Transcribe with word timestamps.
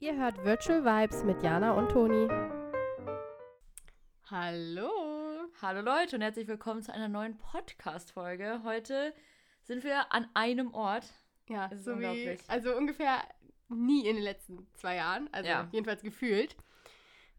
Ihr 0.00 0.16
hört 0.16 0.42
Virtual 0.44 0.84
Vibes 0.84 1.24
mit 1.24 1.42
Jana 1.42 1.72
und 1.72 1.90
Toni. 1.90 2.28
Hallo. 4.30 4.90
Hallo 5.60 5.80
Leute 5.82 6.16
und 6.16 6.22
herzlich 6.22 6.48
willkommen 6.48 6.82
zu 6.82 6.92
einer 6.92 7.08
neuen 7.08 7.36
Podcast-Folge. 7.36 8.62
Heute 8.64 9.12
sind 9.62 9.84
wir 9.84 10.12
an 10.12 10.28
einem 10.34 10.72
Ort. 10.72 11.12
Ja, 11.48 11.66
ist 11.66 11.84
so 11.84 11.90
wie, 11.92 11.94
unglaublich. 12.06 12.40
also 12.48 12.74
ungefähr 12.76 13.18
nie 13.68 14.06
in 14.06 14.16
den 14.16 14.24
letzten 14.24 14.66
zwei 14.74 14.96
Jahren, 14.96 15.28
also 15.32 15.48
Ja. 15.50 15.68
jedenfalls 15.72 16.02
gefühlt. 16.02 16.56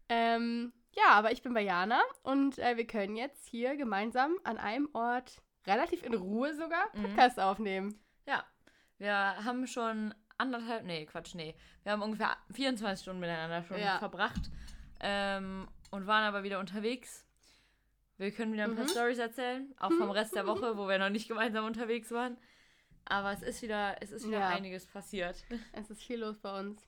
Ähm, 0.08 0.72
ja, 0.92 1.08
aber 1.10 1.32
ich 1.32 1.42
bin 1.42 1.54
bei 1.54 1.62
Jana 1.62 2.00
und 2.22 2.58
äh, 2.58 2.76
wir 2.76 2.86
können 2.86 3.16
jetzt 3.16 3.46
hier 3.46 3.76
gemeinsam 3.76 4.36
an 4.44 4.58
einem 4.58 4.88
Ort 4.92 5.42
relativ 5.66 6.02
in 6.04 6.14
Ruhe 6.14 6.54
sogar 6.54 6.84
Mhm. 6.94 7.02
Podcast 7.02 7.40
aufnehmen. 7.40 7.98
Ja, 8.26 8.44
wir 8.98 9.14
haben 9.44 9.66
schon 9.66 10.14
anderthalb, 10.42 10.84
nee, 10.84 11.06
Quatsch, 11.06 11.34
nee. 11.34 11.54
Wir 11.82 11.92
haben 11.92 12.02
ungefähr 12.02 12.36
24 12.52 13.02
Stunden 13.02 13.20
miteinander 13.20 13.62
schon 13.64 13.78
Ja. 13.80 13.98
verbracht 13.98 14.50
ähm, 15.00 15.66
und 15.90 16.06
waren 16.06 16.24
aber 16.24 16.42
wieder 16.42 16.58
unterwegs. 16.60 17.24
Wir 18.18 18.30
können 18.30 18.52
wieder 18.52 18.64
ein 18.64 18.74
paar 18.74 18.84
Mhm. 18.84 18.88
Stories 18.90 19.18
erzählen, 19.18 19.74
auch 19.80 19.90
vom 19.92 20.10
Rest 20.10 20.34
der 20.34 20.46
Woche, 20.46 20.76
wo 20.76 20.86
wir 20.88 20.98
noch 20.98 21.08
nicht 21.10 21.28
gemeinsam 21.28 21.64
unterwegs 21.64 22.10
waren. 22.10 22.36
Aber 23.04 23.32
es 23.32 23.42
ist 23.42 23.62
wieder, 23.62 23.96
es 24.00 24.12
ist 24.12 24.26
wieder 24.26 24.40
Ja. 24.40 24.48
einiges 24.48 24.86
passiert. 24.86 25.42
Es 25.72 25.90
ist 25.90 26.02
viel 26.02 26.20
los 26.20 26.38
bei 26.38 26.60
uns. 26.60 26.86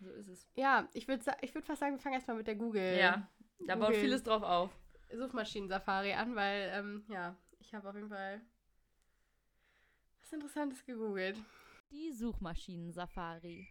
So 0.00 0.10
ist 0.10 0.28
es. 0.28 0.46
Ja, 0.54 0.88
ich 0.92 1.08
würde 1.08 1.24
ich 1.40 1.52
würd 1.54 1.64
fast 1.66 1.80
sagen, 1.80 1.94
wir 1.96 2.00
fangen 2.00 2.14
erstmal 2.14 2.36
mit 2.36 2.46
der 2.46 2.54
Google 2.54 2.96
Ja, 2.96 3.26
da 3.66 3.74
baut 3.74 3.88
Google. 3.88 4.00
vieles 4.00 4.22
drauf 4.22 4.42
auf. 4.44 4.70
Suchmaschinen-Safari 5.12 6.12
an, 6.12 6.36
weil, 6.36 6.70
ähm, 6.74 7.04
ja, 7.08 7.34
ich 7.58 7.74
habe 7.74 7.88
auf 7.88 7.94
jeden 7.96 8.08
Fall 8.10 8.40
was 10.20 10.32
Interessantes 10.32 10.84
gegoogelt. 10.84 11.36
Die 11.90 12.12
Suchmaschinen-Safari. 12.12 13.66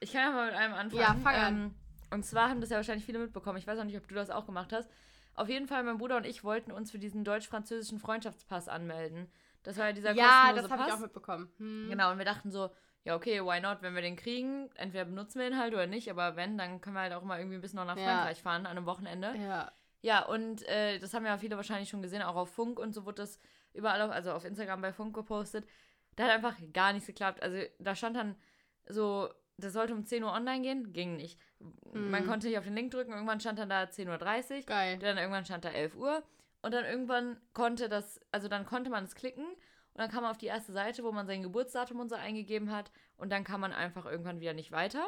Ich 0.00 0.12
kann 0.12 0.22
ja 0.22 0.30
mal 0.32 0.46
mit 0.46 0.54
einem 0.54 0.74
anfangen. 0.74 1.00
Ja, 1.00 1.14
fang 1.14 1.34
an. 1.34 1.54
Ähm, 1.54 1.74
und 2.10 2.24
zwar 2.24 2.48
haben 2.48 2.60
das 2.60 2.70
ja 2.70 2.76
wahrscheinlich 2.76 3.04
viele 3.04 3.18
mitbekommen. 3.18 3.58
Ich 3.58 3.66
weiß 3.66 3.78
auch 3.78 3.84
nicht, 3.84 3.96
ob 3.96 4.08
du 4.08 4.14
das 4.14 4.30
auch 4.30 4.46
gemacht 4.46 4.72
hast. 4.72 4.90
Auf 5.34 5.48
jeden 5.48 5.66
Fall, 5.66 5.82
mein 5.84 5.98
Bruder 5.98 6.16
und 6.16 6.26
ich 6.26 6.44
wollten 6.44 6.72
uns 6.72 6.90
für 6.90 6.98
diesen 6.98 7.24
deutsch-französischen 7.24 7.98
Freundschaftspass 7.98 8.68
anmelden. 8.68 9.30
Das 9.62 9.78
war 9.78 9.86
ja 9.86 9.92
dieser 9.92 10.12
Ja, 10.12 10.46
kostenlose 10.48 10.62
das 10.62 10.70
habe 10.70 10.82
ich 10.82 10.88
Pass. 10.88 10.96
auch 10.98 11.02
mitbekommen. 11.02 11.52
Hm. 11.58 11.86
Genau, 11.90 12.10
und 12.10 12.18
wir 12.18 12.24
dachten 12.24 12.50
so, 12.50 12.70
ja, 13.04 13.14
okay, 13.14 13.40
why 13.42 13.60
not, 13.60 13.78
wenn 13.80 13.94
wir 13.94 14.02
den 14.02 14.16
kriegen, 14.16 14.70
entweder 14.74 15.04
benutzen 15.04 15.38
wir 15.40 15.46
ihn 15.46 15.58
halt 15.58 15.72
oder 15.72 15.86
nicht, 15.86 16.10
aber 16.10 16.36
wenn, 16.36 16.58
dann 16.58 16.80
können 16.80 16.96
wir 16.96 17.00
halt 17.00 17.12
auch 17.12 17.22
mal 17.22 17.38
irgendwie 17.38 17.56
ein 17.56 17.60
bisschen 17.60 17.76
noch 17.78 17.86
nach 17.86 17.96
Ja. 17.96 18.04
Frankreich 18.04 18.42
fahren 18.42 18.66
an 18.66 18.76
einem 18.76 18.86
Wochenende. 18.86 19.34
Ja. 19.36 19.72
Ja, 20.02 20.24
und 20.26 20.62
äh, 20.68 20.98
das 20.98 21.14
haben 21.14 21.24
ja 21.24 21.38
viele 21.38 21.56
wahrscheinlich 21.56 21.88
schon 21.88 22.02
gesehen, 22.02 22.22
auch 22.22 22.34
auf 22.34 22.50
Funk 22.50 22.78
und 22.80 22.92
so 22.92 23.04
wurde 23.04 23.22
das 23.22 23.38
überall, 23.74 24.00
auf, 24.02 24.10
also 24.10 24.32
auf 24.32 24.44
Instagram 24.44 24.80
bei 24.82 24.92
Funk 24.92 25.14
gepostet. 25.14 25.66
Da 26.16 26.24
hat 26.24 26.30
einfach 26.32 26.56
gar 26.72 26.92
nichts 26.92 27.06
geklappt. 27.06 27.42
Also 27.42 27.58
da 27.78 27.94
stand 27.94 28.16
dann 28.16 28.36
so, 28.86 29.30
das 29.56 29.72
sollte 29.72 29.94
um 29.94 30.04
10 30.04 30.24
Uhr 30.24 30.32
online 30.32 30.62
gehen, 30.62 30.92
ging 30.92 31.16
nicht. 31.16 31.38
Man 31.92 32.22
Mhm. 32.22 32.26
konnte 32.26 32.46
nicht 32.48 32.58
auf 32.58 32.64
den 32.64 32.74
Link 32.74 32.90
drücken, 32.90 33.12
irgendwann 33.12 33.40
stand 33.40 33.58
dann 33.58 33.68
da 33.70 33.84
10.30 33.84 34.56
Uhr, 34.60 34.62
Geil. 34.66 34.98
dann 34.98 35.16
irgendwann 35.18 35.44
stand 35.44 35.64
da 35.64 35.70
11 35.70 35.94
Uhr 35.94 36.22
und 36.62 36.72
dann 36.74 36.84
irgendwann 36.84 37.40
konnte 37.52 37.88
das, 37.88 38.20
also 38.32 38.48
dann 38.48 38.66
konnte 38.66 38.90
man 38.90 39.04
es 39.04 39.14
klicken 39.14 39.44
und 39.46 40.00
dann 40.00 40.10
kam 40.10 40.22
man 40.22 40.32
auf 40.32 40.38
die 40.38 40.46
erste 40.46 40.72
Seite, 40.72 41.04
wo 41.04 41.12
man 41.12 41.26
sein 41.26 41.42
Geburtsdatum 41.42 42.00
und 42.00 42.08
so 42.08 42.16
eingegeben 42.16 42.72
hat 42.72 42.90
und 43.16 43.30
dann 43.30 43.44
kam 43.44 43.60
man 43.60 43.72
einfach 43.72 44.04
irgendwann 44.06 44.40
wieder 44.40 44.54
nicht 44.54 44.72
weiter, 44.72 45.06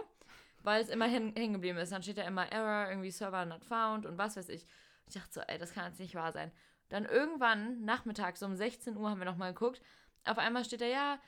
weil 0.62 0.81
es 0.83 0.89
immer 0.89 1.06
hängen 1.06 1.34
hängen 1.34 1.55
geblieben 1.55 1.78
ist. 1.78 1.91
Dann 1.93 2.03
steht 2.03 2.19
da 2.19 2.23
immer 2.23 2.51
Error, 2.53 2.89
irgendwie 2.89 3.11
Server 3.11 3.45
not 3.47 3.65
found 3.65 4.06
und 4.06 4.17
was 4.19 4.37
weiß 4.37 4.49
ich. 4.51 4.67
Ich 5.09 5.15
dachte 5.15 5.33
so, 5.33 5.41
ey, 5.41 5.59
das 5.59 5.73
kann 5.75 5.87
jetzt 5.87 6.01
nicht 6.01 6.15
wahr 6.15 6.33
sein. 6.33 6.53
Dann 6.89 7.05
irgendwann 7.05 7.85
nachmittags 7.85 8.43
um 8.43 8.55
16 8.55 8.97
Uhr 8.97 9.11
haben 9.11 9.19
wir 9.19 9.25
nochmal 9.25 9.53
geguckt. 9.53 9.81
Auf 10.25 10.39
einmal 10.39 10.65
steht 10.65 10.81
da 10.81 10.87
ja, 10.87 11.19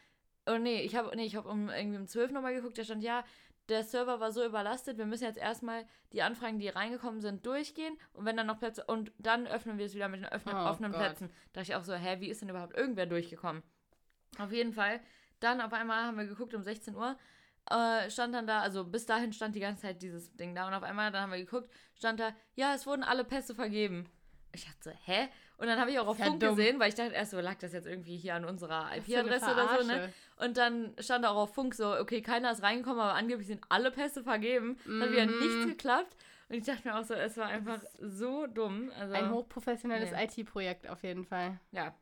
oh 0.47 0.59
nee, 0.59 0.83
ich 0.83 0.95
habe 0.97 1.15
nee, 1.17 1.25
ich 1.27 1.37
habe 1.37 1.49
um 1.49 1.69
irgendwie 1.69 1.99
um 1.99 2.07
12 2.07 2.31
nochmal 2.33 2.55
geguckt, 2.55 2.79
da 2.79 2.85
stand 2.85 3.03
ja, 3.03 3.25
der 3.69 3.83
Server 3.83 4.21
war 4.21 4.31
so 4.31 4.45
überlastet, 4.45 4.97
wir 4.97 5.07
müssen 5.07 5.25
jetzt 5.25 5.39
erstmal 5.39 5.87
die 6.13 6.23
Anfragen, 6.23 6.59
die 6.59 6.69
reingekommen 6.69 7.21
sind, 7.21 7.45
durchgehen 7.45 7.97
und 8.13 8.25
wenn 8.25 8.37
dann 8.37 8.47
noch 8.47 8.59
Plätze 8.59 8.85
und 8.85 9.13
dann 9.19 9.47
öffnen 9.47 9.77
wir 9.79 9.87
es 9.87 9.95
wieder 9.95 10.09
mit 10.09 10.21
den 10.21 10.29
öffnen, 10.29 10.55
Oh 10.55 10.69
offenen 10.69 10.93
Gott. 10.93 11.01
Plätzen. 11.01 11.29
Da 11.53 11.61
dachte 11.61 11.73
ich 11.73 11.77
auch 11.77 11.85
so, 11.85 11.95
hä, 11.95 12.21
wie 12.21 12.29
ist 12.29 12.43
denn 12.43 12.49
überhaupt 12.49 12.77
irgendwer 12.77 13.07
durchgekommen? 13.07 13.63
Auf 14.39 14.53
jeden 14.53 14.73
Fall. 14.73 15.01
Dann 15.41 15.61
auf 15.61 15.73
einmal 15.73 16.05
haben 16.05 16.17
wir 16.17 16.27
geguckt 16.27 16.55
um 16.55 16.63
16 16.63 16.95
Uhr. 16.95 17.17
Äh, 17.69 18.09
stand 18.11 18.33
dann 18.35 18.47
da, 18.47 18.61
also 18.61 18.85
bis 18.85 19.07
dahin 19.07 19.33
stand 19.33 19.57
die 19.57 19.61
ganze 19.61 19.83
Zeit 19.83 20.01
dieses 20.01 20.33
Ding 20.37 20.55
da 20.55 20.69
und 20.69 20.75
auf 20.75 20.85
einmal, 20.85 21.11
dann 21.11 21.23
haben 21.23 21.33
wir 21.33 21.39
geguckt, 21.39 21.69
stand 21.97 22.21
da, 22.21 22.33
ja, 22.55 22.75
es 22.75 22.87
wurden 22.87 23.03
alle 23.03 23.25
Pässe 23.25 23.55
vergeben. 23.57 24.09
Ich 24.57 24.65
dachte 24.67 24.79
so, 24.81 24.91
hä? 25.05 25.29
Und 25.59 25.69
dann 25.69 25.79
habe 25.81 25.91
ich 25.91 25.99
auch 25.99 26.07
auf 26.07 26.19
ja 26.19 26.27
Funk 26.27 26.41
dumm. 26.41 26.57
gesehen, 26.57 26.79
weil 26.81 26.89
ich 26.91 26.95
dachte 26.95 27.13
erst 27.15 27.31
so, 27.31 27.41
lag 27.41 27.55
das 27.57 27.73
jetzt 27.73 27.87
irgendwie 27.87 28.17
hier 28.17 28.35
an 28.35 28.45
unserer 28.45 28.95
IP-Adresse 28.97 29.53
oder 29.53 29.79
so, 29.81 29.87
ne? 29.87 30.13
Und 30.37 30.57
dann 30.59 30.95
stand 30.99 31.25
auch 31.25 31.37
auf 31.37 31.55
Funk 31.55 31.75
so, 31.75 31.97
okay, 31.99 32.21
keiner 32.21 32.51
ist 32.53 32.63
reingekommen, 32.63 33.01
aber 33.01 33.15
angeblich 33.15 33.47
sind 33.47 33.63
alle 33.71 33.91
Pässe 33.91 34.23
vergeben. 34.23 34.79
Es 34.85 35.01
Hat 35.03 35.11
wieder 35.13 35.27
Mhm. 35.27 35.39
nichts 35.39 35.67
geklappt. 35.67 36.15
Und 36.49 36.57
ich 36.57 36.65
dachte 36.65 36.87
mir 36.87 36.97
auch 36.99 37.05
so, 37.05 37.15
es 37.15 37.37
war 37.39 37.47
einfach 37.47 37.81
so 38.01 38.47
dumm. 38.47 38.93
Also, 39.01 39.15
Ein 39.15 39.31
hochprofessionelles 39.31 40.11
Nee. 40.13 40.25
IT-Projekt 40.43 40.89
auf 40.89 41.03
jeden 41.03 41.25
Fall. 41.25 41.59
ja. 41.73 41.95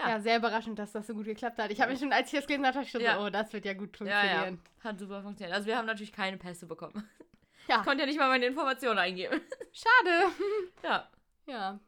Ja. 0.00 0.08
Ja. 0.08 0.18
sehr 0.20 0.38
überraschend, 0.38 0.76
dass 0.80 0.90
das 0.90 1.06
so 1.06 1.14
gut 1.14 1.24
geklappt 1.26 1.56
hat. 1.58 1.70
Ich 1.70 1.80
habe 1.80 1.92
mich 1.92 2.00
schon, 2.00 2.12
als 2.12 2.32
ich 2.32 2.36
das 2.40 2.48
gelesen 2.48 2.66
habe, 2.66 2.82
ich 2.82 2.90
schon 2.90 3.00
Ja. 3.00 3.16
so, 3.16 3.26
oh, 3.26 3.30
das 3.30 3.52
wird 3.52 3.64
ja 3.64 3.74
gut 3.74 3.96
Ja, 4.00 4.06
ja. 4.06 4.12
funktionieren. 4.22 4.60
Hat 4.82 4.98
super 4.98 5.22
funktioniert. 5.22 5.54
Also 5.54 5.68
wir 5.68 5.78
haben 5.78 5.86
natürlich 5.86 6.12
keine 6.12 6.36
Pässe 6.36 6.66
bekommen. 6.66 7.08
Ja. 7.68 7.78
Ich 7.78 7.84
konnte 7.84 8.00
ja 8.02 8.06
nicht 8.06 8.18
mal 8.18 8.28
meine 8.28 8.44
Informationen 8.46 8.98
eingeben. 8.98 9.40
Schade. 9.72 10.32
Ja. 10.82 11.08
Ja. 11.46 11.80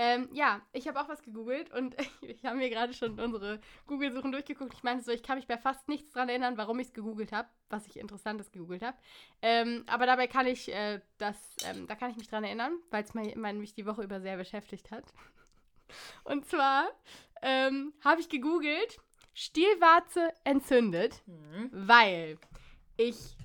Ähm, 0.00 0.28
ja, 0.32 0.62
ich 0.72 0.86
habe 0.86 1.00
auch 1.00 1.08
was 1.08 1.22
gegoogelt 1.22 1.72
und 1.72 1.96
ich 2.22 2.44
habe 2.44 2.56
mir 2.56 2.70
gerade 2.70 2.94
schon 2.94 3.18
unsere 3.18 3.60
Google-Suchen 3.88 4.30
durchgeguckt. 4.30 4.72
Ich 4.74 4.84
meinte 4.84 5.02
so, 5.04 5.10
ich 5.10 5.24
kann 5.24 5.38
mich 5.38 5.48
bei 5.48 5.58
fast 5.58 5.88
nichts 5.88 6.12
dran 6.12 6.28
erinnern, 6.28 6.56
warum 6.56 6.78
ich 6.78 6.88
es 6.88 6.94
gegoogelt 6.94 7.32
habe, 7.32 7.48
was 7.68 7.86
ich 7.88 7.96
Interessantes 7.98 8.52
gegoogelt 8.52 8.82
habe. 8.82 8.96
Ähm, 9.42 9.84
aber 9.88 10.06
dabei 10.06 10.28
kann 10.28 10.46
ich 10.46 10.72
äh, 10.72 11.00
das, 11.18 11.36
ähm, 11.64 11.88
da 11.88 11.96
kann 11.96 12.12
ich 12.12 12.16
mich 12.16 12.28
dran 12.28 12.44
erinnern, 12.44 12.78
weil 12.90 13.02
es 13.02 13.14
mich 13.14 13.74
die 13.74 13.86
Woche 13.86 14.04
über 14.04 14.20
sehr 14.20 14.36
beschäftigt 14.36 14.92
hat. 14.92 15.04
Und 16.24 16.46
zwar 16.46 16.88
ähm, 17.42 17.92
habe 18.04 18.20
ich 18.20 18.28
gegoogelt, 18.28 19.00
Stielwarze 19.34 20.32
entzündet, 20.44 21.22
Hm. 21.26 21.70
weil 21.72 22.38
ich 22.96 23.36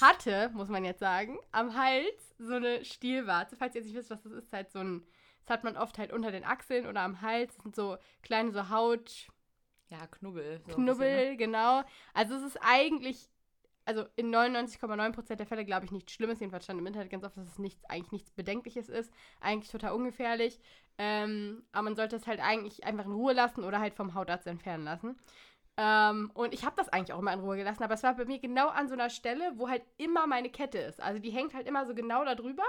hatte, 0.00 0.50
muss 0.54 0.68
man 0.68 0.84
jetzt 0.84 1.00
sagen, 1.00 1.38
am 1.52 1.76
Hals 1.76 2.34
so 2.38 2.54
eine 2.54 2.84
Stielwarze. 2.84 3.56
Falls 3.56 3.74
ihr 3.74 3.80
jetzt 3.80 3.88
nicht 3.88 3.96
wisst, 3.96 4.10
was 4.10 4.22
das 4.22 4.32
ist, 4.32 4.52
halt 4.52 4.70
so 4.70 4.78
ein, 4.80 5.06
das 5.44 5.50
hat 5.54 5.64
man 5.64 5.76
oft 5.76 5.98
halt 5.98 6.12
unter 6.12 6.30
den 6.30 6.44
Achseln 6.44 6.86
oder 6.86 7.00
am 7.02 7.20
Hals. 7.20 7.54
Das 7.54 7.62
sind 7.62 7.76
so 7.76 7.96
kleine 8.22 8.52
so 8.52 8.68
Haut, 8.70 9.28
Ja, 9.88 10.06
Knubbel. 10.06 10.60
so 10.66 10.74
Knubbel, 10.74 10.94
bisschen, 10.96 11.30
ne? 11.30 11.36
genau. 11.36 11.82
Also 12.14 12.34
es 12.34 12.42
ist 12.42 12.58
eigentlich, 12.62 13.28
also 13.84 14.04
in 14.16 14.34
99,9% 14.34 15.36
der 15.36 15.46
Fälle 15.46 15.64
glaube 15.64 15.84
ich 15.84 15.92
nichts 15.92 16.12
Schlimmes. 16.12 16.40
Jedenfalls 16.40 16.64
stand 16.64 16.80
im 16.80 16.86
Internet 16.86 17.10
ganz 17.10 17.24
oft, 17.24 17.36
dass 17.36 17.46
es 17.46 17.58
nichts, 17.58 17.84
eigentlich 17.86 18.12
nichts 18.12 18.30
Bedenkliches 18.30 18.88
ist. 18.88 19.12
Eigentlich 19.40 19.70
total 19.70 19.92
ungefährlich. 19.92 20.58
Ähm, 20.96 21.64
aber 21.72 21.82
man 21.82 21.96
sollte 21.96 22.16
es 22.16 22.26
halt 22.26 22.40
eigentlich 22.40 22.84
einfach 22.84 23.04
in 23.04 23.12
Ruhe 23.12 23.32
lassen 23.32 23.64
oder 23.64 23.80
halt 23.80 23.94
vom 23.94 24.14
Hautarzt 24.14 24.46
entfernen 24.46 24.84
lassen. 24.84 25.18
Ähm, 25.76 26.30
und 26.34 26.54
ich 26.54 26.64
habe 26.64 26.76
das 26.76 26.88
eigentlich 26.88 27.12
auch 27.12 27.18
immer 27.18 27.32
in 27.32 27.40
Ruhe 27.40 27.56
gelassen, 27.56 27.82
aber 27.82 27.94
es 27.94 28.02
war 28.02 28.14
bei 28.14 28.24
mir 28.24 28.38
genau 28.38 28.68
an 28.68 28.88
so 28.88 28.94
einer 28.94 29.10
Stelle, 29.10 29.52
wo 29.56 29.68
halt 29.68 29.82
immer 29.96 30.26
meine 30.26 30.50
Kette 30.50 30.78
ist. 30.78 31.00
Also 31.00 31.18
die 31.18 31.30
hängt 31.30 31.54
halt 31.54 31.66
immer 31.66 31.84
so 31.84 31.94
genau 31.94 32.24
da 32.24 32.34
drüber. 32.34 32.64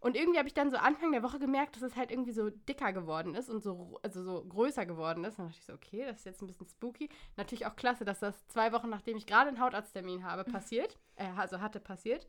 Und 0.00 0.14
irgendwie 0.14 0.38
habe 0.38 0.46
ich 0.46 0.54
dann 0.54 0.70
so 0.70 0.76
Anfang 0.76 1.12
der 1.12 1.22
Woche 1.22 1.38
gemerkt, 1.38 1.76
dass 1.76 1.82
es 1.82 1.96
halt 1.96 2.10
irgendwie 2.10 2.32
so 2.32 2.50
dicker 2.50 2.92
geworden 2.92 3.34
ist 3.34 3.48
und 3.48 3.62
so, 3.62 3.98
also 4.02 4.22
so 4.22 4.44
größer 4.44 4.84
geworden 4.84 5.24
ist. 5.24 5.38
Und 5.38 5.44
dann 5.44 5.46
dachte 5.48 5.60
ich 5.60 5.66
so, 5.66 5.72
okay, 5.72 6.04
das 6.04 6.18
ist 6.18 6.24
jetzt 6.26 6.42
ein 6.42 6.46
bisschen 6.46 6.68
spooky. 6.68 7.08
Natürlich 7.36 7.66
auch 7.66 7.74
klasse, 7.76 8.04
dass 8.04 8.20
das 8.20 8.46
zwei 8.48 8.72
Wochen, 8.72 8.90
nachdem 8.90 9.16
ich 9.16 9.26
gerade 9.26 9.48
einen 9.48 9.60
Hautarzttermin 9.60 10.24
habe, 10.24 10.44
passiert. 10.44 10.98
Äh, 11.16 11.30
also 11.36 11.60
hatte 11.60 11.80
passiert. 11.80 12.28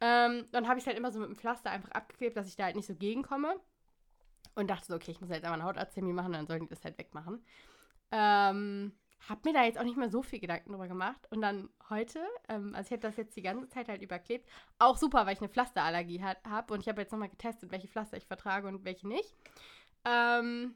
Ähm, 0.00 0.46
dann 0.52 0.68
habe 0.68 0.78
ich 0.78 0.84
es 0.84 0.86
halt 0.86 0.96
immer 0.96 1.10
so 1.10 1.18
mit 1.18 1.28
dem 1.28 1.36
Pflaster 1.36 1.70
einfach 1.70 1.90
abgeklebt, 1.90 2.36
dass 2.36 2.46
ich 2.46 2.54
da 2.54 2.64
halt 2.64 2.76
nicht 2.76 2.86
so 2.86 2.94
gegenkomme. 2.94 3.56
Und 4.54 4.70
dachte 4.70 4.86
so, 4.86 4.94
okay, 4.94 5.10
ich 5.10 5.20
muss 5.20 5.30
jetzt 5.30 5.44
einfach 5.44 5.54
einen 5.54 5.64
Hautarzttermin 5.64 6.14
machen, 6.14 6.32
dann 6.32 6.46
sollen 6.46 6.62
die 6.62 6.68
das 6.68 6.84
halt 6.84 6.98
wegmachen. 6.98 7.44
Ähm, 8.10 8.92
hab 9.28 9.44
mir 9.44 9.52
da 9.52 9.64
jetzt 9.64 9.78
auch 9.78 9.84
nicht 9.84 9.96
mehr 9.96 10.10
so 10.10 10.22
viel 10.22 10.38
Gedanken 10.38 10.70
drüber 10.70 10.88
gemacht. 10.88 11.26
Und 11.30 11.40
dann 11.40 11.68
heute, 11.90 12.20
ähm, 12.48 12.74
also 12.74 12.86
ich 12.86 12.92
habe 12.92 13.02
das 13.02 13.16
jetzt 13.16 13.36
die 13.36 13.42
ganze 13.42 13.68
Zeit 13.68 13.88
halt 13.88 14.02
überklebt. 14.02 14.48
Auch 14.78 14.96
super, 14.96 15.26
weil 15.26 15.34
ich 15.34 15.40
eine 15.40 15.48
Pflasterallergie 15.48 16.22
habe. 16.22 16.74
Und 16.74 16.80
ich 16.80 16.88
habe 16.88 17.00
jetzt 17.00 17.12
nochmal 17.12 17.28
getestet, 17.28 17.70
welche 17.70 17.88
Pflaster 17.88 18.16
ich 18.16 18.26
vertrage 18.26 18.68
und 18.68 18.84
welche 18.84 19.08
nicht. 19.08 19.34
Ähm, 20.04 20.74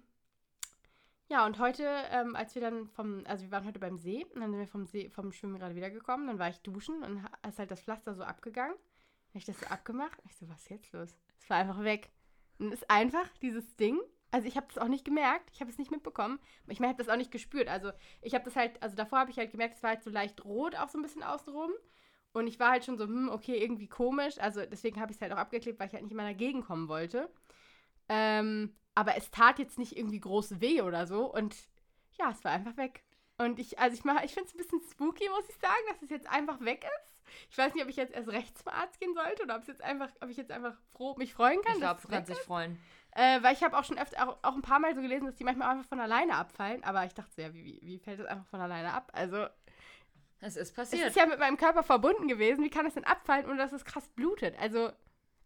ja, 1.28 1.46
und 1.46 1.58
heute, 1.58 1.84
ähm, 2.10 2.36
als 2.36 2.54
wir 2.54 2.60
dann 2.60 2.88
vom, 2.88 3.22
also 3.26 3.44
wir 3.44 3.50
waren 3.52 3.64
heute 3.64 3.78
beim 3.78 3.96
See, 3.96 4.26
und 4.34 4.40
dann 4.40 4.50
sind 4.50 4.60
wir 4.60 4.68
vom 4.68 4.84
See, 4.84 5.08
vom 5.08 5.32
Schwimmen 5.32 5.58
gerade 5.58 5.74
wiedergekommen, 5.74 6.26
dann 6.26 6.38
war 6.38 6.50
ich 6.50 6.60
duschen 6.60 7.02
und 7.02 7.24
ist 7.48 7.58
halt 7.58 7.70
das 7.70 7.80
Pflaster 7.80 8.14
so 8.14 8.22
abgegangen. 8.22 8.74
Dann 8.74 9.30
hab 9.30 9.36
ich 9.36 9.44
das 9.46 9.58
so 9.58 9.66
abgemacht. 9.68 10.18
Ich 10.26 10.36
so, 10.36 10.48
was 10.48 10.60
ist 10.62 10.68
jetzt 10.68 10.92
los? 10.92 11.16
Es 11.38 11.48
war 11.48 11.56
einfach 11.56 11.82
weg. 11.82 12.10
Und 12.58 12.72
ist 12.72 12.90
einfach 12.90 13.26
dieses 13.40 13.76
Ding. 13.76 13.98
Also 14.32 14.48
ich 14.48 14.56
habe 14.56 14.66
das 14.66 14.78
auch 14.78 14.88
nicht 14.88 15.04
gemerkt, 15.04 15.50
ich 15.52 15.60
habe 15.60 15.70
es 15.70 15.78
nicht 15.78 15.90
mitbekommen. 15.90 16.40
Ich 16.66 16.80
meine, 16.80 16.92
ich 16.92 16.94
habe 16.96 17.04
das 17.04 17.12
auch 17.12 17.18
nicht 17.18 17.30
gespürt. 17.30 17.68
Also 17.68 17.92
ich 18.22 18.34
habe 18.34 18.44
das 18.44 18.56
halt, 18.56 18.82
also 18.82 18.96
davor 18.96 19.20
habe 19.20 19.30
ich 19.30 19.36
halt 19.36 19.50
gemerkt, 19.50 19.76
es 19.76 19.82
war 19.82 19.90
halt 19.90 20.02
so 20.02 20.10
leicht 20.10 20.44
rot, 20.44 20.74
auch 20.74 20.88
so 20.88 20.98
ein 20.98 21.02
bisschen 21.02 21.22
außenrum. 21.22 21.70
Und 22.32 22.46
ich 22.46 22.58
war 22.58 22.70
halt 22.70 22.84
schon 22.84 22.96
so, 22.96 23.04
hm, 23.04 23.28
okay, 23.28 23.62
irgendwie 23.62 23.88
komisch. 23.88 24.38
Also 24.38 24.64
deswegen 24.64 25.00
habe 25.00 25.12
ich 25.12 25.18
es 25.18 25.22
halt 25.22 25.32
auch 25.32 25.36
abgeklebt, 25.36 25.78
weil 25.78 25.88
ich 25.88 25.92
halt 25.92 26.02
nicht 26.02 26.12
immer 26.12 26.24
dagegen 26.24 26.62
kommen 26.62 26.88
wollte. 26.88 27.28
Ähm, 28.08 28.74
aber 28.94 29.16
es 29.16 29.30
tat 29.30 29.58
jetzt 29.58 29.78
nicht 29.78 29.96
irgendwie 29.96 30.20
groß 30.20 30.60
weh 30.60 30.80
oder 30.80 31.06
so. 31.06 31.32
Und 31.32 31.54
ja, 32.18 32.30
es 32.30 32.42
war 32.42 32.52
einfach 32.52 32.78
weg. 32.78 33.04
Und 33.36 33.58
ich, 33.58 33.78
also 33.78 33.94
ich 33.94 34.04
mache, 34.04 34.24
ich 34.24 34.32
finde 34.32 34.48
es 34.48 34.54
ein 34.54 34.58
bisschen 34.58 34.80
spooky, 34.90 35.28
muss 35.28 35.48
ich 35.48 35.56
sagen, 35.56 35.82
dass 35.88 36.02
es 36.02 36.10
jetzt 36.10 36.28
einfach 36.28 36.60
weg 36.60 36.84
ist. 36.84 37.12
Ich 37.50 37.58
weiß 37.58 37.74
nicht, 37.74 37.82
ob 37.82 37.90
ich 37.90 37.96
jetzt 37.96 38.12
erst 38.12 38.28
rechts 38.28 38.62
zum 38.62 38.72
Arzt 38.72 39.00
gehen 39.00 39.14
sollte 39.14 39.42
oder 39.42 39.56
ob 39.56 39.62
es 39.62 39.68
jetzt 39.68 39.82
einfach, 39.82 40.08
ob 40.20 40.28
ich 40.28 40.36
jetzt 40.36 40.50
einfach 40.50 40.76
froh, 40.92 41.14
mich 41.16 41.34
freuen 41.34 41.60
kann. 41.62 41.74
Ich 41.74 41.80
glaube, 41.80 42.00
du 42.00 42.06
es 42.06 42.10
weg 42.10 42.16
kannst 42.16 42.30
dich 42.30 42.38
freuen. 42.38 42.78
Äh, 43.14 43.42
weil 43.42 43.52
ich 43.54 43.62
habe 43.62 43.76
auch 43.78 43.84
schon 43.84 43.98
öfter, 43.98 44.26
auch, 44.28 44.38
auch 44.42 44.54
ein 44.54 44.62
paar 44.62 44.78
Mal 44.78 44.94
so 44.94 45.02
gelesen, 45.02 45.26
dass 45.26 45.34
die 45.36 45.44
manchmal 45.44 45.68
einfach 45.70 45.88
von 45.88 46.00
alleine 46.00 46.34
abfallen. 46.34 46.82
Aber 46.84 47.04
ich 47.04 47.12
dachte 47.14 47.42
ja, 47.42 47.52
wie, 47.52 47.64
wie, 47.64 47.80
wie 47.82 47.98
fällt 47.98 48.20
das 48.20 48.26
einfach 48.26 48.46
von 48.46 48.60
alleine 48.60 48.92
ab? 48.94 49.10
Also, 49.14 49.46
Es 50.40 50.56
ist 50.56 50.68
es 50.68 50.72
passiert. 50.72 51.08
ist 51.08 51.16
ja 51.16 51.26
mit 51.26 51.38
meinem 51.38 51.56
Körper 51.58 51.82
verbunden 51.82 52.26
gewesen. 52.28 52.64
Wie 52.64 52.70
kann 52.70 52.84
das 52.86 52.94
denn 52.94 53.04
abfallen, 53.04 53.46
ohne 53.46 53.58
dass 53.58 53.72
es 53.72 53.84
krass 53.84 54.08
blutet? 54.08 54.54
Also, 54.58 54.90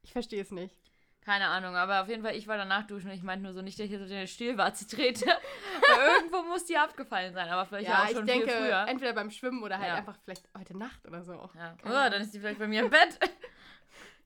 ich 0.02 0.12
verstehe 0.12 0.42
es 0.42 0.50
nicht. 0.52 0.78
Keine 1.24 1.48
Ahnung, 1.48 1.74
aber 1.74 2.02
auf 2.02 2.08
jeden 2.08 2.22
Fall, 2.22 2.36
ich 2.36 2.46
war 2.46 2.56
danach 2.56 2.86
duschen 2.86 3.10
und 3.10 3.16
ich 3.16 3.24
meinte 3.24 3.42
nur 3.42 3.52
so 3.52 3.60
nicht, 3.60 3.76
dass 3.80 3.86
ich 3.86 3.90
jetzt 3.90 4.02
auf 4.02 4.08
deine 4.08 4.28
Stielwarze 4.28 4.86
trete. 4.86 5.24
Irgendwo 6.20 6.42
muss 6.44 6.66
die 6.66 6.76
abgefallen 6.76 7.34
sein, 7.34 7.48
aber 7.48 7.66
vielleicht 7.66 7.88
ja, 7.88 7.94
Ja, 7.94 8.04
auch 8.04 8.08
ich 8.10 8.16
schon 8.16 8.26
denke, 8.26 8.48
viel 8.48 8.56
früher. 8.58 8.86
entweder 8.86 9.12
beim 9.12 9.32
Schwimmen 9.32 9.60
oder 9.64 9.76
halt 9.78 9.88
Ja. 9.88 9.94
einfach 9.96 10.16
vielleicht 10.22 10.48
heute 10.56 10.78
Nacht 10.78 11.04
oder 11.04 11.24
so. 11.24 11.50
Ja. 11.56 11.76
Oh, 11.84 11.88
dann 12.10 12.22
ist 12.22 12.32
die 12.32 12.38
vielleicht 12.38 12.60
bei 12.60 12.68
mir 12.68 12.82
im 12.84 12.90
Bett. 12.90 13.18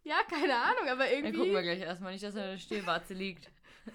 Ja, 0.02 0.16
keine 0.28 0.56
Ahnung, 0.56 0.88
aber 0.88 1.04
Dann 1.06 1.22
gucken 1.24 1.32
wir 1.52 1.56
irgendwie. 1.60 1.62
gleich 1.62 1.80
erstmal 1.80 2.12
nicht, 2.12 2.24
dass 2.24 2.34
er 2.34 2.44
in 2.44 2.50
der 2.52 2.58
Stielwarze 2.58 3.14
liegt. 3.14 3.48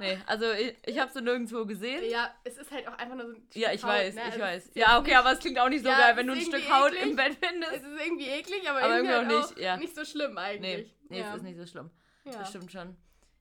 nee, 0.00 0.18
also 0.26 0.50
ich, 0.52 0.74
ich 0.86 0.98
habe 0.98 1.12
sie 1.12 1.22
nirgendwo 1.22 1.64
gesehen. 1.66 2.08
Ja, 2.10 2.34
es 2.44 2.56
ist 2.56 2.70
halt 2.70 2.86
auch 2.88 2.96
einfach 2.98 3.16
nur 3.16 3.26
so 3.26 3.32
ein 3.34 3.46
Ja, 3.54 3.68
Stück 3.68 3.74
ich 3.78 3.82
Haut, 3.84 3.90
weiß, 3.90 4.14
ne? 4.14 4.20
ich 4.20 4.26
Also 4.26 4.38
es 4.38 4.42
weiß. 4.42 4.70
Ja, 4.74 4.98
okay, 4.98 5.14
aber 5.14 5.32
es 5.32 5.38
klingt 5.40 5.58
auch 5.58 5.68
nicht 5.68 5.82
so 5.82 5.88
Ja, 5.90 5.98
geil, 5.98 6.10
es 6.12 6.16
wenn 6.18 6.26
du 6.26 6.32
ein 6.34 6.40
Stück 6.40 6.54
irgendwie 6.54 6.72
Haut 6.72 6.92
eklig. 6.92 7.02
im 7.10 7.16
Bett 7.16 7.36
Es 7.40 7.48
findest. 7.48 7.72
ist 7.74 8.06
irgendwie 8.06 8.26
eklig, 8.28 8.68
aber, 8.70 8.82
Aber 8.82 8.96
irgendwie 8.96 9.12
irgendwie 9.12 9.34
auch 9.34 9.40
halt 9.40 9.50
nicht, 9.56 9.64
ja. 9.64 9.76
nicht 9.76 9.94
so 9.94 10.04
schlimm 10.04 10.34
Nee, 10.34 10.40
eigentlich. 10.40 10.94
nee, 11.08 11.20
ja. 11.20 11.30
es 11.30 11.36
ist 11.36 11.42
nicht 11.42 11.56
so 11.58 11.66
schlimm. 11.66 11.90
Ja. 12.24 12.32
Das 12.38 12.48
stimmt 12.50 12.72
schon. 12.72 12.96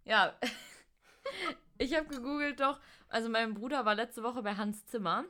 Ja. 0.06 0.38
ich 1.78 1.96
habe 1.96 2.08
gegoogelt 2.08 2.60
doch, 2.60 2.80
also 3.10 3.30
mein 3.30 3.54
Bruder 3.54 3.86
war 3.86 3.96
letzte 3.96 4.24
Woche 4.24 4.42
bei 4.42 4.56
Hans 4.56 4.86
Zimmer 4.88 5.26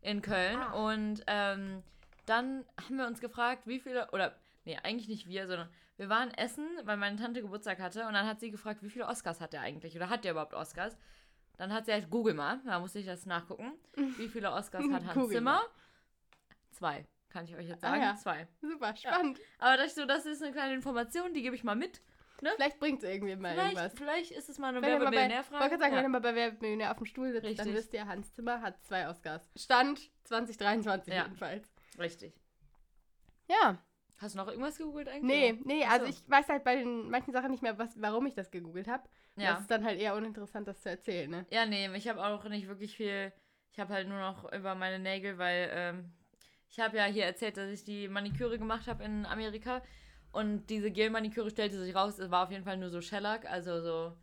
in 0.00 0.22
Köln 0.22 0.58
Ah. 0.58 0.72
und 0.88 1.22
ähm, 1.26 1.82
dann 2.26 2.64
haben 2.84 2.96
wir 2.96 3.06
uns 3.06 3.20
gefragt, 3.20 3.66
wie 3.66 3.78
viele, 3.80 4.10
oder, 4.12 4.34
nee, 4.64 4.78
eigentlich 4.82 5.08
nicht 5.08 5.28
wir, 5.28 5.46
sondern 5.46 5.68
wir 5.96 6.08
waren 6.08 6.30
essen, 6.32 6.66
weil 6.84 6.96
meine 6.96 7.16
Tante 7.16 7.40
Geburtstag 7.42 7.78
hatte 7.80 8.06
und 8.06 8.14
dann 8.14 8.26
hat 8.26 8.40
sie 8.40 8.50
gefragt, 8.50 8.82
wie 8.82 8.90
viele 8.90 9.06
Oscars 9.06 9.40
hat 9.40 9.54
er 9.54 9.60
eigentlich 9.60 9.94
oder 9.96 10.08
hat 10.08 10.24
der 10.24 10.32
überhaupt 10.32 10.54
Oscars? 10.54 10.96
Dann 11.56 11.72
hat 11.72 11.86
sie 11.86 11.92
halt, 11.92 12.10
google 12.10 12.34
mal, 12.34 12.60
da 12.64 12.80
musste 12.80 12.98
ich 12.98 13.06
das 13.06 13.26
nachgucken. 13.26 13.72
Wie 14.18 14.26
viele 14.28 14.50
Oscars 14.50 14.82
hat 14.90 15.04
Hans 15.04 15.14
Google 15.14 15.36
Zimmer? 15.36 15.52
mal. 15.52 15.62
Zwei, 16.72 17.06
kann 17.30 17.44
ich 17.44 17.54
euch 17.54 17.68
jetzt 17.68 17.84
Ah, 17.84 17.90
sagen. 17.90 18.02
ja. 18.02 18.16
Zwei. 18.16 18.48
Super, 18.60 18.96
spannend. 18.96 19.38
Aber 19.60 19.76
das, 19.76 19.94
so, 19.94 20.04
das 20.04 20.26
ist 20.26 20.42
eine 20.42 20.50
kleine 20.52 20.74
Information, 20.74 21.32
die 21.32 21.42
gebe 21.42 21.54
ich 21.54 21.62
mal 21.62 21.76
mit. 21.76 22.00
Vielleicht 22.40 22.80
bringt 22.80 23.02
es 23.02 23.08
irgendwie 23.08 23.36
mal 23.36 23.52
Vielleicht, 23.54 23.76
irgendwas. 23.76 23.92
vielleicht 23.96 24.30
ist 24.32 24.48
es 24.48 24.58
mal 24.58 24.68
eine 24.68 24.80
mal 24.80 24.98
bei, 25.10 25.26
ich 25.28 25.50
wollte 25.52 25.78
sagen, 25.78 25.92
Ja. 25.92 25.98
wenn 25.98 26.02
ihr 26.04 26.08
mal 26.08 26.20
bei 26.20 26.34
Wer 26.34 26.52
Millionär 26.54 26.90
auf 26.90 26.96
dem 26.98 27.06
Stuhl 27.06 27.30
sitzt, 27.30 27.44
dann 27.44 27.52
Richtig. 27.54 27.74
wisst 27.74 27.94
ihr, 27.94 28.06
Hans 28.06 28.34
Zimmer 28.34 28.60
hat 28.60 28.82
zwei 28.84 29.08
Oscars. 29.08 29.48
Stand 29.56 30.10
2023 30.24 31.14
Ja. 31.14 31.22
jedenfalls. 31.22 31.72
Richtig. 31.98 32.34
Ja, 33.48 33.78
Hast 34.18 34.34
du 34.34 34.38
noch 34.38 34.48
irgendwas 34.48 34.78
gegoogelt 34.78 35.08
eigentlich? 35.08 35.22
nee, 35.24 35.60
nee, 35.64 35.84
also 35.84 36.06
so. 36.06 36.10
ich 36.10 36.30
weiß 36.30 36.48
halt 36.48 36.62
bei 36.64 36.76
den 36.76 37.10
manchen 37.10 37.32
Sachen 37.32 37.50
nicht 37.50 37.62
mehr, 37.62 37.76
was, 37.78 38.00
warum 38.00 38.26
ich 38.26 38.34
das 38.34 38.50
gegoogelt 38.50 38.86
habe. 38.86 39.02
Das 39.34 39.44
Ja. 39.44 39.58
ist 39.58 39.70
dann 39.70 39.84
halt 39.84 39.98
eher 40.00 40.14
uninteressant, 40.14 40.68
das 40.68 40.80
zu 40.80 40.88
erzählen, 40.88 41.28
ne? 41.30 41.46
Ja, 41.50 41.66
nee, 41.66 41.88
ich 41.96 42.08
habe 42.08 42.24
auch 42.24 42.44
nicht 42.44 42.68
wirklich 42.68 42.96
viel. 42.96 43.32
Ich 43.72 43.80
habe 43.80 43.92
halt 43.92 44.08
nur 44.08 44.18
noch 44.20 44.50
über 44.52 44.76
meine 44.76 45.00
Nägel, 45.00 45.36
weil 45.38 45.68
ähm, 45.72 46.12
ich 46.70 46.78
habe 46.78 46.96
ja 46.96 47.04
hier 47.06 47.24
erzählt, 47.24 47.56
dass 47.56 47.68
ich 47.70 47.82
die 47.84 48.06
Maniküre 48.08 48.56
gemacht 48.58 48.86
habe 48.86 49.02
in 49.04 49.26
Amerika. 49.26 49.82
Und 50.30 50.66
diese 50.70 50.90
Gel-Maniküre 50.90 51.50
stellte 51.50 51.78
sich 51.78 51.94
raus, 51.94 52.18
es 52.18 52.30
war 52.30 52.44
auf 52.44 52.50
jeden 52.50 52.64
Fall 52.64 52.76
nur 52.76 52.90
so 52.90 53.00
Shellac, 53.00 53.46
also 53.46 53.80
so, 53.80 54.16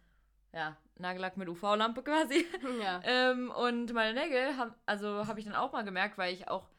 ja, 0.54 0.78
Nagellack 0.98 1.36
mit 1.38 1.50
UV-Lampe 1.50 2.02
quasi. 2.04 2.46
Ja. 2.82 3.02
Ähm, 3.04 3.52
und 3.52 3.94
meine 3.94 4.20
Nägel, 4.20 4.56
haben, 4.58 4.74
also 4.86 5.28
habe 5.28 5.40
ich 5.40 5.46
dann 5.46 5.56
auch 5.56 5.74
mal 5.74 5.84
gemerkt, 5.84 6.18
weil 6.18 6.34
ich 6.34 6.48
auch, 6.48 6.70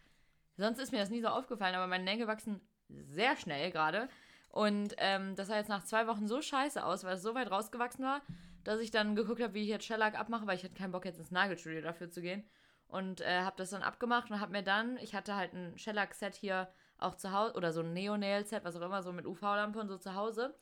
sonst 0.57 0.79
ist 0.79 0.93
mir 0.93 0.99
das 0.99 1.11
nie 1.11 1.21
so 1.21 1.29
aufgefallen, 1.29 1.75
aber 1.75 1.87
meine 1.87 2.05
Nägel 2.05 2.27
wachsen 2.27 2.61
sehr 2.89 3.37
schnell 3.37 3.71
gerade. 3.71 4.09
Und 4.51 4.95
ähm, 4.99 5.35
das 5.35 5.49
sah 5.49 5.57
jetzt 5.57 5.69
nach 5.69 5.85
zwei 5.85 6.07
Wochen 6.07 6.27
so 6.29 6.43
scheiße 6.43 6.85
aus, 6.85 7.05
weil 7.05 7.15
es 7.15 7.23
so 7.23 7.35
weit 7.35 7.51
rausgewachsen 7.51 8.05
war, 8.05 8.21
dass 8.65 8.81
ich 8.81 8.91
dann 8.91 9.17
geguckt 9.17 9.43
habe, 9.43 9.55
wie 9.55 9.63
ich 9.63 9.69
jetzt 9.69 9.87
Shellac 9.87 10.19
abmache, 10.19 10.47
weil 10.47 10.57
ich 10.57 10.65
hatte 10.65 10.75
keinen 10.75 10.93
Bock 10.93 11.05
jetzt 11.05 11.19
ins 11.19 11.31
Nagelstudio 11.31 11.81
dafür 11.81 12.11
zu 12.11 12.21
gehen. 12.21 12.45
Und 12.87 13.23
äh, 13.23 13.41
habe 13.41 13.57
das 13.57 13.71
dann 13.71 13.83
abgemacht 13.83 14.31
und 14.31 14.41
habe 14.41 14.53
mir 14.53 14.63
dann, 14.63 14.99
ich 14.99 15.15
hatte 15.15 15.35
halt 15.35 15.55
ein 15.55 15.79
Shellac-Set 15.79 16.35
hier 16.35 16.69
auch 16.99 17.15
zu 17.15 17.33
Hause, 17.33 17.55
oder 17.55 17.73
so 17.73 17.81
ein 17.81 17.95
Neo-Nail-Set, 17.95 18.65
was 18.65 18.77
auch 18.77 18.83
immer, 18.83 19.03
so 19.03 19.13
mit 19.13 19.27
UV-Lampe 19.27 19.79
und 19.79 19.89
so 19.89 19.97
zu 19.97 20.15
Hause. 20.15 20.55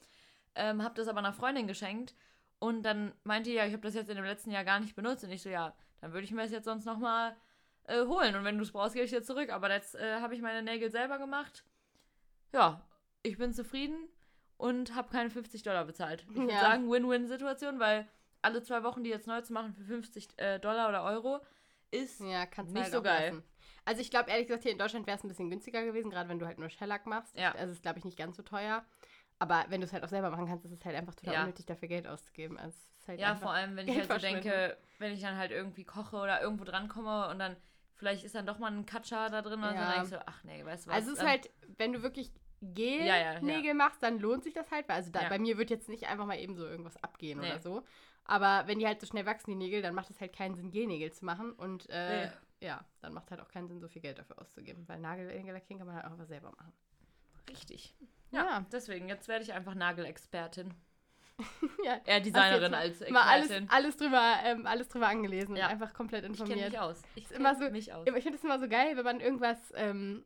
Ähm, 0.54 0.82
habe 0.84 0.94
das 0.94 1.08
aber 1.08 1.18
einer 1.18 1.32
Freundin 1.32 1.66
geschenkt 1.66 2.14
und 2.60 2.82
dann 2.82 3.12
meinte 3.24 3.50
die, 3.50 3.56
ja, 3.56 3.66
ich 3.66 3.72
habe 3.72 3.82
das 3.82 3.94
jetzt 3.94 4.10
in 4.10 4.16
dem 4.16 4.24
letzten 4.24 4.50
Jahr 4.50 4.64
gar 4.64 4.78
nicht 4.78 4.94
benutzt. 4.94 5.24
Und 5.24 5.30
ich 5.30 5.42
so, 5.42 5.48
ja, 5.48 5.74
dann 6.00 6.12
würde 6.12 6.24
ich 6.24 6.30
mir 6.30 6.42
das 6.42 6.52
jetzt 6.52 6.66
sonst 6.66 6.84
nochmal 6.84 7.34
äh, 7.90 8.06
holen. 8.06 8.34
Und 8.36 8.44
wenn 8.44 8.56
du 8.56 8.62
es 8.62 8.72
brauchst, 8.72 8.94
gebe 8.94 9.04
ich 9.04 9.10
dir 9.10 9.22
zurück. 9.22 9.50
Aber 9.50 9.70
jetzt 9.70 9.94
äh, 9.94 10.20
habe 10.20 10.34
ich 10.34 10.40
meine 10.42 10.62
Nägel 10.62 10.90
selber 10.90 11.18
gemacht. 11.18 11.64
Ja, 12.52 12.86
ich 13.22 13.36
bin 13.38 13.52
zufrieden 13.52 14.08
und 14.56 14.94
habe 14.94 15.10
keine 15.10 15.30
50 15.30 15.62
Dollar 15.62 15.84
bezahlt. 15.84 16.24
Ich 16.30 16.36
würde 16.36 16.52
Ja. 16.52 16.60
sagen, 16.60 16.90
Win-Win-Situation, 16.90 17.78
weil 17.78 18.08
alle 18.42 18.62
zwei 18.62 18.82
Wochen 18.82 19.04
die 19.04 19.10
jetzt 19.10 19.26
neu 19.26 19.40
zu 19.42 19.52
machen 19.52 19.74
für 19.74 19.84
50 19.84 20.28
äh, 20.38 20.58
Dollar 20.58 20.88
oder 20.88 21.04
Euro 21.04 21.40
ist 21.90 22.20
Ja, 22.20 22.44
Nicht 22.44 22.76
halt 22.76 22.92
so 22.92 23.02
geil. 23.02 23.30
lassen. 23.32 23.44
Also 23.84 24.00
ich 24.00 24.10
glaube 24.10 24.30
ehrlich 24.30 24.46
gesagt, 24.46 24.62
hier 24.62 24.72
in 24.72 24.78
Deutschland 24.78 25.06
wäre 25.06 25.16
es 25.18 25.24
ein 25.24 25.28
bisschen 25.28 25.50
günstiger 25.50 25.84
gewesen, 25.84 26.10
gerade 26.10 26.28
wenn 26.28 26.38
du 26.38 26.46
halt 26.46 26.58
nur 26.58 26.68
Shellac 26.70 27.06
machst. 27.06 27.36
Ja. 27.36 27.52
Also 27.52 27.72
ist 27.72 27.82
glaube 27.82 27.98
ich 27.98 28.04
nicht 28.04 28.16
ganz 28.18 28.36
so 28.36 28.42
teuer. 28.42 28.84
Aber 29.38 29.64
wenn 29.68 29.80
du 29.80 29.86
es 29.86 29.92
halt 29.92 30.04
auch 30.04 30.08
selber 30.08 30.30
machen 30.30 30.46
kannst, 30.46 30.66
ist 30.66 30.72
es 30.72 30.84
halt 30.84 30.94
einfach 30.96 31.14
total 31.14 31.34
Ja. 31.34 31.40
unnötig, 31.42 31.64
dafür 31.66 31.88
Geld 31.88 32.06
auszugeben. 32.06 32.58
Also 32.58 32.76
halt 33.08 33.18
Ja, 33.20 33.34
vor 33.34 33.50
allem, 33.52 33.74
wenn 33.76 33.88
ich 33.88 33.96
halt 33.98 34.10
so 34.12 34.18
denke, 34.18 34.76
wenn 34.98 35.12
ich 35.12 35.20
dann 35.22 35.36
halt 35.36 35.50
irgendwie 35.50 35.84
koche 35.84 36.16
oder 36.16 36.40
irgendwo 36.42 36.64
drankomme 36.64 37.28
und 37.28 37.38
dann 37.38 37.56
vielleicht 38.00 38.24
ist 38.24 38.34
dann 38.34 38.46
doch 38.46 38.58
mal 38.58 38.72
ein 38.72 38.84
Katscha 38.86 39.28
da 39.28 39.42
drin 39.42 39.60
und 39.62 39.66
Ja. 39.66 39.72
dann 39.74 39.88
denke 39.92 40.02
ich 40.04 40.08
so, 40.10 40.16
ach 40.26 40.42
nee, 40.42 40.64
weißt 40.64 40.86
du 40.86 40.90
was. 40.90 40.96
Also 40.96 41.08
es 41.08 41.12
ist 41.18 41.22
dann- 41.22 41.28
halt, 41.28 41.50
wenn 41.78 41.92
du 41.92 42.02
wirklich 42.02 42.32
Gel-Nägel 42.62 43.06
Ja, 43.06 43.16
ja, 43.16 43.60
ja. 43.60 43.74
machst, 43.74 44.02
dann 44.02 44.18
lohnt 44.18 44.42
sich 44.42 44.54
das 44.54 44.70
halt. 44.70 44.88
Weil 44.88 44.96
also 44.96 45.10
da, 45.12 45.28
bei 45.28 45.38
mir 45.38 45.56
wird 45.58 45.70
jetzt 45.70 45.88
nicht 45.88 46.08
einfach 46.08 46.26
mal 46.26 46.38
eben 46.38 46.56
so 46.56 46.66
irgendwas 46.66 46.96
abgehen 47.02 47.38
Nee. 47.40 47.46
oder 47.52 47.58
so. 47.60 47.84
Aber 48.24 48.66
wenn 48.66 48.78
die 48.78 48.86
halt 48.86 49.00
so 49.00 49.06
schnell 49.06 49.24
wachsen, 49.26 49.50
die 49.50 49.56
Nägel, 49.56 49.80
dann 49.82 49.94
macht 49.94 50.10
es 50.10 50.20
halt 50.20 50.34
keinen 50.34 50.54
Sinn, 50.54 50.70
Gelnägel 50.70 51.12
zu 51.12 51.24
machen. 51.24 51.52
Und 51.52 51.88
äh, 51.90 52.26
Nee. 52.26 52.32
ja, 52.66 52.84
dann 53.00 53.12
macht 53.14 53.30
halt 53.30 53.40
auch 53.40 53.48
keinen 53.48 53.68
Sinn, 53.68 53.80
so 53.80 53.88
viel 53.88 54.02
Geld 54.02 54.18
dafür 54.18 54.38
auszugeben. 54.40 54.86
Weil 54.88 54.98
Nagelnägel 55.00 55.52
lackieren 55.52 55.78
kann 55.78 55.86
man 55.86 55.96
halt 55.96 56.06
auch 56.06 56.18
was 56.18 56.28
selber 56.28 56.50
machen. 56.50 56.72
Richtig. 57.48 57.94
Ja, 58.30 58.44
Ja. 58.44 58.66
deswegen, 58.72 59.08
jetzt 59.08 59.26
werde 59.28 59.42
ich 59.44 59.52
einfach 59.52 59.74
Nagelexpertin. 59.74 60.74
ja. 61.84 62.00
Eher 62.04 62.20
Designerin 62.20 62.74
als 62.74 63.00
jetzt 63.00 63.10
Mal 63.10 63.22
alles, 63.22 63.46
Expertin. 63.50 63.70
alles 63.70 63.96
drüber, 63.96 64.34
ähm, 64.44 64.66
alles 64.66 64.88
drüber 64.88 65.08
angelesen 65.08 65.56
Ja. 65.56 65.66
und 65.66 65.72
einfach 65.72 65.92
komplett 65.94 66.24
Ich 66.24 66.32
kenne 66.32 66.42
informiert. 66.44 66.70
mich 66.72 66.78
aus. 66.80 67.02
Ich 67.14 67.28
kenne 67.28 67.54
so- 67.58 67.70
mich 67.70 67.92
aus. 67.92 68.06
Ich 68.06 68.22
finde 68.22 68.38
es 68.38 68.44
immer 68.44 68.58
so 68.58 68.68
geil, 68.68 68.96
wenn 68.96 69.04
man 69.04 69.20
irgendwas, 69.20 69.58
ähm, 69.76 70.24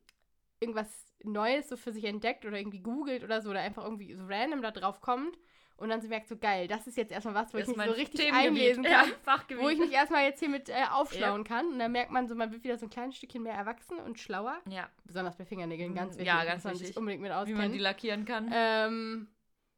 irgendwas 0.61 0.89
Neues 1.23 1.69
so 1.69 1.77
für 1.77 1.93
sich 1.93 2.05
entdeckt 2.05 2.45
oder 2.45 2.59
irgendwie 2.59 2.81
googelt 2.81 3.25
oder 3.25 3.41
so 3.41 3.51
oder 3.51 3.61
einfach 3.61 3.85
irgendwie 3.85 4.15
so 4.15 4.25
random 4.27 4.63
da 4.63 4.71
drauf 4.71 5.01
kommt 5.01 5.37
und 5.77 5.89
dann 5.89 6.01
so 6.01 6.09
merkt, 6.09 6.29
so 6.29 6.37
geil, 6.37 6.69
das 6.69 6.87
ist 6.87 6.97
jetzt 6.97 7.11
erstmal 7.11 7.35
was, 7.35 7.53
wo 7.53 7.59
Das 7.59 7.69
ich 7.69 7.77
mich 7.77 7.87
so 7.87 7.93
richtig 7.93 8.33
einlesen 8.33 8.85
Ja, 8.85 9.03
kann. 9.03 9.13
Fachgebiet. 9.25 9.65
Wo 9.65 9.69
ich 9.69 9.79
mich 9.79 9.91
erstmal 9.91 10.23
jetzt 10.25 10.39
hier 10.39 10.49
mit 10.49 10.69
äh, 10.69 10.85
aufschlauen 10.93 11.43
kann. 11.43 11.67
Und 11.67 11.79
dann 11.81 11.91
merkt 11.93 12.13
man 12.13 12.29
so, 12.29 12.35
man 12.35 12.53
wird 12.53 12.63
wieder 12.63 12.77
so 12.79 12.87
ein 12.87 12.91
kleines 12.91 13.17
Stückchen 13.17 13.43
mehr 13.43 13.55
erwachsen 13.55 13.99
und 13.99 14.19
schlauer. 14.21 14.61
ja, 14.69 14.89
Besonders 15.05 15.37
bei 15.37 15.45
Fingernägeln, 15.45 15.95
ganz 15.95 16.11
wichtig. 16.13 16.27
ja, 16.29 16.45
ganz 16.45 16.65
wichtig. 16.65 16.97
unbedingt 16.97 17.23
mit 17.23 17.31
wie 17.33 17.35
man 17.35 17.47
die 17.47 17.53
auskennen. 17.55 17.79
lackieren 17.81 18.25
kann. 18.25 18.51
Ähm, 18.53 19.29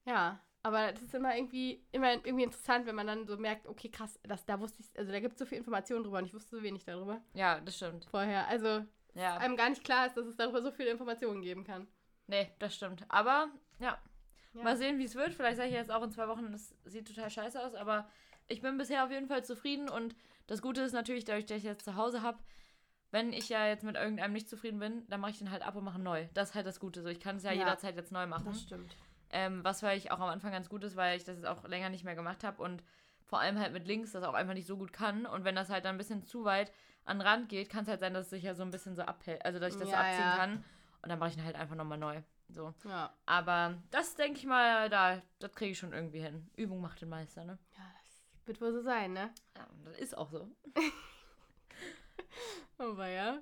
ja, 0.05 0.39
aber 0.67 0.93
das 0.93 1.03
ist 1.03 1.15
immer 1.15 1.35
irgendwie, 1.37 1.83
immer 1.93 2.13
irgendwie 2.13 2.45
interessant, 2.45 2.87
wenn 2.87 2.95
man 2.95 3.07
dann 3.07 3.27
so 3.27 3.37
merkt, 3.37 3.67
okay, 3.67 3.89
krass, 3.89 4.19
das, 4.23 4.45
da 4.45 4.59
wusste 4.61 4.83
ich, 4.83 4.99
also 4.99 5.11
da 5.13 5.21
gibt 5.21 5.35
es 5.35 5.39
so 5.39 5.47
viel 5.47 5.59
Informationen 5.59 6.03
drüber 6.05 6.19
und 6.19 6.27
ich 6.27 6.35
wusste 6.35 6.57
so 6.57 6.63
wenig 6.63 6.85
darüber 6.85 7.21
ja, 7.35 7.61
das 7.61 7.77
stimmt. 7.77 8.07
vorher. 8.11 8.47
Also 8.49 8.85
Ja. 9.15 9.37
einem 9.39 9.57
gar 9.57 9.71
nicht 9.71 9.85
klar 9.85 10.07
ist, 10.07 10.17
dass 10.17 10.27
es 10.27 10.37
darüber 10.37 10.63
so 10.63 10.71
viele 10.71 10.91
Informationen 10.91 11.43
geben 11.43 11.65
kann. 11.65 11.87
Nee, 12.27 12.51
das 12.59 12.75
stimmt. 12.75 13.05
Aber, 13.09 13.49
ja. 13.79 13.99
Ja. 14.55 14.63
Mal 14.63 14.77
sehen, 14.77 14.99
wie 14.99 15.05
es 15.05 15.15
wird. 15.15 15.35
Vielleicht 15.35 15.59
sage 15.59 15.69
ich 15.69 15.75
jetzt 15.75 15.91
auch 15.93 16.03
in 16.03 16.11
zwei 16.11 16.29
Wochen, 16.29 16.51
das 16.51 16.75
sieht 16.87 17.07
total 17.07 17.29
scheiße 17.31 17.63
aus, 17.63 17.75
aber 17.75 18.09
ich 18.49 18.63
bin 18.63 18.79
bisher 18.79 19.05
auf 19.05 19.11
jeden 19.11 19.29
Fall 19.29 19.45
zufrieden 19.45 19.89
und 19.89 20.17
das 20.47 20.63
Gute 20.63 20.81
ist 20.83 20.93
natürlich, 20.93 21.25
dadurch, 21.25 21.47
dass 21.47 21.59
ich 21.59 21.65
jetzt 21.65 21.85
zu 21.85 21.95
Hause 21.97 22.23
habe, 22.23 22.39
wenn 23.11 23.33
ich 23.33 23.49
ja 23.49 23.67
jetzt 23.67 23.85
mit 23.85 23.97
irgendeinem 23.97 24.33
nicht 24.33 24.49
zufrieden 24.49 24.79
bin, 24.79 25.07
dann 25.09 25.21
mache 25.21 25.33
ich 25.33 25.39
den 25.39 25.51
halt 25.51 25.63
ab 25.67 25.77
und 25.77 25.85
mache 25.85 25.99
neu. 25.99 26.27
Das 26.35 26.51
ist 26.51 26.55
halt 26.55 26.67
das 26.67 26.81
Gute. 26.81 27.03
So, 27.03 27.09
ich 27.09 27.21
kann 27.21 27.37
es 27.37 27.43
ja, 27.45 27.53
Ja. 27.53 27.59
jederzeit 27.59 27.97
jetzt 27.97 28.13
neu 28.13 28.27
machen. 28.27 28.53
stimmt. 28.55 28.97
Ähm, 29.31 29.65
was 29.65 29.81
vielleicht 29.81 30.11
auch 30.11 30.21
am 30.21 30.29
Anfang 30.29 30.53
ganz 30.53 30.69
gut 30.69 30.85
ist, 30.85 30.97
weil 30.97 31.17
ich 31.17 31.25
das 31.25 31.37
jetzt 31.37 31.47
auch 31.47 31.67
länger 31.67 31.89
nicht 31.89 32.05
mehr 32.05 32.15
gemacht 32.15 32.45
habe 32.45 32.63
und 32.63 32.83
vor 33.25 33.41
allem 33.41 33.59
halt 33.59 33.73
mit 33.73 33.87
links 33.87 34.13
das 34.13 34.23
auch 34.23 34.35
einfach 34.35 34.55
nicht 34.55 34.67
so 34.67 34.77
gut 34.77 34.93
kann. 34.93 35.27
Und 35.27 35.45
wenn 35.45 35.57
das 35.57 35.69
halt 35.69 35.85
dann 35.85 35.97
ein 35.97 35.99
bisschen 35.99 36.25
zu 36.25 36.45
weit 36.45 36.73
an 37.05 37.19
den 37.19 37.27
Rand 37.27 37.49
geht, 37.49 37.69
kann 37.69 37.83
es 37.83 37.89
halt 37.89 38.01
sein, 38.01 38.15
dass 38.15 38.27
es 38.27 38.31
sich 38.31 38.45
ja 38.45 38.55
so 38.55 38.63
ein 38.63 38.71
bisschen 38.71 38.95
so 38.95 39.03
abhält, 39.03 39.45
also 39.45 39.59
dass 39.59 39.75
ich 39.75 39.81
das 39.81 39.89
so 39.89 39.95
Ja, 39.95 40.01
abziehen 40.01 40.25
ja. 40.25 40.37
kann. 40.37 40.65
Und 41.03 41.09
dann 41.09 41.19
mache 41.19 41.31
ich 41.31 41.37
ihn 41.37 41.45
halt 41.45 41.57
einfach 41.57 41.77
nochmal 41.77 41.99
neu. 41.99 42.23
So. 42.49 42.73
Ja. 42.85 43.13
Aber 43.27 43.75
das 43.91 44.15
denke 44.15 44.39
ich 44.39 44.47
mal, 44.47 44.89
da, 44.89 45.21
das 45.41 45.53
kriege 45.53 45.73
ich 45.73 45.79
schon 45.79 45.93
irgendwie 45.93 46.21
hin. 46.21 46.49
Übung 46.57 46.81
macht 46.81 47.01
den 47.01 47.09
Meister, 47.09 47.45
ne? 47.45 47.59
ja, 47.77 47.83
das 48.05 48.47
wird 48.47 48.61
wohl 48.61 48.73
so 48.73 48.81
sein, 48.81 49.13
ne? 49.13 49.31
Ja, 49.57 49.67
das 49.85 49.99
ist 49.99 50.17
auch 50.17 50.31
so. 50.31 50.49
Aber 52.79 53.09
ja. 53.09 53.39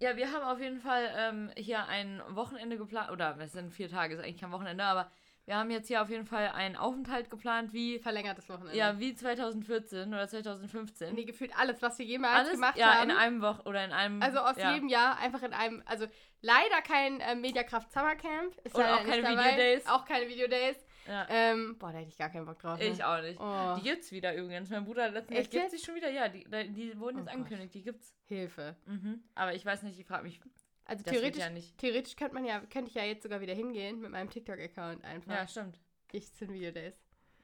Ja, 0.00 0.16
wir 0.16 0.32
haben 0.32 0.44
auf 0.44 0.58
jeden 0.60 0.80
Fall 0.80 1.10
ähm, 1.16 1.50
hier 1.56 1.86
ein 1.86 2.22
Wochenende 2.30 2.78
geplant, 2.78 3.10
oder 3.10 3.36
es 3.38 3.52
sind 3.52 3.72
vier 3.72 3.88
Tage, 3.88 4.14
ist 4.14 4.20
eigentlich 4.20 4.40
kein 4.40 4.50
Wochenende, 4.50 4.82
aber 4.82 5.10
wir 5.44 5.56
haben 5.56 5.70
jetzt 5.70 5.88
hier 5.88 6.00
auf 6.00 6.08
jeden 6.08 6.26
Fall 6.26 6.48
einen 6.48 6.76
Aufenthalt 6.76 7.28
geplant, 7.28 7.72
wie, 7.72 7.98
Verlängertes 7.98 8.48
Wochenende. 8.48 8.76
ja, 8.76 8.98
wie 8.98 9.14
2014 9.14 10.08
oder 10.08 10.28
2015. 10.28 11.14
Nee, 11.14 11.24
gefühlt 11.24 11.52
alles, 11.58 11.82
was 11.82 11.98
wir 11.98 12.06
jemals 12.06 12.38
Alles 12.38 12.52
gemacht 12.52 12.76
ja, 12.78 12.94
haben. 12.94 13.10
in 13.10 13.16
einem 13.16 13.42
Woche 13.42 13.62
oder 13.64 13.84
in 13.84 13.92
einem. 13.92 14.22
also 14.22 14.38
aus 14.38 14.56
ja. 14.56 14.72
jedem 14.72 14.88
Jahr 14.88 15.18
einfach 15.18 15.42
in 15.42 15.52
einem, 15.52 15.82
also 15.86 16.06
leider 16.40 16.80
kein 16.86 17.20
äh, 17.20 17.34
Mediakraft 17.34 17.90
Summercamp. 17.92 18.56
Ist 18.64 18.74
Und 18.74 18.84
auch 18.84 19.04
keine 19.04 19.22
dabei. 19.22 19.52
Videodays. 19.52 19.86
Auch 19.86 20.04
keine 20.04 20.28
Videodays. 20.28 20.76
Ja. 21.10 21.26
Ähm, 21.28 21.76
boah, 21.78 21.90
da 21.92 21.98
hätte 21.98 22.08
ich 22.10 22.16
gar 22.16 22.30
keinen 22.30 22.46
Bock 22.46 22.58
drauf. 22.60 22.78
ne? 22.78 22.84
Ich 22.86 23.02
auch 23.02 23.20
nicht. 23.20 23.40
Oh, 23.40 23.74
Die 23.78 23.82
gibt's 23.82 24.12
wieder 24.12 24.34
übrigens. 24.34 24.70
Mein 24.70 24.84
Bruder 24.84 25.04
hat 25.04 25.12
letztens 25.12 25.40
Echt 25.40 25.50
gibt's 25.50 25.72
die 25.72 25.78
schon 25.78 25.96
wieder? 25.96 26.08
Ja, 26.10 26.28
die, 26.28 26.44
die 26.72 26.98
wurden 27.00 27.16
Oh 27.16 27.20
jetzt 27.20 27.26
Gott. 27.26 27.34
angekündigt, 27.36 27.74
die 27.74 27.82
gibt's. 27.82 28.14
Hilfe. 28.26 28.76
Mhm. 28.86 29.22
Aber 29.34 29.52
ich 29.54 29.66
weiß 29.66 29.82
nicht, 29.82 29.98
ich 29.98 30.06
frage 30.06 30.22
mich, 30.22 30.40
Also 30.84 31.02
theoretisch, 31.02 31.40
ja 31.42 31.50
theoretisch 31.78 32.14
könnte 32.16 32.34
man 32.34 32.44
ja, 32.44 32.60
könnte 32.60 32.88
ich 32.90 32.94
ja 32.94 33.02
jetzt 33.04 33.24
sogar 33.24 33.40
wieder 33.40 33.54
hingehen 33.54 34.00
mit 34.00 34.10
meinem 34.12 34.30
TikTok-Account 34.30 35.04
einfach. 35.04 35.34
Ja, 35.34 35.48
stimmt. 35.48 35.80
Ich 36.12 36.32
zu 36.32 36.46
den 36.46 36.54
Videodays. 36.54 36.94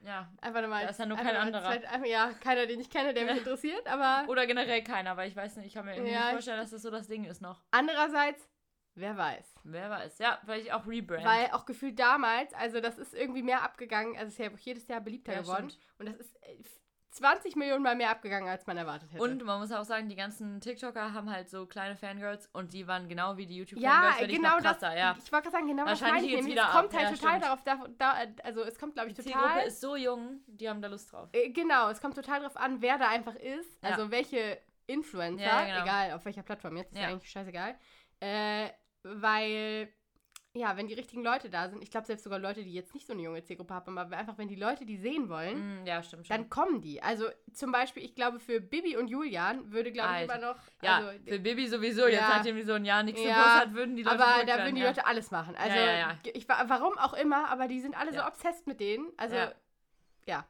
Ja. 0.05 0.31
Einfach 0.41 0.61
nochmal. 0.63 0.85
Da 0.85 0.91
ist 0.91 1.01
ja 1.01 1.07
nur 1.07 1.17
kein 1.17 1.35
anderer. 1.35 1.65
Zeit- 1.65 1.87
einfach, 1.87 2.07
ja, 2.07 2.31
keiner, 2.35 2.67
den 2.67 2.79
ich 2.79 2.91
kenne, 2.91 3.15
der 3.15 3.25
mich 3.25 3.39
interessiert, 3.39 3.87
aber 3.89 4.29
Oder 4.31 4.47
generell 4.47 4.85
keiner, 4.85 5.17
weil 5.17 5.29
ich 5.29 5.35
weiß 5.35 5.57
nicht, 5.57 5.67
ich 5.67 5.75
kann 5.75 5.87
mir 5.87 5.95
irgendwie 5.95 6.13
Ja, 6.13 6.19
nicht 6.19 6.27
ich- 6.29 6.33
vorstellen, 6.35 6.59
dass 6.61 6.71
das 6.71 6.83
so 6.83 6.91
das 6.91 7.09
Ding 7.09 7.25
ist 7.25 7.41
noch. 7.41 7.63
andererseits, 7.73 8.49
wer 8.97 9.17
weiß. 9.17 9.55
Wer 9.65 9.91
weiß. 9.91 10.19
Ja, 10.19 10.39
vielleicht 10.45 10.73
auch 10.73 10.87
Rebrand. 10.87 11.25
Weil 11.25 11.47
auch 11.53 11.67
gefühlt 11.67 11.99
damals, 11.99 12.53
also 12.55 12.81
das 12.81 12.99
ist 12.99 13.15
irgendwie 13.15 13.43
mehr 13.43 13.63
abgegangen, 13.63 14.15
also 14.17 14.27
es 14.29 14.33
ist 14.35 14.39
ja 14.39 14.51
auch 14.51 14.59
jedes 14.59 14.89
Jahr 14.89 15.01
beliebter 15.01 15.35
Ja, 15.35 15.41
geworden. 15.43 15.71
stimmt. 15.71 15.85
Und 15.99 16.07
das 16.07 16.17
ist 16.17 16.35
äh, 16.43 16.63
20 17.11 17.57
Millionen 17.57 17.83
Mal 17.83 17.97
mehr 17.97 18.11
abgegangen, 18.11 18.47
als 18.47 18.67
man 18.67 18.77
erwartet 18.77 19.11
hätte. 19.11 19.23
Und 19.23 19.43
man 19.43 19.59
muss 19.59 19.73
auch 19.73 19.85
sagen, 19.85 20.09
die 20.11 20.17
ganzen 20.17 20.61
TikToker 20.61 21.15
haben 21.15 21.31
halt 21.31 21.49
so 21.49 21.65
kleine 21.65 21.97
Fangirls 21.97 22.47
und 22.53 22.75
die 22.75 22.87
waren 22.87 23.09
genau 23.09 23.39
wie 23.39 23.47
die 23.47 23.55
ja, 23.55 23.61
YouTube-Fangirls, 23.61 24.21
wenn 24.21 24.29
genau 24.37 24.61
das. 24.61 24.81
ja. 24.83 25.17
Ich 25.17 25.33
wollte 25.33 25.45
gerade 25.49 25.51
sagen, 25.51 25.67
genau 25.67 25.87
das 25.87 26.01
Wahrscheinlich 26.03 26.33
meine 26.35 26.41
ich 26.47 26.53
wieder 26.53 26.65
Es 26.67 26.71
kommt 26.73 26.95
ab. 26.95 27.01
halt 27.01 27.11
Ja, 27.11 27.17
total 27.17 27.31
stimmt. 27.31 27.45
darauf, 27.45 27.65
da, 27.97 28.25
da, 28.27 28.43
also 28.45 28.63
es 28.65 28.79
kommt, 28.79 28.95
glaube 28.95 29.09
ich, 29.09 29.15
Die 29.15 29.23
total. 29.23 29.41
Zielgruppe 29.43 29.67
ist 29.67 29.81
so 29.81 29.97
jung, 29.97 30.41
die 30.47 30.69
haben 30.69 30.83
da 30.83 30.89
Lust 30.89 31.11
drauf. 31.11 31.31
Äh, 31.33 31.49
Genau, 31.51 31.89
es 31.89 32.03
kommt 32.03 32.17
total 32.17 32.41
darauf 32.41 32.57
an, 32.59 32.83
wer 32.83 32.99
da 32.99 33.09
einfach 33.09 33.35
ist. 33.37 33.83
Ja. 33.83 33.91
Also 33.93 34.11
welche 34.11 34.61
Influencer, 34.87 35.43
Ja, 35.43 35.61
ja, 35.63 35.67
genau. 35.67 35.83
egal 35.85 36.13
auf 36.13 36.25
welcher 36.27 36.43
Plattform 36.43 36.77
jetzt, 36.77 36.93
ist 36.93 36.99
ja, 36.99 37.05
Ja. 37.05 37.09
eigentlich 37.15 37.31
scheißegal. 37.31 37.77
Äh, 38.21 38.69
weil, 39.15 39.89
ja, 40.55 40.77
wenn 40.77 40.87
die 40.87 40.95
richtigen 40.95 41.23
Leute 41.23 41.51
da 41.51 41.69
sind, 41.69 41.83
ich 41.83 41.91
glaube 41.91 42.07
selbst 42.07 42.25
sogar 42.25 42.39
Leute, 42.39 42.63
die 42.65 42.73
jetzt 42.73 42.95
nicht 42.95 43.07
so 43.07 43.13
eine 43.13 43.23
junge 43.23 43.43
Zielgruppe 43.45 43.75
haben, 43.75 43.99
aber 43.99 44.17
einfach, 44.17 44.39
wenn 44.39 44.49
die 44.49 44.57
Leute 44.57 44.87
die 44.87 44.97
sehen 44.97 45.29
wollen, 45.29 45.83
Mm, 45.83 45.87
ja, 45.87 46.03
stimmt 46.03 46.27
schon. 46.27 46.37
dann 46.37 46.49
kommen 46.49 46.81
die. 46.81 47.03
Also 47.03 47.27
zum 47.53 47.73
Beispiel, 47.73 48.03
ich 48.03 48.15
glaube, 48.15 48.41
für 48.41 48.61
Bibi 48.61 48.97
und 48.97 49.09
Julian 49.09 49.71
würde, 49.71 49.93
glaube 49.93 50.15
ich, 50.17 50.23
immer 50.25 50.39
noch. 50.39 50.57
ja, 50.83 50.97
also, 50.97 51.11
für 51.27 51.39
Bibi 51.39 51.69
sowieso, 51.69 52.07
jetzt 52.07 52.21
Ja. 52.21 52.29
nachdem 52.37 52.57
die 52.57 52.63
so 52.63 52.73
ein 52.73 52.85
Jahr 52.87 53.03
nichts 53.03 53.21
Ja, 53.23 53.61
hat, 53.61 53.75
würden 53.75 53.97
die 53.97 54.03
Leute 54.03 54.19
aber 54.25 54.45
da 54.47 54.59
würden 54.59 54.75
die 54.77 54.81
ja. 54.81 54.89
Leute 54.89 55.05
alles 55.07 55.31
machen. 55.31 55.55
Also, 55.57 55.77
Ja. 55.77 56.17
Ich, 56.33 56.49
wa- 56.49 56.65
warum 56.69 56.97
auch 56.99 57.13
immer, 57.15 57.49
aber 57.51 57.69
die 57.69 57.81
sind 57.81 57.95
alle 57.97 58.13
so 58.15 58.25
obsessed 58.25 58.67
mit 58.67 58.81
denen. 58.81 59.13
Also, 59.19 59.37
Ja. 59.37 59.53
ja. 60.27 60.47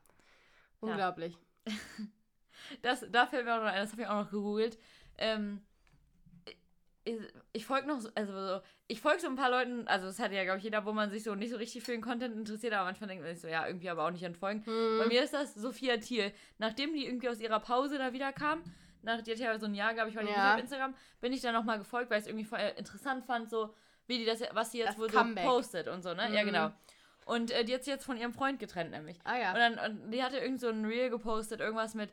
Unglaublich. 0.80 1.36
Das, 2.82 3.04
da 3.10 3.26
fällt 3.26 3.44
mir 3.44 3.54
auch 3.54 3.58
noch 3.62 3.66
ein, 3.70 3.80
das 3.80 3.92
habe 3.92 4.02
ich 4.02 4.08
auch 4.08 4.24
noch 4.24 4.30
gegoogelt. 4.30 4.76
Ähm, 5.18 5.62
ich, 7.52 7.64
folge 7.66 7.86
noch, 7.86 8.00
so, 8.00 8.08
also 8.14 8.32
so, 8.32 8.60
ich 8.88 9.00
folge 9.00 9.20
so 9.20 9.28
ein 9.28 9.36
paar 9.36 9.50
Leuten, 9.50 9.86
also 9.86 10.06
das 10.06 10.18
hat 10.18 10.32
ja, 10.32 10.42
glaube 10.44 10.58
ich, 10.58 10.64
jeder, 10.64 10.84
wo 10.84 10.92
man 10.92 11.10
sich 11.10 11.22
so 11.22 11.34
nicht 11.34 11.50
so 11.50 11.56
richtig 11.56 11.84
für 11.84 11.92
den 11.92 12.00
Content 12.02 12.34
interessiert, 12.36 12.72
aber 12.72 12.84
manchmal 12.84 13.08
denkt 13.08 13.24
man 13.24 13.32
sich 13.32 13.40
so, 13.40 13.48
ja, 13.48 13.66
irgendwie 13.66 13.88
aber 13.88 14.04
auch 14.04 14.10
nicht 14.10 14.24
entfolgen. 14.24 14.64
Hm. 14.66 14.98
Bei 14.98 15.06
mir 15.06 15.22
ist 15.22 15.32
das 15.32 15.54
Sophia 15.54 15.96
Thiel. 15.98 16.32
Nachdem 16.58 16.92
die 16.94 17.06
irgendwie 17.06 17.28
aus 17.28 17.40
ihrer 17.40 17.60
Pause 17.60 17.98
da 17.98 18.12
wieder 18.12 18.32
kam, 18.32 18.62
nach, 19.02 19.22
die 19.22 19.30
hat 19.32 19.38
ja 19.38 19.56
so 19.58 19.66
ein 19.66 19.74
Jahr, 19.74 19.94
glaube 19.94 20.10
ich, 20.10 20.16
war 20.16 20.24
die 20.24 20.30
Ja. 20.30 20.54
auf 20.54 20.60
Instagram, 20.60 20.94
bin 21.20 21.32
ich 21.32 21.40
dann 21.40 21.54
nochmal 21.54 21.78
gefolgt, 21.78 22.10
weil 22.10 22.18
ich 22.18 22.24
es 22.24 22.28
irgendwie 22.28 22.44
voll 22.44 22.58
interessant 22.76 23.24
fand, 23.24 23.48
so 23.50 23.72
wie 24.08 24.18
die 24.18 24.24
das, 24.24 24.40
was 24.52 24.72
sie 24.72 24.78
jetzt 24.78 24.90
Das 24.90 24.98
wohl 24.98 25.08
Comeback. 25.08 25.44
so 25.44 25.50
postet 25.50 25.88
und 25.88 26.02
so, 26.02 26.12
ne? 26.14 26.28
Ja, 26.34 26.42
Mhm. 26.42 26.46
genau. 26.46 26.70
Und 27.24 27.50
äh, 27.50 27.64
die 27.64 27.74
hat 27.74 27.82
sich 27.84 27.92
jetzt 27.92 28.04
von 28.04 28.16
ihrem 28.16 28.32
Freund 28.32 28.58
getrennt, 28.60 28.90
nämlich. 28.92 29.18
Ah 29.24 29.36
ja. 29.36 29.50
Und 29.52 29.58
dann, 29.58 29.78
und 30.02 30.10
die 30.12 30.22
hatte 30.22 30.38
irgend 30.38 30.60
so 30.60 30.68
ein 30.68 30.84
Reel 30.84 31.10
gepostet, 31.10 31.60
irgendwas 31.60 31.94
mit, 31.94 32.10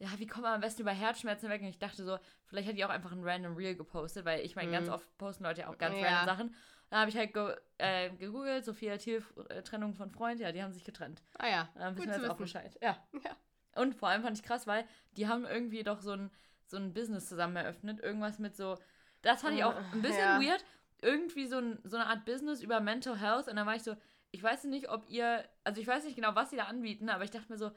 ja, 0.00 0.08
wie 0.18 0.26
kommt 0.26 0.42
man 0.42 0.54
am 0.54 0.60
besten 0.60 0.82
über 0.82 0.90
Herzschmerzen 0.90 1.48
weg? 1.48 1.60
Und 1.62 1.68
ich 1.68 1.78
dachte 1.78 2.02
so, 2.04 2.18
vielleicht 2.46 2.68
hat 2.68 2.76
die 2.76 2.84
auch 2.84 2.90
einfach 2.90 3.12
ein 3.12 3.22
random 3.22 3.54
Reel 3.54 3.76
gepostet, 3.76 4.24
weil 4.24 4.40
ich 4.44 4.56
meine, 4.56 4.68
Mhm. 4.68 4.72
ganz 4.72 4.88
oft 4.88 5.06
posten 5.18 5.44
Leute 5.44 5.60
ja 5.60 5.68
auch 5.68 5.78
ganz 5.78 5.96
Ja. 5.96 6.06
random 6.08 6.24
Sachen. 6.26 6.54
Dann 6.90 7.00
habe 7.00 7.10
ich 7.10 7.16
halt 7.16 7.32
ge 7.32 7.54
äh, 7.78 8.10
gegoogelt, 8.10 8.64
Sophia 8.64 8.96
Thiel, 8.96 9.22
äh, 9.50 9.62
Trennung 9.62 9.94
von 9.94 10.10
Freund, 10.10 10.40
ja, 10.40 10.50
die 10.50 10.60
haben 10.62 10.72
sich 10.72 10.82
getrennt. 10.84 11.22
ah 11.38 11.46
ja. 11.48 11.68
Dann 11.76 11.94
Gut 11.94 12.06
wissen 12.06 12.16
wir 12.16 12.22
jetzt 12.22 12.30
auch. 12.32 12.36
Bescheid. 12.36 12.76
Ja. 12.82 12.96
Ja. 13.24 13.36
Und 13.76 13.94
vor 13.94 14.08
allem 14.08 14.22
fand 14.22 14.36
ich 14.36 14.42
krass, 14.42 14.66
weil 14.66 14.84
die 15.12 15.28
haben 15.28 15.44
irgendwie 15.46 15.84
doch 15.84 16.00
so 16.00 16.10
ein, 16.12 16.30
so 16.66 16.76
ein 16.76 16.92
Business 16.92 17.28
zusammen 17.28 17.54
eröffnet. 17.54 18.00
Irgendwas 18.00 18.40
mit 18.40 18.56
so. 18.56 18.76
Das 19.22 19.42
fand 19.42 19.56
ich 19.56 19.62
auch 19.62 19.76
ein 19.92 20.02
bisschen 20.02 20.18
Ja. 20.18 20.40
weird. 20.40 20.64
Irgendwie 21.02 21.46
so, 21.46 21.58
ein, 21.58 21.78
so 21.84 21.96
eine 21.96 22.06
Art 22.06 22.24
Business 22.24 22.62
über 22.62 22.80
Mental 22.80 23.16
Health. 23.18 23.46
Und 23.48 23.56
dann 23.56 23.66
war 23.66 23.76
ich 23.76 23.82
so, 23.84 23.94
ich 24.32 24.42
weiß 24.42 24.64
nicht, 24.64 24.88
ob 24.88 25.08
ihr. 25.08 25.44
Also 25.62 25.80
ich 25.80 25.86
weiß 25.86 26.04
nicht 26.04 26.16
genau, 26.16 26.34
was 26.34 26.50
sie 26.50 26.56
da 26.56 26.64
anbieten, 26.64 27.08
aber 27.10 27.22
ich 27.24 27.30
dachte 27.30 27.50
mir 27.52 27.58
so, 27.58 27.70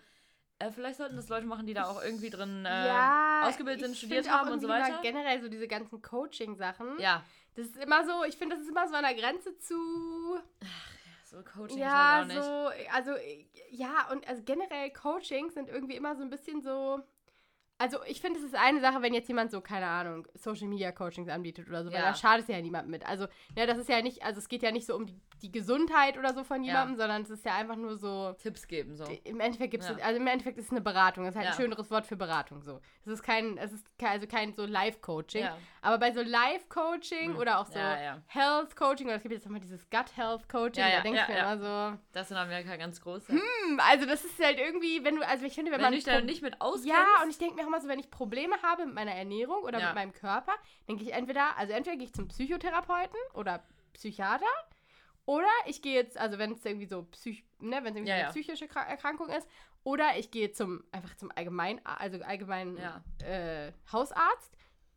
äh, 0.60 0.72
vielleicht 0.72 0.98
sollten 0.98 1.16
das 1.16 1.30
Leute 1.30 1.46
machen, 1.46 1.66
die 1.66 1.74
da 1.74 1.86
auch 1.86 2.02
irgendwie 2.04 2.30
drin 2.30 2.66
äh, 2.66 2.88
ja, 2.88 3.44
ausgebildet 3.48 3.86
sind, 3.86 3.98
studiert 3.98 4.30
haben 4.30 4.52
und 4.52 4.60
so 4.60 4.68
weiter. 4.68 5.00
Generell 5.02 5.42
so 5.42 5.50
diese 5.50 5.68
ganzen 5.68 6.02
Coaching-Sachen. 6.02 7.00
Ja. 7.00 7.24
Das 7.56 7.66
ist 7.68 7.78
immer 7.78 8.06
so, 8.06 8.24
ich 8.24 8.38
finde, 8.38 8.56
das 8.56 8.64
ist 8.64 8.70
immer 8.70 8.88
so 8.88 8.96
an 8.96 9.04
der 9.04 9.14
Grenze 9.14 9.58
zu. 9.60 10.40
So 11.26 11.44
Coaching, 11.44 11.80
ja, 11.80 12.22
ich 12.24 12.30
weiß 12.30 12.38
auch 12.44 12.72
nicht. 12.72 13.06
so. 13.06 13.12
Also, 13.12 13.24
ja, 13.72 14.08
und 14.12 14.28
also 14.28 14.44
generell 14.44 14.92
Coachings 14.92 15.54
sind 15.56 15.70
irgendwie 15.70 15.96
immer 15.96 16.16
so 16.16 16.24
ein 16.24 16.30
bisschen 16.30 16.62
so. 16.62 17.02
Also, 17.84 17.98
ich 18.06 18.22
finde, 18.22 18.40
es 18.40 18.46
ist 18.46 18.56
eine 18.56 18.80
Sache, 18.80 19.02
wenn 19.02 19.14
jetzt 19.14 19.28
jemand 19.28 19.52
so, 19.52 19.60
keine 19.60 19.88
Ahnung, 19.88 20.26
Social 20.36 20.68
Media 20.68 20.92
Coachings 20.94 21.28
anbietet 21.28 21.68
oder 21.68 21.84
so, 21.84 21.92
weil 21.92 22.00
Ja. 22.00 22.08
da 22.12 22.16
schadet 22.16 22.44
es 22.48 22.48
ja 22.48 22.62
niemandem 22.62 22.92
mit. 22.92 23.06
Also, 23.06 23.28
ja, 23.58 23.66
das 23.66 23.78
ist 23.78 23.90
ja 23.90 24.02
nicht, 24.02 24.24
also 24.24 24.40
es 24.40 24.48
geht 24.48 24.64
ja 24.64 24.72
nicht 24.72 24.86
so 24.86 24.96
um 24.96 25.06
die, 25.06 25.20
die 25.42 25.52
Gesundheit 25.52 26.18
oder 26.18 26.34
so 26.34 26.46
von 26.46 26.64
Ja. 26.64 26.68
jemandem, 26.72 26.96
sondern 26.96 27.22
es 27.24 27.30
ist 27.30 27.44
ja 27.46 27.56
einfach 27.56 27.76
nur 27.76 27.98
so. 27.98 28.34
Tipps 28.42 28.68
geben, 28.68 28.96
so. 28.96 29.04
Im 29.26 29.42
Endeffekt 29.42 29.72
gibt 29.72 29.84
es, 29.84 29.90
Ja. 29.90 29.98
also 30.06 30.18
im 30.20 30.28
Endeffekt 30.28 30.58
ist 30.58 30.66
es 30.68 30.72
eine 30.72 30.80
Beratung. 30.80 31.26
Das 31.26 31.34
ist 31.34 31.38
halt 31.38 31.48
ein 31.48 31.54
Ja. 31.54 31.58
schöneres 31.58 31.92
Wort 31.92 32.06
für 32.06 32.16
Beratung. 32.16 32.62
So, 32.62 32.80
es 33.06 33.12
ist 33.12 33.24
kein, 33.24 33.58
es 33.58 33.74
ist 33.74 33.86
kein, 34.00 34.12
also 34.12 34.28
kein 34.28 34.54
so 34.54 34.66
Live-Coaching. 34.66 35.42
Ja. 35.44 35.58
Aber 35.82 35.98
bei 35.98 36.14
so 36.14 36.22
Live-Coaching 36.22 37.32
Hm. 37.34 37.38
oder 37.38 37.60
auch 37.60 37.66
so 37.68 37.78
Ja, 37.80 38.02
ja. 38.02 38.22
Health-Coaching 38.28 39.08
oder 39.08 39.18
es 39.18 39.22
gibt 39.24 39.34
jetzt 39.34 39.44
nochmal 39.46 39.60
dieses 39.60 39.90
Gut-Health-Coaching, 39.90 40.82
Ja, 40.84 40.90
ja, 40.90 41.02
da 41.02 41.10
ja, 41.10 41.22
ich 41.24 41.28
mir 41.28 41.36
ja. 41.38 41.54
immer 41.54 41.92
so, 41.94 41.98
Das 42.14 42.28
ist 42.28 42.32
in 42.32 42.38
Amerika 42.38 42.76
ganz 42.78 43.02
groß. 43.02 43.28
Ja. 43.28 43.36
hm, 43.36 43.80
also 43.82 44.06
das 44.06 44.24
ist 44.24 44.42
halt 44.42 44.60
irgendwie, 44.60 45.04
wenn 45.04 45.18
du, 45.18 45.28
also 45.28 45.46
ich 45.46 45.54
finde, 45.54 45.72
wenn, 45.72 45.80
Wenn 45.80 45.86
man 45.86 45.92
du 45.92 45.98
dich 45.98 46.06
da 46.06 46.22
nicht 46.22 46.42
mit 46.42 46.62
auskennst. 46.62 46.88
ja, 46.88 47.06
und 47.24 47.30
ich 47.30 47.38
denke 47.38 47.56
mir 47.56 47.66
auch 47.66 47.70
immer 47.74 47.82
so, 47.82 47.88
wenn 47.88 48.00
ich 48.00 48.10
Probleme 48.12 48.56
habe 48.62 48.86
mit 48.86 48.96
meiner 48.96 49.14
Ernährung 49.14 49.64
oder 49.64 49.80
Ja. 49.80 49.88
mit 49.88 49.96
meinem 49.96 50.14
Körper, 50.14 50.54
denke 50.88 51.04
ich 51.04 51.14
entweder, 51.14 51.58
also 51.58 51.74
entweder 51.74 51.98
gehe 51.98 52.06
ich 52.06 52.14
zum 52.14 52.28
Psychotherapeuten 52.28 53.18
oder 53.34 53.64
Psychiater 53.94 54.46
oder 55.26 55.48
ich 55.66 55.82
gehe 55.82 55.94
jetzt, 55.96 56.18
also 56.18 56.38
wenn 56.38 56.52
es 56.54 56.64
irgendwie 56.66 56.86
so 56.86 57.04
psych, 57.04 57.44
ne, 57.60 57.78
wenn 57.84 57.86
es 57.86 57.96
irgendwie 57.96 58.10
Ja, 58.10 58.16
eine 58.16 58.24
ja. 58.26 58.30
psychische 58.30 58.66
Kra- 58.66 58.86
Erkrankung 58.86 59.30
ist, 59.30 59.48
oder 59.84 60.18
ich 60.18 60.32
gehe 60.32 60.52
zum 60.52 60.84
einfach 60.92 61.16
zum 61.18 61.32
allgemein, 61.36 61.84
also 61.86 62.22
allgemeinen 62.24 62.78
Ja. 62.78 63.04
äh, 63.26 63.72
Hausarzt. 63.92 64.56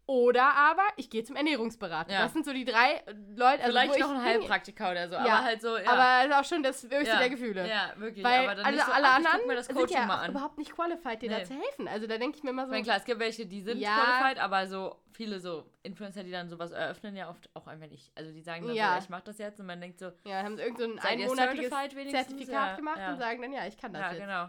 Oder 0.09 0.55
aber 0.55 0.85
ich 0.97 1.11
gehe 1.11 1.25
zum 1.25 1.35
Ernährungsberater. 1.35 2.13
Ja. 2.13 2.23
Das 2.23 2.33
sind 2.33 2.45
so 2.45 2.53
die 2.53 2.65
drei 2.65 3.03
Leute. 3.35 3.65
Also 3.65 3.65
Vielleicht 3.65 3.99
noch 3.99 4.13
ich 4.13 4.17
ein. 4.19 4.23
Heilpraktiker 4.25 4.93
oder 4.93 5.09
so, 5.09 5.15
Ja, 5.17 5.21
aber 5.21 5.43
halt 5.45 5.61
so, 5.61 5.77
ja. 5.77 5.91
Aber 5.91 6.27
ist 6.29 6.33
auch 6.33 6.49
schon 6.49 6.63
das 6.63 6.85
höchste 6.85 7.07
ja. 7.07 7.19
der 7.19 7.31
Gefühle. 7.31 7.69
Ja, 7.69 7.93
wirklich. 7.97 8.25
Weil 8.25 8.45
aber 8.45 8.55
dann 8.55 8.67
alle, 8.67 8.77
so, 8.77 8.83
ich 8.83 8.95
anderen 8.95 9.65
sind 9.65 9.91
ja 9.91 10.07
mal 10.07 10.19
auch 10.19 10.23
an. 10.23 10.31
überhaupt 10.31 10.59
nicht 10.59 10.73
qualified, 10.73 11.23
dir 11.23 11.31
da 11.31 11.39
Nee. 11.39 11.45
zu 11.45 11.55
helfen. 11.55 11.89
Also 11.89 12.07
da 12.07 12.19
denke 12.19 12.37
ich 12.39 12.45
mir 12.45 12.51
immer 12.51 12.63
Ich 12.63 12.67
so. 12.67 12.71
meine, 12.71 12.85
klar, 12.85 12.97
es 12.99 13.05
gibt 13.05 13.19
welche, 13.19 13.47
die 13.47 13.63
sind 13.63 13.79
Ja. 13.81 13.97
qualified, 13.99 14.39
aber 14.41 14.69
so 14.69 15.03
viele 15.11 15.41
so 15.41 15.69
Influencer, 15.83 16.23
die 16.23 16.31
dann 16.31 16.49
sowas 16.49 16.71
eröffnen, 16.71 17.17
ja 17.17 17.29
oft 17.29 17.51
auch 17.55 17.67
einfach 17.67 17.89
nicht. 17.89 18.13
Also 18.15 18.31
die 18.31 18.43
sagen 18.43 18.65
dann 18.65 18.77
Ja. 18.77 18.93
so, 18.99 19.03
ich 19.03 19.09
mach 19.11 19.23
das 19.23 19.39
jetzt 19.39 19.59
und 19.59 19.67
man 19.67 19.81
denkt 19.81 19.99
so, 19.99 20.13
Ja, 20.25 20.45
haben 20.45 20.57
sie 20.57 20.63
irgend 20.63 20.79
so 20.79 20.85
ein 20.85 20.99
einmonatiges? 21.01 21.69
Zertifikat 21.71 22.49
Ja, 22.53 22.77
gemacht 22.77 22.99
ja. 23.01 23.11
und 23.11 23.19
sagen 23.19 23.43
dann, 23.43 23.53
ja, 23.53 23.67
ich 23.67 23.77
kann 23.77 23.93
das 23.93 24.03
ja, 24.03 24.13
jetzt. 24.13 24.21
genau. 24.21 24.49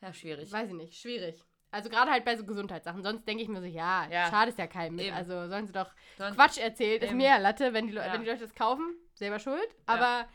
Ja, 0.00 0.12
schwierig. 0.14 0.50
Weiß 0.50 0.68
ich 0.68 0.74
nicht, 0.74 0.94
schwierig. 0.98 1.44
Also 1.76 1.90
gerade 1.90 2.10
halt 2.10 2.24
bei 2.24 2.36
so 2.36 2.44
Gesundheitssachen. 2.44 3.02
Sonst 3.02 3.26
denke 3.28 3.42
ich 3.42 3.48
mir 3.48 3.60
so, 3.60 3.66
ja, 3.66 4.06
Ja. 4.10 4.28
schade 4.30 4.50
ist 4.50 4.58
ja 4.58 4.66
keinem 4.66 4.96
mit. 4.96 5.06
Eben. 5.06 5.16
Also 5.16 5.46
sollen 5.48 5.66
sie 5.66 5.72
doch 5.72 5.90
Sonst- 6.18 6.36
Quatsch 6.36 6.58
erzählt. 6.58 7.02
Ist 7.02 7.10
Eben. 7.10 7.20
ja 7.20 7.36
Latte, 7.36 7.72
wenn 7.72 7.86
die, 7.86 7.94
Ja. 7.94 8.12
wenn 8.12 8.22
die 8.22 8.26
Leute 8.28 8.40
das 8.40 8.54
kaufen, 8.54 8.94
selber 9.14 9.38
schuld. 9.38 9.68
Aber 9.86 10.26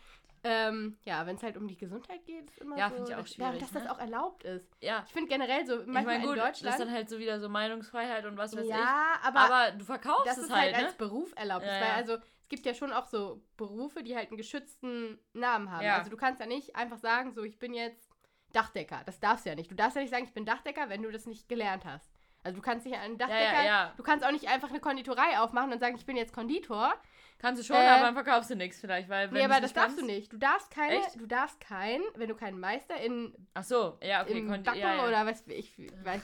ähm, 0.44 0.98
ja, 1.06 1.26
wenn 1.28 1.36
es 1.36 1.44
halt 1.44 1.56
um 1.58 1.68
die 1.68 1.78
Gesundheit 1.78 2.26
geht, 2.26 2.50
ist 2.50 2.60
immer 2.62 2.76
Ja, 2.78 2.90
so, 2.90 3.04
ich 3.04 3.16
auch 3.16 3.28
schwierig, 3.28 3.60
dass 3.60 3.74
ne? 3.74 3.82
das 3.82 3.90
auch 3.92 4.00
erlaubt 4.00 4.44
ist. 4.44 4.68
Ja, 4.82 5.04
Ich 5.06 5.12
finde 5.14 5.30
generell 5.30 5.66
so, 5.68 5.82
ich 5.82 5.86
manchmal 5.88 6.18
meine, 6.18 6.26
gut, 6.28 6.34
in 6.36 6.40
das 6.40 6.50
ist 6.58 6.62
Deutschland. 6.64 6.80
dann 6.82 6.92
halt 6.96 7.10
so 7.10 7.20
wieder 7.20 7.40
so 7.40 7.48
Meinungsfreiheit 7.50 8.26
und 8.26 8.38
was 8.38 8.56
weiß 8.58 8.66
ja, 8.68 8.76
ich. 8.76 9.28
aber, 9.28 9.40
Aber 9.40 9.72
du 9.78 9.86
verkaufst 9.86 10.26
das 10.28 10.38
es 10.38 10.46
ist 10.46 10.52
halt, 10.52 10.74
halt, 10.74 10.86
als 10.86 10.94
ne? 10.94 10.98
Beruf 10.98 11.32
erlaubt. 11.36 11.64
Ja, 11.66 11.74
ist, 11.76 11.82
weil 11.82 11.90
ja. 11.90 11.96
also 11.96 12.14
es 12.16 12.50
gibt 12.50 12.66
ja 12.66 12.74
schon 12.74 12.92
auch 12.92 13.06
so 13.06 13.42
Berufe, 13.56 14.02
die 14.04 14.16
halt 14.16 14.30
einen 14.30 14.38
geschützten 14.38 15.20
Namen 15.34 15.72
haben. 15.72 15.86
Ja. 15.86 15.98
Also 16.00 16.10
du 16.10 16.18
kannst 16.18 16.40
ja 16.40 16.48
nicht 16.48 16.76
einfach 16.76 16.98
sagen, 16.98 17.34
so 17.34 17.44
ich 17.44 17.60
bin 17.60 17.74
jetzt 17.76 18.11
Dachdecker. 18.56 19.02
Das 19.06 19.20
darfst 19.20 19.46
du 19.46 19.50
ja 19.50 19.56
nicht. 19.56 19.70
Du 19.72 19.76
darfst 19.76 19.96
ja 19.96 20.02
nicht 20.02 20.12
sagen, 20.12 20.24
ich 20.26 20.34
bin 20.34 20.46
Dachdecker, 20.46 20.90
wenn 20.90 21.02
du 21.04 21.12
das 21.12 21.26
nicht 21.26 21.48
gelernt 21.50 21.86
hast. 21.86 22.10
Also 22.44 22.56
du 22.58 22.62
kannst 22.64 22.86
nicht 22.88 22.98
einen 22.98 23.18
Ja, 23.20 23.28
Dachdecker, 23.28 23.54
ja, 23.54 23.64
ja. 23.66 23.94
du 23.98 24.04
kannst 24.04 24.26
auch 24.26 24.32
nicht 24.32 24.48
einfach 24.50 24.70
eine 24.70 24.80
Konditorei 24.80 25.38
aufmachen 25.40 25.72
und 25.72 25.80
sagen, 25.80 25.96
ich 25.96 26.06
bin 26.06 26.18
jetzt 26.18 26.34
Konditor. 26.34 26.94
Kannst 27.38 27.62
du 27.62 27.66
schon, 27.66 27.76
Äh, 27.76 27.88
aber 27.88 28.04
dann 28.04 28.14
verkaufst 28.14 28.50
du 28.52 28.56
nichts 28.56 28.80
vielleicht, 28.80 29.10
weil 29.10 29.28
wenn 29.32 29.38
nee, 29.40 29.44
aber 29.46 29.60
das 29.62 29.74
darfst 29.74 29.98
kannst- 29.98 30.02
du 30.02 30.06
nicht. 30.06 30.32
Du 30.34 30.38
darfst 30.38 30.70
keine, 30.72 30.96
Echt? 30.98 31.20
du 31.20 31.26
darfst 31.28 31.60
kein, 31.60 32.02
wenn 32.16 32.30
du 32.30 32.36
keinen 32.36 32.60
Meister 32.60 32.96
in 32.98 33.34
Ach 33.56 33.64
so, 33.64 33.98
ja, 34.04 34.22
okay, 34.24 34.42
Backen 34.42 34.80
ja, 34.80 34.96
ja. 34.96 35.08
oder 35.08 35.26
was 35.26 35.46
ich 35.48 35.72
weiß, 36.04 36.22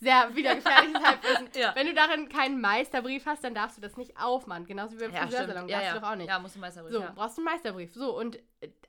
Sehr 0.00 0.34
wieder 0.34 0.54
gefährliches 0.54 1.02
Halbwissen. 1.04 1.48
Ja. 1.54 1.74
Wenn 1.74 1.86
du 1.86 1.94
darin 1.94 2.28
keinen 2.28 2.60
Meisterbrief 2.60 3.26
hast, 3.26 3.44
dann 3.44 3.54
darfst 3.54 3.76
du 3.76 3.80
das 3.80 3.96
nicht 3.96 4.18
aufmachen. 4.20 4.66
Genauso 4.66 4.96
wie 4.96 5.04
beim 5.04 5.12
Ja, 5.12 5.22
Friseursalon. 5.22 5.68
Ja, 5.68 5.78
darfst 5.78 5.86
ja. 5.86 5.94
du 5.94 6.00
doch 6.00 6.10
auch 6.10 6.16
nicht. 6.16 6.28
Ja, 6.28 6.38
musst 6.38 6.56
du 6.56 6.60
Meisterbrief, 6.60 6.92
So, 6.92 7.04
brauchst 7.14 7.38
du 7.38 7.42
einen 7.42 7.52
Meisterbrief. 7.52 7.94
So, 7.94 8.16
und 8.18 8.38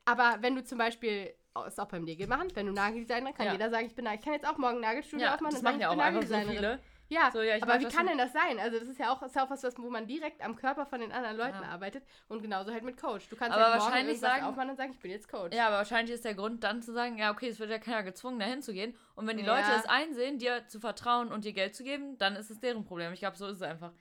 aber 0.06 0.38
wenn 0.42 0.56
du 0.56 0.64
zum 0.64 0.78
Beispiel, 0.78 1.34
oh, 1.56 1.64
ist 1.64 1.80
auch 1.80 1.88
beim 1.88 2.04
Nägel 2.04 2.28
machen, 2.28 2.48
wenn 2.56 2.66
du 2.66 2.74
Nageldesigner, 2.74 3.34
kann 3.34 3.52
jeder 3.52 3.70
sagen, 3.70 3.86
ich 3.86 3.96
bin 3.96 4.08
Ich 4.14 4.22
kann 4.22 4.34
jetzt 4.34 4.48
auch 4.48 4.58
morgen 4.58 4.80
Nagelstudio 4.80 5.28
aufmachen 5.28 5.54
das 5.54 5.62
machen 5.62 5.80
ja 5.80 5.90
auch 5.90 5.98
einfach 5.98 6.24
so 6.24 6.36
viele. 6.36 6.80
Ja, 7.12 7.32
So, 7.32 7.42
ja, 7.42 7.56
aber 7.56 7.66
mag 7.66 7.82
wie 7.82 7.86
kann 7.86 8.06
denn 8.06 8.18
das 8.20 8.32
sein? 8.34 8.60
Also 8.60 8.80
das 8.80 8.88
ist 8.88 9.00
ja 9.00 9.12
auch, 9.12 9.22
ist 9.24 9.36
ja 9.36 9.44
auch 9.44 9.50
was, 9.50 9.64
wo 9.78 9.90
man 9.90 10.06
direkt 10.06 10.44
am 10.44 10.56
Körper 10.56 10.86
von 10.86 11.02
den 11.02 11.12
anderen 11.12 11.38
Leuten 11.38 11.64
Ja. 11.64 11.70
arbeitet 11.70 12.04
und 12.28 12.42
genauso 12.42 12.72
halt 12.72 12.84
mit 12.84 12.98
Coach. 13.02 13.28
Du 13.30 13.36
kannst 13.36 13.58
Aber 13.58 13.72
halt 13.72 13.82
wahrscheinlich 13.82 14.20
sagen- 14.20 14.44
aufmachen 14.46 14.70
und 14.70 14.76
sagen, 14.78 14.92
ich 14.94 15.00
bin 15.00 15.10
jetzt 15.12 15.28
Coach. 15.28 15.56
Ja, 15.56 15.68
aber 15.68 15.78
wahrscheinlich 15.78 16.14
ist 16.14 16.24
der 16.24 16.36
Grund 16.36 16.64
dann 16.64 16.84
zu 16.84 16.94
sagen, 16.94 17.18
ja, 17.18 17.32
okay, 17.32 17.48
es 17.50 17.60
wird 17.60 17.72
ja 17.72 17.80
keiner 17.80 18.04
gezwungen, 18.04 18.40
dahin 18.40 18.62
zu 18.62 18.74
gehen. 18.74 18.96
Und 19.16 19.26
wenn 19.28 19.38
die 19.38 19.44
Ja. 19.44 19.56
Leute 19.58 19.72
es 19.76 19.86
einsehen, 19.86 20.38
dir 20.38 20.68
zu 20.68 20.80
vertrauen 20.80 21.32
und 21.32 21.46
dir 21.46 21.54
Geld 21.54 21.76
zu 21.76 21.84
geben, 21.84 22.18
dann 22.20 22.36
ist 22.36 22.52
es 22.52 22.60
deren 22.60 22.86
Problem. 22.86 23.12
Ich 23.12 23.20
glaube, 23.22 23.38
so 23.38 23.48
ist 23.48 23.56
es 23.58 23.62
einfach. 23.64 23.92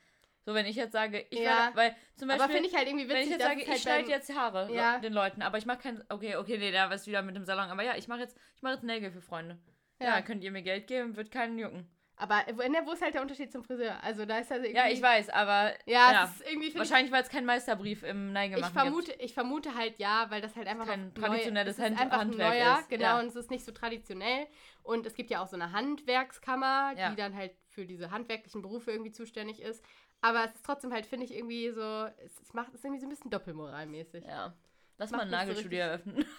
So, 0.44 0.54
wenn 0.54 0.66
ich 0.66 0.76
jetzt 0.76 0.92
sage, 0.92 1.26
ich 1.30 1.40
Ja. 1.40 1.44
werde, 1.72 1.76
weil 1.76 1.96
zum 2.16 2.28
Beispiel, 2.28 2.44
aber 2.44 2.52
finde 2.52 2.68
ich 2.68 2.74
halt 2.76 2.88
irgendwie 2.88 3.04
witzig, 3.08 3.16
wenn 3.16 3.22
ich 3.24 3.30
jetzt 3.30 3.42
sage, 3.42 3.66
halt 3.66 3.68
ich 3.76 3.82
schneide 3.82 4.08
jetzt 4.10 4.34
Haare 4.36 4.72
Ja. 4.72 4.98
den 4.98 5.12
Leuten, 5.14 5.40
aber 5.42 5.56
ich 5.58 5.66
mache 5.66 5.78
kein, 5.78 6.02
okay, 6.10 6.36
okay, 6.36 6.58
nee, 6.58 6.72
da 6.72 6.92
ist 6.92 7.06
wieder 7.06 7.22
mit 7.22 7.36
dem 7.36 7.44
Salon, 7.44 7.70
aber 7.70 7.82
ja, 7.82 7.96
ich 7.96 8.06
mache 8.08 8.20
jetzt, 8.20 8.38
ich 8.54 8.62
mache 8.62 8.74
jetzt 8.74 8.82
Nägel 8.84 9.10
für 9.10 9.20
Freunde. 9.22 9.58
Ja. 10.00 10.16
Ja. 10.16 10.22
könnt 10.22 10.44
ihr 10.44 10.50
mir 10.52 10.62
Geld 10.62 10.86
geben, 10.86 11.16
wird 11.16 11.30
keinen 11.30 11.58
jucken. 11.58 11.88
Aber 12.18 12.42
wo, 12.54 12.62
ne, 12.68 12.82
wo 12.84 12.92
ist 12.92 13.02
halt 13.02 13.14
der 13.14 13.22
Unterschied 13.22 13.52
zum 13.52 13.62
Friseur? 13.62 14.02
Also 14.02 14.24
da 14.26 14.38
ist 14.38 14.50
also 14.50 14.64
irgendwie... 14.64 14.76
Ja, 14.76 14.88
ich 14.88 15.00
weiß, 15.00 15.28
aber 15.30 15.72
Ja, 15.86 16.12
Ja. 16.12 16.24
es 16.24 16.40
ist 16.40 16.50
irgendwie... 16.50 16.74
wahrscheinlich, 16.76 17.12
weil 17.12 17.22
es 17.22 17.28
keinen 17.28 17.46
Meisterbrief 17.46 18.02
im 18.02 18.32
Neigemachen 18.32 18.68
ich, 18.74 18.80
vermute, 18.82 19.12
ich 19.20 19.34
vermute 19.34 19.74
halt 19.74 19.98
ja, 19.98 20.26
weil 20.30 20.40
das 20.40 20.56
halt 20.56 20.66
einfach 20.66 20.86
kein 20.86 21.08
noch 21.08 21.14
traditionelles 21.14 21.78
neu, 21.78 21.84
es 21.84 21.92
ist 21.92 22.00
einfach 22.00 22.18
Handwerk 22.18 22.54
neuer, 22.54 22.78
ist, 22.80 22.88
genau, 22.88 23.04
ja. 23.04 23.20
und 23.20 23.26
es 23.26 23.36
ist 23.36 23.50
nicht 23.50 23.64
so 23.64 23.72
traditionell. 23.72 24.46
Und 24.82 25.06
es 25.06 25.14
gibt 25.14 25.30
ja 25.30 25.42
auch 25.42 25.46
so 25.48 25.56
eine 25.56 25.72
Handwerkskammer, 25.72 26.94
Ja. 26.96 27.10
die 27.10 27.16
dann 27.16 27.34
halt 27.36 27.52
für 27.68 27.86
diese 27.86 28.10
handwerklichen 28.10 28.62
Berufe 28.62 28.90
irgendwie 28.90 29.12
zuständig 29.12 29.60
ist. 29.62 29.84
Aber 30.20 30.44
es 30.44 30.52
ist 30.54 30.64
trotzdem 30.66 30.92
halt, 30.92 31.06
finde 31.06 31.26
ich, 31.26 31.34
irgendwie 31.34 31.70
so, 31.70 32.06
es, 32.24 32.40
es 32.40 32.52
macht 32.52 32.74
es 32.74 32.82
irgendwie 32.82 33.00
so 33.00 33.06
ein 33.06 33.10
bisschen 33.10 33.30
doppelmoralmäßig. 33.30 34.24
Ja. 34.24 34.54
Lass 34.96 35.12
Macht 35.12 35.20
mal 35.20 35.24
ein 35.26 35.30
nicht 35.30 35.40
so 35.40 35.46
Nagelstudio 35.46 35.78
eröffnen. 35.78 36.24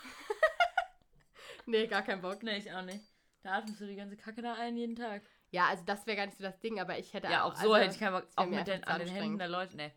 Nee, 1.65 1.86
gar 1.88 2.01
kein 2.01 2.19
Bock. 2.19 2.41
nee, 2.41 2.57
ich 2.57 2.71
auch 2.71 2.81
nicht. 2.81 3.03
Da 3.43 3.51
atmest 3.59 3.79
du 3.79 3.86
die 3.86 3.95
ganze 3.95 4.17
Kacke 4.17 4.41
da 4.41 4.53
ein 4.55 4.75
jeden 4.75 4.95
Tag. 4.95 5.21
Ja, 5.51 5.68
also 5.68 5.84
das 5.86 6.06
wäre 6.06 6.18
gar 6.18 6.25
nicht 6.25 6.38
so 6.38 6.44
das 6.44 6.60
Ding, 6.60 6.79
aber 6.79 6.98
ich 7.00 7.13
hätte 7.13 7.27
Ja, 7.27 7.44
auch 7.44 7.56
so 7.56 7.74
also, 7.74 7.75
hätte 7.77 7.94
ich 7.96 8.00
keinen 8.00 8.13
Bock. 8.13 8.27
Auch 8.36 8.46
mit 8.46 8.68
den, 8.68 8.84
an 8.84 9.00
den 9.00 9.08
Händen 9.08 9.39
der 9.39 9.48
Leute. 9.48 9.75
Nee. 9.75 9.91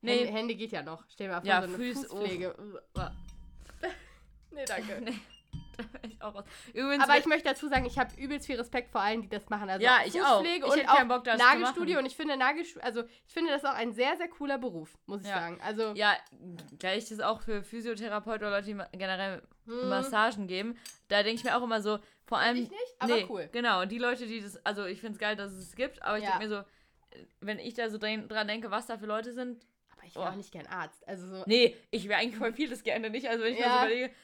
Hände, 0.00 0.24
Nee. 0.24 0.26
Hände 0.26 0.54
geht 0.54 0.72
ja 0.72 0.82
noch. 0.82 1.04
Stell 1.08 1.28
dir 1.28 1.34
mal 1.34 1.40
vor, 1.40 1.48
Ja, 1.48 1.60
so 1.62 1.68
eine 1.68 1.76
Füße, 1.76 2.06
oh. 2.10 2.16
Fußpflege. 2.16 2.80
Uah. 2.96 3.12
nee, 4.50 4.64
danke. 4.64 5.00
nee. 5.00 5.14
Ich 6.02 6.20
auch 6.22 6.34
raus. 6.34 6.44
Übrigens, 6.74 7.04
Aber 7.04 7.18
ich 7.18 7.26
möchte 7.26 7.48
dazu 7.48 7.68
sagen, 7.68 7.84
ich 7.84 7.98
habe 7.98 8.14
übelst 8.20 8.46
viel 8.46 8.56
Respekt 8.56 8.90
vor 8.90 9.00
allen, 9.00 9.22
die 9.22 9.28
das 9.28 9.48
machen. 9.48 9.68
Also 9.70 9.84
Ja, 9.84 9.98
auch 9.98 10.06
ich 10.06 10.20
auch. 10.20 10.38
Fußpflege 10.40 10.66
Ich 10.66 10.72
und 10.72 10.78
hätte 10.78 10.90
auch 10.90 10.96
keinen 10.96 11.08
Bock, 11.08 11.24
das 11.24 11.38
Nagelstudio. 11.38 11.98
Und 11.98 12.06
ich 12.06 12.16
finde 12.16 12.36
Nagelstudio, 12.36 12.82
also 12.84 13.04
ich 13.26 13.32
finde 13.32 13.50
das 13.50 13.64
auch 13.64 13.74
ein 13.74 13.92
sehr, 13.92 14.16
sehr 14.16 14.28
cooler 14.28 14.58
Beruf, 14.58 14.96
muss 15.06 15.22
ich 15.22 15.28
Ja. 15.28 15.34
sagen. 15.40 15.60
Also 15.62 15.92
ja, 15.94 16.16
gleich 16.78 17.08
das 17.08 17.20
auch 17.20 17.42
für 17.42 17.62
Physiotherapeuten 17.62 18.46
oder 18.46 18.56
Leute, 18.56 18.66
die 18.74 18.98
generell 18.98 19.42
hm, 19.66 19.88
Massagen 19.88 20.46
geben. 20.48 20.76
Da 21.08 21.22
denke 21.22 21.36
ich 21.38 21.44
mir 21.44 21.56
auch 21.56 21.62
immer 21.62 21.80
so, 21.80 21.98
vor 22.26 22.38
allem. 22.38 22.56
ich 22.56 22.70
nicht, 22.70 22.94
aber 22.98 23.14
nee, 23.16 23.26
cool. 23.28 23.48
Genau, 23.52 23.82
und 23.82 23.90
die 23.92 23.98
Leute, 23.98 24.26
die 24.26 24.40
das. 24.40 24.64
Also, 24.66 24.84
ich 24.86 25.00
finde 25.00 25.14
es 25.14 25.18
geil, 25.18 25.36
dass 25.36 25.52
es 25.52 25.68
es 25.68 25.76
gibt, 25.76 26.02
aber 26.02 26.18
ich 26.18 26.24
Ja. 26.24 26.32
denke 26.38 26.48
mir 26.48 26.56
so, 26.56 27.24
wenn 27.40 27.58
ich 27.58 27.74
da 27.74 27.88
so 27.88 27.96
dran, 27.98 28.28
denke, 28.48 28.70
was 28.70 28.86
da 28.86 28.98
für 28.98 29.06
Leute 29.06 29.32
sind. 29.32 29.64
Aber 29.96 30.06
ich 30.06 30.14
wäre 30.14 30.26
Oh. 30.26 30.28
auch 30.28 30.34
nicht 30.34 30.52
gern 30.52 30.66
Arzt. 30.66 31.06
Also 31.08 31.26
so 31.26 31.42
Nee, 31.46 31.74
ich 31.90 32.08
wäre 32.08 32.20
eigentlich 32.20 32.36
voll 32.36 32.52
vieles 32.52 32.82
gerne 32.82 33.08
nicht. 33.10 33.28
Also, 33.28 33.44
wenn 33.44 33.52
ich 33.54 33.58
mir 33.58 33.64
Ja. 33.66 33.72
so 33.80 33.86
überlege. 33.86 34.14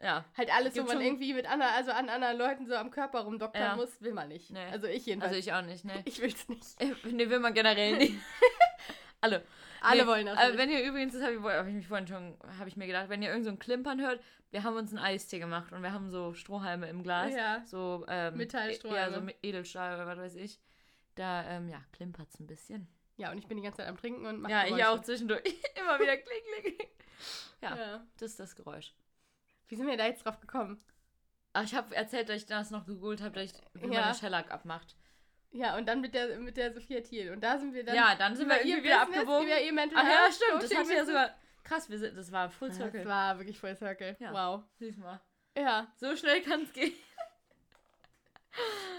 Ja, 0.00 0.24
halt 0.36 0.54
alles, 0.54 0.76
wo 0.76 0.82
man 0.84 1.00
irgendwie 1.00 1.34
mit 1.34 1.46
anderen, 1.50 1.72
also 1.74 1.90
an 1.90 2.08
anderen 2.08 2.38
Leuten 2.38 2.66
so 2.66 2.74
am 2.76 2.90
Körper 2.90 3.20
rumdoktern 3.20 3.62
Ja. 3.62 3.76
muss, 3.76 4.00
will 4.00 4.12
man 4.12 4.28
nicht. 4.28 4.50
Nee. 4.50 4.64
Also 4.70 4.86
ich 4.86 5.06
jedenfalls. 5.06 5.34
also 5.34 5.40
ich 5.40 5.52
auch 5.52 5.62
nicht, 5.62 5.84
ne. 5.84 5.94
ich 6.04 6.20
will's 6.20 6.48
nicht. 6.48 6.80
Äh, 6.80 6.94
Nee, 7.10 7.28
will 7.30 7.40
man 7.40 7.52
generell 7.52 7.96
nicht. 7.96 8.14
Alle. 9.20 9.44
Alle 9.80 10.02
Nee, 10.02 10.08
wollen 10.08 10.26
das 10.26 10.38
Aber 10.38 10.48
nicht. 10.50 10.58
wenn 10.58 10.70
ihr 10.70 10.84
übrigens, 10.84 11.12
das 11.14 11.22
habe 11.22 11.34
ich, 11.34 11.40
hab 11.40 11.66
ich 11.66 11.74
mich 11.74 11.88
vorhin 11.88 12.06
schon, 12.06 12.36
habe 12.58 12.68
ich 12.68 12.76
mir 12.76 12.86
gedacht, 12.86 13.08
wenn 13.08 13.22
ihr 13.22 13.28
irgend 13.30 13.44
so 13.44 13.50
ein 13.50 13.58
Klimpern 13.58 14.00
hört, 14.00 14.20
wir 14.50 14.62
haben 14.62 14.76
uns 14.76 14.90
einen 14.90 14.98
Eistee 15.04 15.38
gemacht 15.40 15.72
und 15.72 15.82
wir 15.82 15.92
haben 15.92 16.10
so 16.10 16.32
Strohhalme 16.32 16.88
im 16.88 17.02
Glas. 17.02 17.34
Ja. 17.34 17.62
So, 17.66 18.04
ähm, 18.08 18.36
Metallstrohhalme. 18.36 19.16
Ja, 19.16 19.22
so 19.22 19.28
Edelstahl 19.42 19.94
oder 19.96 20.06
was 20.06 20.18
weiß 20.18 20.36
ich. 20.36 20.60
Da, 21.16 21.44
ähm, 21.48 21.68
ja, 21.68 21.80
klimpert 21.92 22.28
es 22.32 22.38
ein 22.40 22.46
bisschen. 22.46 22.86
Ja, 23.16 23.32
und 23.32 23.38
ich 23.38 23.46
bin 23.48 23.56
die 23.56 23.62
ganze 23.64 23.78
Zeit 23.78 23.88
am 23.88 23.96
Trinken 23.96 24.26
und 24.26 24.40
mach 24.40 24.48
ja, 24.48 24.62
ich 24.62 24.68
Geräusche. 24.68 24.90
auch 24.90 25.02
zwischendurch. 25.02 25.42
Immer 25.74 25.98
wieder 25.98 26.16
klick, 26.16 26.44
klick, 26.62 26.78
klick. 26.78 26.88
Ja, 27.60 27.76
Ja. 27.76 28.06
das 28.18 28.30
ist 28.30 28.40
das 28.40 28.54
Geräusch. 28.56 28.94
Wie 29.68 29.76
sind 29.76 29.86
wir 29.86 29.96
da 29.96 30.06
jetzt 30.06 30.24
drauf 30.24 30.40
gekommen? 30.40 30.82
Ach, 31.52 31.64
ich 31.64 31.74
habe 31.74 31.94
erzählt, 31.94 32.28
dass 32.28 32.36
ich 32.36 32.46
das 32.46 32.70
noch 32.70 32.86
gegoogelt 32.86 33.20
habe, 33.22 33.34
dass 33.34 33.44
ich, 33.44 33.52
wie 33.74 33.92
Ja. 33.94 34.00
man 34.02 34.14
Shellac 34.14 34.50
abmacht. 34.50 34.96
Ja, 35.50 35.76
und 35.76 35.86
dann 35.86 36.00
mit 36.02 36.14
der, 36.14 36.38
mit 36.38 36.56
der 36.56 36.72
Sophia 36.72 37.00
Thiel. 37.00 37.32
Und 37.32 37.40
da 37.42 37.58
sind 37.58 37.72
wir 37.72 37.82
dann 37.84 37.94
ja, 37.96 38.14
dann 38.14 38.36
sind 38.36 38.48
wir 38.48 38.58
irgendwie 38.64 38.84
wieder 38.84 39.00
Business, 39.00 39.18
abgebogen. 39.20 39.46
Über 39.46 39.60
ihr 39.60 39.72
Mental 39.72 39.98
Ach 39.98 40.08
ja, 40.08 40.16
Health 40.18 40.34
stimmt, 40.34 40.62
das 40.62 40.62
Coaching 40.70 40.78
hatte 40.78 40.92
ja 40.92 40.98
Business. 41.00 41.06
sogar. 41.06 41.34
Krass, 41.64 41.90
wir 41.90 41.98
sind, 41.98 42.16
das 42.18 42.32
war 42.32 42.50
Full 42.50 42.72
Circle. 42.72 43.00
Das 43.00 43.08
war 43.08 43.38
wirklich 43.38 43.58
Full 43.58 43.76
Circle. 43.76 44.16
Ja. 44.20 44.32
Wow. 44.32 44.64
Siehst 44.78 44.98
mal. 44.98 45.20
Ja. 45.56 45.90
So 45.96 46.14
schnell 46.16 46.42
kann 46.42 46.62
es 46.62 46.72
gehen. 46.72 46.92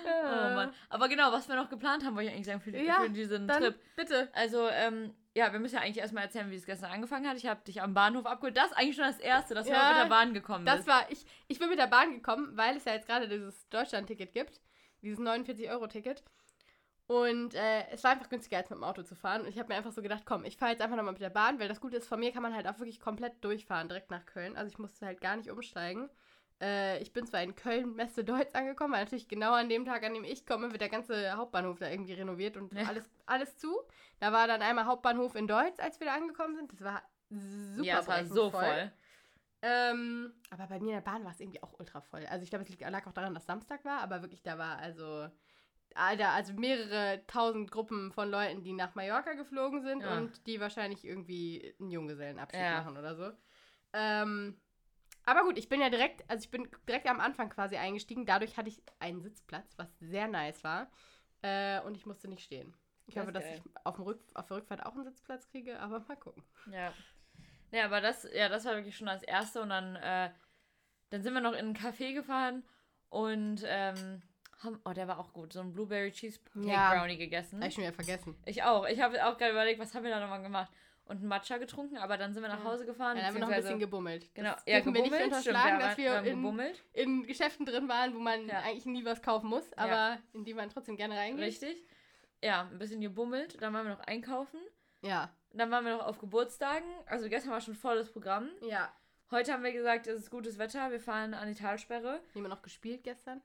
Oh 0.06 0.50
Mann. 0.56 0.74
Aber 0.90 1.08
genau, 1.10 1.32
was 1.32 1.48
wir 1.48 1.56
noch 1.56 1.70
geplant 1.70 2.06
haben, 2.06 2.16
wollte 2.16 2.30
ich 2.30 2.34
eigentlich 2.36 2.46
sagen 2.48 2.62
für, 2.62 2.72
Ja, 2.78 3.02
für 3.02 3.10
diesen 3.10 3.48
Dann 3.48 3.62
Trip. 3.64 3.80
bitte. 3.96 4.30
Also, 4.34 4.68
ähm, 4.70 5.14
ja, 5.36 5.52
wir 5.52 5.60
müssen 5.60 5.76
ja 5.76 5.82
eigentlich 5.82 5.98
erstmal 5.98 6.24
erzählen, 6.24 6.50
wie 6.52 6.56
es 6.56 6.66
gestern 6.66 6.92
angefangen 6.92 7.28
hat. 7.28 7.38
Ich 7.38 7.46
habe 7.46 7.62
dich 7.64 7.82
am 7.82 7.94
Bahnhof 7.94 8.26
abgeholt. 8.26 8.58
Das 8.58 8.68
ist 8.68 8.74
eigentlich 8.78 8.96
schon 8.96 9.06
das 9.06 9.20
Erste, 9.20 9.54
dass 9.54 9.66
du 9.68 9.72
Ja, 9.74 9.80
mal 9.84 9.94
mit 9.94 10.04
der 10.04 10.10
Bahn 10.10 10.34
gekommen 10.34 10.66
Das 10.66 10.78
bist. 10.78 10.88
war, 10.88 11.10
ich, 11.12 11.26
ich 11.48 11.60
bin 11.60 11.70
mit 11.70 11.80
der 11.80 11.88
Bahn 11.88 12.12
gekommen, 12.14 12.50
weil 12.58 12.78
es 12.78 12.86
ja 12.86 12.94
jetzt 12.94 13.08
gerade 13.08 13.28
dieses 13.28 13.68
Deutschland-Ticket 13.70 14.32
gibt. 14.34 14.62
Dieses 15.02 15.20
49-Euro-Ticket. 15.20 16.24
Und 17.08 17.56
äh, 17.56 17.88
es 17.92 18.04
war 18.04 18.12
einfach 18.12 18.30
günstiger, 18.30 18.58
als 18.58 18.70
mit 18.70 18.78
dem 18.78 18.84
Auto 18.84 19.02
zu 19.02 19.16
fahren. 19.16 19.42
Und 19.42 19.48
ich 19.48 19.58
habe 19.58 19.70
mir 19.70 19.76
einfach 19.76 19.92
so 19.92 20.02
gedacht, 20.02 20.24
komm, 20.26 20.46
ich 20.46 20.58
fahre 20.58 20.72
jetzt 20.72 20.82
einfach 20.82 20.96
nochmal 20.98 21.14
mit 21.14 21.22
der 21.22 21.30
Bahn, 21.32 21.60
weil 21.60 21.68
das 21.68 21.82
Gute 21.82 21.98
ist, 21.98 22.08
von 22.08 22.20
mir 22.20 22.32
kann 22.32 22.44
man 22.44 22.54
halt 22.54 22.68
auch 22.68 22.78
wirklich 22.80 23.00
komplett 23.00 23.44
durchfahren, 23.44 23.88
direkt 23.88 24.12
nach 24.12 24.26
Köln. 24.26 24.56
Also 24.56 24.70
ich 24.72 24.78
musste 24.78 25.06
halt 25.06 25.20
gar 25.22 25.36
nicht 25.36 25.50
umsteigen. 25.50 26.10
Äh, 26.62 27.02
ich 27.02 27.14
bin 27.14 27.26
zwar 27.26 27.42
in 27.42 27.56
Köln 27.56 27.96
Messe 27.96 28.24
Deutz 28.24 28.54
angekommen, 28.54 28.94
weil 28.94 29.04
natürlich 29.04 29.28
genau 29.28 29.54
an 29.54 29.70
dem 29.70 29.86
Tag, 29.86 30.04
an 30.04 30.14
dem 30.14 30.24
ich 30.24 30.46
komme, 30.46 30.72
wird 30.72 30.82
der 30.82 30.90
ganze 30.90 31.38
Hauptbahnhof 31.38 31.80
da 31.80 31.90
irgendwie 31.90 32.14
renoviert 32.14 32.58
und 32.58 32.74
Ja. 32.76 32.84
alles, 32.84 33.10
alles 33.26 33.58
zu. 33.58 33.74
Da 34.20 34.34
war 34.34 34.48
dann 34.48 34.62
einmal 34.62 34.86
Hauptbahnhof 34.86 35.36
in 35.36 35.48
Deutz, 35.48 35.80
als 35.80 36.00
wir 36.00 36.08
da 36.08 36.16
angekommen 36.16 36.56
sind. 36.56 36.74
Das 36.74 36.82
war 36.82 37.02
super 37.30 37.86
ja, 37.86 38.00
es 38.00 38.08
war 38.08 38.26
so 38.26 38.50
voll. 38.50 38.66
voll. 38.66 38.92
Ähm, 39.62 40.34
aber 40.52 40.68
bei 40.68 40.80
mir 40.80 40.90
in 40.90 40.96
der 40.96 41.02
Bahn 41.02 41.24
war 41.24 41.32
es 41.32 41.40
irgendwie 41.40 41.62
auch 41.62 41.78
ultra 41.80 42.02
voll. 42.02 42.26
Also 42.28 42.44
ich 42.44 42.50
glaube, 42.50 42.66
es 42.68 42.80
lag 42.80 43.06
auch 43.08 43.14
daran, 43.14 43.34
dass 43.34 43.46
Samstag 43.46 43.84
war, 43.84 44.00
aber 44.00 44.22
wirklich, 44.22 44.42
da 44.42 44.58
war 44.58 44.78
also, 44.78 45.30
Alter, 45.96 46.30
also 46.30 46.54
mehrere 46.54 47.26
tausend 47.28 47.70
Gruppen 47.72 48.12
von 48.12 48.30
Leuten, 48.30 48.64
die 48.64 48.74
nach 48.74 48.96
Mallorca 48.96 49.34
geflogen 49.34 49.82
sind 49.82 50.04
Ja. 50.04 50.18
und 50.18 50.48
die 50.48 50.62
wahrscheinlich 50.62 51.04
irgendwie 51.04 51.76
einen 51.80 51.92
Junggesellenabschied 51.92 52.62
Ja. 52.62 52.84
machen 52.84 52.98
oder 52.98 53.16
so. 53.16 53.32
Ähm, 53.92 54.62
aber 55.32 55.44
gut, 55.44 55.58
ich 55.58 55.70
bin 55.70 55.82
ja 55.82 55.90
direkt, 55.90 56.30
also 56.30 56.44
ich 56.44 56.52
bin 56.52 56.70
direkt 56.88 57.08
am 57.08 57.20
Anfang 57.20 57.50
quasi 57.50 57.78
eingestiegen. 57.78 58.26
Dadurch 58.26 58.58
hatte 58.58 58.70
ich 58.70 58.82
einen 59.00 59.22
Sitzplatz, 59.22 59.78
was 59.78 59.88
sehr 60.00 60.28
nice 60.28 60.64
war. 60.64 60.90
Äh, 61.42 61.82
und 61.82 61.96
ich 61.96 62.06
musste 62.06 62.28
nicht 62.28 62.44
stehen. 62.44 62.76
Ich 63.08 63.16
Das 63.16 63.24
hoffe, 63.24 63.32
dass 63.32 63.44
geil. 63.44 63.62
ich 63.64 63.72
auf, 63.86 63.96
dem 63.96 64.04
Rück 64.04 64.20
auf 64.34 64.46
der 64.48 64.58
Rückfahrt 64.58 64.86
auch 64.86 64.94
einen 64.94 65.06
Sitzplatz 65.06 65.48
kriege, 65.50 65.80
aber 65.80 66.00
mal 66.02 66.16
gucken. 66.18 66.44
Ja. 66.72 66.94
Ja, 67.72 67.86
aber 67.86 68.02
das, 68.02 68.28
ja, 68.34 68.50
das 68.50 68.66
war 68.66 68.76
wirklich 68.76 68.98
schon 68.98 69.08
das 69.08 69.24
Erste. 69.24 69.62
Und 69.62 69.70
dann, 69.70 69.96
äh, 69.96 70.32
dann 71.10 71.24
sind 71.24 71.34
wir 71.34 71.42
noch 71.42 71.54
in 71.54 71.60
einen 71.60 71.76
Café 71.76 72.14
gefahren 72.14 72.64
und 73.10 73.64
ähm, 73.66 74.22
haben, 74.64 74.82
oh, 74.86 74.92
der 74.94 75.08
war 75.08 75.20
auch 75.20 75.34
gut, 75.34 75.54
so 75.54 75.62
ein 75.62 75.72
Blueberry 75.74 76.12
Cheesecake 76.12 76.68
Ja. 76.68 76.94
Brownie 76.94 77.18
gegessen. 77.18 77.60
Habe 77.60 77.68
ich 77.70 77.76
schon 77.76 77.84
wieder 77.84 77.94
vergessen. 77.94 78.36
Ich 78.46 78.64
auch. 78.64 78.86
Ich 78.88 79.00
habe 79.00 79.26
auch 79.26 79.38
gerade 79.38 79.52
überlegt, 79.52 79.80
was 79.80 79.94
haben 79.96 80.04
wir 80.04 80.12
da 80.12 80.20
nochmal 80.20 80.42
gemacht? 80.42 80.72
Und 81.10 81.24
Matcha 81.24 81.58
getrunken, 81.58 81.98
aber 81.98 82.18
dann 82.18 82.34
sind 82.34 82.44
wir 82.44 82.50
nach 82.50 82.64
Ja. 82.64 82.70
Hause 82.70 82.86
gefahren. 82.86 83.18
Dann 83.18 83.26
haben 83.26 83.34
wir 83.34 83.42
noch 83.42 83.50
ein 83.50 83.56
bisschen 83.62 83.80
gebummelt. 83.80 84.34
Genau, 84.36 84.52
Das 84.54 84.64
ja, 84.68 84.76
dürfen 84.76 84.94
wir 84.94 85.02
nicht 85.02 85.12
gebummelt, 85.12 85.36
stimmt, 85.42 85.56
unterschlagen, 85.58 85.80
ja, 85.82 85.88
dass 85.88 85.98
wir 85.98 86.04
wir 86.06 86.18
haben 86.18 86.26
in, 86.28 86.36
gebummelt. 86.36 86.84
in 86.94 87.24
Geschäften 87.26 87.66
drin 87.66 87.90
waren, 87.90 88.14
wo 88.14 88.20
man 88.20 88.48
Ja. 88.48 88.60
eigentlich 88.62 88.86
nie 88.86 89.04
was 89.04 89.22
kaufen 89.24 89.48
muss, 89.50 89.74
aber 89.74 90.20
in 90.34 90.46
die 90.46 90.54
man 90.54 90.70
trotzdem 90.70 90.96
gerne 90.98 91.16
reingeht. 91.18 91.44
Richtig. 91.44 91.84
Ja, 92.44 92.70
ein 92.72 92.78
bisschen 92.78 93.02
gebummelt. 93.02 93.60
Dann 93.62 93.74
waren 93.74 93.88
wir 93.88 93.96
noch 93.96 94.02
einkaufen. 94.06 94.60
Ja. 95.02 95.34
Dann 95.52 95.72
waren 95.72 95.84
wir 95.84 95.98
noch 95.98 96.06
auf 96.06 96.20
Geburtstagen. 96.20 96.88
Also 97.08 97.28
gestern 97.28 97.52
war 97.52 97.60
schon 97.62 97.74
volles 97.74 98.12
Programm. 98.12 98.50
Ja. 98.62 98.94
Heute 99.32 99.52
haben 99.52 99.64
wir 99.64 99.74
gesagt, 99.74 100.06
es 100.06 100.20
ist 100.22 100.30
gutes 100.30 100.58
Wetter. 100.60 100.92
Wir 100.92 101.00
fahren 101.00 101.34
an 101.34 101.48
die 101.48 101.56
Talsperre. 101.60 102.22
Haben 102.36 102.42
wir 102.44 102.50
noch 102.50 102.62
gespielt 102.62 103.04
gestern? 103.04 103.42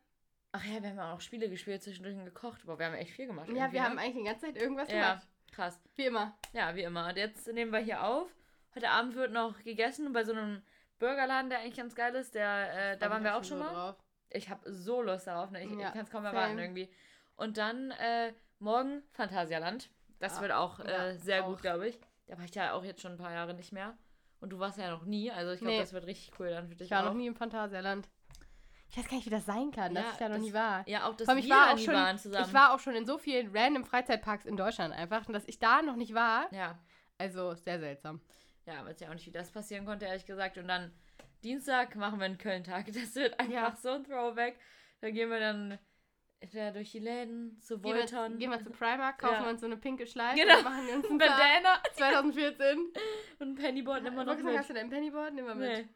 Ach 0.53 0.65
ja, 0.65 0.83
wir 0.83 0.91
haben 0.91 0.99
auch 0.99 1.15
noch 1.15 1.21
Spiele 1.21 1.49
gespielt, 1.49 1.83
zwischendurch 1.83 2.17
gekocht. 2.25 2.65
Boah, 2.67 2.79
wir 2.79 2.87
haben 2.87 2.95
echt 2.95 3.13
viel 3.13 3.27
gemacht. 3.27 3.49
Ja, 3.49 3.73
wir 3.73 3.81
ne? 3.81 3.89
haben 3.89 3.99
eigentlich 3.99 4.23
die 4.23 4.25
ganze 4.29 4.47
Zeit 4.47 4.57
irgendwas 4.57 4.89
Ja, 4.91 5.15
gemacht. 5.15 5.29
Krass. 5.55 5.81
Wie 5.95 6.07
immer. 6.07 6.37
Ja, 6.53 6.75
wie 6.75 6.83
immer. 6.83 7.09
Und 7.09 7.17
jetzt 7.17 7.47
nehmen 7.53 7.73
wir 7.73 7.79
hier 7.81 8.03
auf. 8.05 8.29
Heute 8.75 8.91
Abend 8.91 9.15
wird 9.15 9.33
noch 9.33 9.63
gegessen 9.63 10.13
bei 10.13 10.25
so 10.25 10.33
einem 10.33 10.63
Burgerladen, 10.99 11.51
der 11.51 11.61
eigentlich 11.61 11.77
ganz 11.77 11.95
geil 11.95 12.15
ist. 12.15 12.35
Der, 12.35 12.93
äh, 12.93 12.99
da 12.99 13.11
waren 13.11 13.23
wir 13.25 13.37
auch 13.37 13.45
schon 13.45 13.59
mal. 13.59 13.73
Drauf. 13.73 13.97
Ich 14.31 14.49
habe 14.51 14.71
so 14.71 15.01
Lust 15.03 15.27
darauf. 15.27 15.51
Ne? 15.51 15.63
Ich, 15.65 15.71
Ja, 15.71 15.89
ich 15.89 15.93
kann 15.93 16.05
es 16.05 16.11
kaum 16.11 16.25
erwarten 16.25 16.59
irgendwie. 16.59 16.89
Und 17.37 17.57
dann 17.57 17.91
äh, 17.93 18.33
morgen 18.59 19.03
Phantasialand. 19.13 19.91
Das 20.19 20.39
Ah, 20.39 20.43
wird 20.43 20.53
auch 20.53 20.81
äh, 20.81 20.91
ja, 20.91 21.15
sehr 21.15 21.45
auch. 21.45 21.49
gut, 21.51 21.63
glaube 21.63 21.89
ich. 21.89 21.99
Da 22.27 22.37
war 22.39 22.45
ich 22.45 22.55
ja 22.55 22.73
auch 22.73 22.85
jetzt 22.85 23.01
schon 23.03 23.13
ein 23.13 23.19
paar 23.19 23.33
Jahre 23.33 23.55
nicht 23.55 23.73
mehr. 23.73 23.97
Und 24.41 24.51
du 24.51 24.59
warst 24.59 24.79
ja 24.79 24.91
noch 24.91 25.05
nie. 25.05 25.31
Also 25.31 25.53
ich 25.53 25.61
glaube, 25.61 25.75
Nee. 25.75 25.81
das 25.81 25.93
wird 25.93 26.07
richtig 26.07 26.33
cool 26.39 26.51
dann 26.51 26.69
für 26.69 26.75
dich 26.75 26.87
Ich 26.87 26.91
war 26.91 27.01
auch. 27.03 27.07
noch 27.07 27.15
nie 27.15 27.27
im 27.27 27.35
Phantasialand. 27.37 28.09
Ich 28.97 28.99
weiß 29.01 29.09
gar 29.09 29.17
nicht, 29.17 29.27
wie 29.27 29.31
das 29.31 29.45
sein 29.45 29.73
kann, 29.73 29.93
dass 29.93 30.05
Ja, 30.05 30.11
ich 30.13 30.17
da 30.19 30.29
noch 30.29 30.37
das- 30.37 30.45
nie 30.45 30.53
war. 30.53 30.89
Ja, 30.89 31.09
auch, 31.09 31.17
dass 31.17 31.29
allem, 31.29 31.39
wir 31.39 31.45
ich 31.45 31.51
war 31.51 31.71
auch 31.73 31.75
nie 31.77 31.85
schon, 31.85 31.95
waren 31.95 32.17
zusammen. 32.17 32.45
ich 32.47 32.55
war 32.55 32.73
auch 32.73 32.79
schon 32.79 32.95
in 32.95 33.05
so 33.07 33.19
vielen 33.19 33.51
random 33.57 33.85
Freizeitparks 33.85 34.45
in 34.45 34.57
Deutschland 34.57 34.95
einfach. 34.95 35.25
Dass 35.27 35.49
ich 35.49 35.59
da 35.59 35.83
noch 35.83 35.97
nicht 35.97 36.15
war, 36.15 36.47
ja. 36.55 36.79
also 37.19 37.55
sehr 37.55 37.81
seltsam. 37.81 38.21
Ja, 38.67 38.85
weiß 38.85 39.01
ja 39.01 39.09
auch 39.09 39.15
nicht, 39.15 39.27
wie 39.27 39.33
das 39.33 39.51
passieren 39.51 39.85
konnte, 39.85 40.05
ehrlich 40.07 40.27
gesagt. 40.27 40.59
Und 40.59 40.69
dann 40.69 40.93
Dienstag 41.43 41.97
machen 41.97 42.19
wir 42.21 42.27
einen 42.27 42.39
Köln-Tag. 42.39 42.87
Das 42.95 43.15
wird 43.17 43.39
einfach 43.41 43.53
Ja. 43.53 43.77
so 43.77 43.91
ein 43.91 44.05
Throwback. 44.05 44.59
Da 45.01 45.11
gehen 45.11 45.29
wir 45.29 45.41
dann 45.41 45.79
durch 46.73 46.93
die 46.93 46.99
Läden 47.01 47.59
zu 47.61 47.81
Gehen 47.81 47.95
wir, 47.97 48.01
Volton. 48.09 48.39
gehen 48.39 48.51
wir 48.51 48.63
zu 48.63 48.71
Primark, 48.71 49.19
kaufen 49.19 49.35
Ja. 49.35 49.43
wir 49.45 49.51
uns 49.51 49.61
so 49.61 49.67
eine 49.67 49.77
pinke 49.77 50.07
Schleife 50.07 50.39
Genau. 50.39 50.59
und 50.59 50.65
machen 50.65 50.89
uns 50.95 51.05
ein 51.07 51.11
einen. 51.11 51.19
Bandana 51.19 51.83
2014. 51.95 52.79
und 53.41 53.49
ein 53.49 53.55
Pennyboard 53.57 54.03
nehmen 54.05 54.17
wir 54.17 54.25
noch 54.25 54.37
mit. 54.39 54.57
hast 54.59 54.71
du 54.71 54.75
dein 54.75 54.89
Pennyboard? 54.89 55.35
Nehmen 55.35 55.49
wir 55.49 55.55
mit. 55.57 55.69
Nee. 55.69 55.89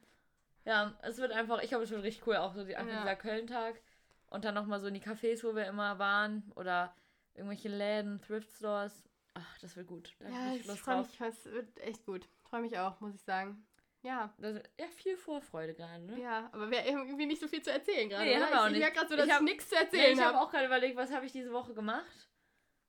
Ja, 0.68 0.94
es 1.02 1.16
wird 1.18 1.32
einfach, 1.32 1.62
ich 1.62 1.70
glaube, 1.70 1.84
es 1.84 1.90
wird 1.90 2.02
richtig 2.02 2.26
cool, 2.26 2.36
auch 2.36 2.52
so 2.54 2.62
die, 2.64 2.76
einfach 2.76 2.92
Ja. 2.92 3.00
dieser 3.00 3.16
Köln-Tag. 3.16 3.80
Und 4.28 4.44
dann 4.44 4.54
nochmal 4.54 4.78
so 4.80 4.86
in 4.88 4.94
die 4.94 5.00
Cafés, 5.00 5.42
wo 5.42 5.54
wir 5.56 5.66
immer 5.66 5.98
waren. 5.98 6.52
Oder 6.56 6.94
irgendwelche 7.34 7.68
Läden, 7.70 8.20
Thrift 8.20 8.50
Stores. 8.52 9.02
Ach, 9.32 9.58
das 9.60 9.76
wird 9.76 9.86
gut. 9.86 10.14
Da 10.18 10.28
Ja, 10.28 10.54
ich 10.54 10.62
freue 10.80 10.98
mich, 10.98 11.18
es 11.20 11.44
wird 11.46 11.80
echt 11.80 12.04
gut. 12.04 12.28
Freue 12.42 12.60
mich 12.60 12.78
auch, 12.78 13.00
muss 13.00 13.14
ich 13.14 13.22
sagen. 13.22 13.64
Ja, 14.02 14.32
Das, 14.38 14.56
ja, 14.78 14.86
viel 14.94 15.16
Vorfreude 15.16 15.74
gerade, 15.74 16.04
ne? 16.04 16.20
ja, 16.20 16.48
aber 16.52 16.70
wir 16.70 16.78
haben 16.80 17.06
irgendwie 17.06 17.26
nicht 17.26 17.40
so 17.40 17.48
viel 17.48 17.62
zu 17.62 17.72
erzählen 17.72 18.08
gerade. 18.08 18.24
Nee, 18.24 18.36
oder? 18.36 18.44
haben 18.46 18.52
wir 18.52 18.60
auch 18.60 18.66
ich, 18.66 18.72
ich 18.72 18.72
nicht. 18.72 18.80
merke 18.80 18.96
gerade 18.96 19.08
so, 19.08 19.14
Ich 19.14 19.18
dass 19.20 19.26
ich, 19.26 19.32
hab- 19.34 19.42
nichts 19.42 19.68
zu 19.68 19.74
Nee, 19.74 19.80
erzählen 19.82 20.12
ich 20.12 20.20
habe 20.20 20.36
habe. 20.36 20.46
auch 20.46 20.50
gerade 20.52 20.66
überlegt, 20.66 20.96
was 20.96 21.10
habe 21.12 21.26
ich 21.26 21.32
diese 21.32 21.52
Woche 21.52 21.74
gemacht? 21.74 22.28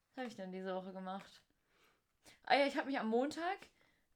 Was 0.10 0.18
habe 0.18 0.28
ich 0.28 0.36
denn 0.36 0.52
diese 0.52 0.76
Woche 0.76 0.92
gemacht? 0.94 1.42
Ah 2.44 2.56
ja, 2.58 2.66
ich 2.68 2.76
habe 2.78 2.88
mich 2.88 3.00
am 3.00 3.08
Montag, 3.08 3.58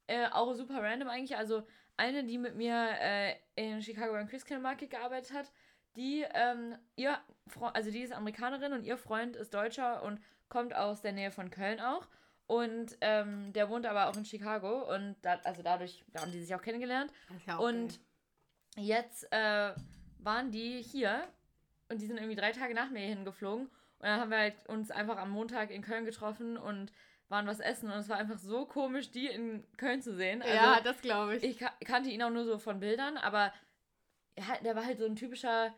äh, 0.08 0.28
auch 0.30 0.54
super 0.54 0.84
random 0.84 1.08
eigentlich, 1.10 1.36
also 1.38 1.66
eine, 1.98 2.24
die 2.24 2.38
mit 2.38 2.56
mir 2.56 2.90
äh, 3.00 3.36
in 3.56 3.82
Chicago 3.82 4.14
beim 4.14 4.28
Christian 4.28 4.62
Market 4.62 4.90
gearbeitet 4.90 5.34
hat, 5.34 5.52
die, 5.96 6.26
ähm, 6.34 6.76
ihr, 6.96 7.18
also 7.74 7.92
die 7.92 8.02
ist 8.02 8.14
Amerikanerin 8.14 8.74
und 8.74 8.84
ihr 8.84 8.98
Freund 8.98 9.36
ist 9.36 9.54
Deutscher 9.54 10.02
und 10.04 10.20
kommt 10.50 10.76
aus 10.76 11.02
der 11.02 11.12
Nähe 11.12 11.32
von 11.32 11.50
Köln 11.52 11.80
auch. 11.80 12.08
Und 12.48 12.98
ähm, 13.02 13.54
der 13.54 13.70
wohnt 13.70 13.86
aber 13.86 14.08
auch 14.10 14.18
in 14.18 14.26
Chicago 14.26 14.94
und 14.94 15.16
da, 15.22 15.40
also 15.44 15.62
dadurch 15.64 16.04
da 16.12 16.22
haben 16.22 16.32
die 16.32 16.42
sich 16.42 16.54
auch 16.54 16.62
kennengelernt. 16.62 17.12
Ja 17.46 17.58
auch 17.58 17.68
Und 17.68 18.00
geil. 18.76 18.86
jetzt 18.86 19.32
äh, 19.32 19.74
waren 20.20 20.52
die 20.52 20.82
hier 20.82 21.28
und 21.90 22.02
die 22.02 22.06
sind 22.06 22.18
irgendwie 22.18 22.36
drei 22.36 22.52
Tage 22.52 22.74
nach 22.74 22.90
mir 22.90 23.00
hierhin 23.00 23.26
geflogen. 23.26 23.68
Und 23.68 24.10
dann 24.10 24.20
haben 24.20 24.32
wir 24.32 24.40
halt 24.40 24.56
uns 24.68 24.92
einfach 24.92 25.18
am 25.18 25.30
Montag 25.30 25.72
in 25.72 25.82
Köln 25.82 26.06
getroffen 26.06 26.58
und 26.58 26.92
waren 27.34 27.48
was 27.48 27.60
essen. 27.60 27.92
Und 27.92 27.98
es 27.98 28.08
war 28.08 28.18
einfach 28.18 28.38
so 28.38 28.66
komisch, 28.66 29.12
die 29.12 29.28
in 29.28 29.66
Köln 29.78 30.02
zu 30.02 30.16
sehen. 30.16 30.42
Also, 30.42 30.54
ja, 30.54 30.80
das 30.82 31.02
glaube 31.02 31.36
ich. 31.36 31.44
ich 31.44 31.58
ka 31.58 31.72
kannte 31.84 32.10
ihn 32.10 32.22
auch 32.22 32.30
nur 32.30 32.46
so 32.46 32.60
von 32.60 32.80
Bildern, 32.80 33.18
aber 33.18 33.52
er 34.36 34.46
der 34.64 34.76
war 34.76 34.86
halt 34.86 35.00
so 35.00 35.06
ein 35.06 35.16
typischer, 35.16 35.74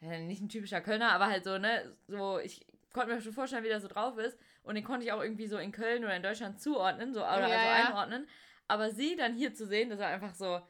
ja, 0.00 0.18
nicht 0.18 0.40
ein 0.40 0.48
typischer 0.48 0.80
Kölner, 0.80 1.12
aber 1.12 1.26
halt 1.26 1.44
so, 1.44 1.58
ne, 1.58 1.92
so, 2.06 2.38
ich 2.38 2.64
konnte 2.92 3.12
mir 3.12 3.20
schon 3.20 3.32
vorstellen, 3.32 3.64
wie 3.64 3.68
der 3.68 3.80
so 3.80 3.88
drauf 3.88 4.16
ist. 4.18 4.38
Und 4.62 4.76
den 4.76 4.84
konnte 4.84 5.04
ich 5.04 5.12
auch 5.12 5.22
irgendwie 5.22 5.48
so 5.48 5.58
in 5.58 5.72
Köln 5.72 6.04
oder 6.04 6.16
in 6.16 6.22
Deutschland 6.22 6.60
zuordnen, 6.60 7.12
so, 7.12 7.20
oder 7.20 7.40
Ja, 7.40 7.44
also 7.44 7.54
ja. 7.54 7.86
einordnen. 7.86 8.28
Aber 8.66 8.90
sie 8.90 9.16
dann 9.16 9.34
hier 9.34 9.52
zu 9.52 9.66
sehen, 9.66 9.90
das 9.90 9.98
war 9.98 10.08
einfach 10.08 10.34
so, 10.34 10.60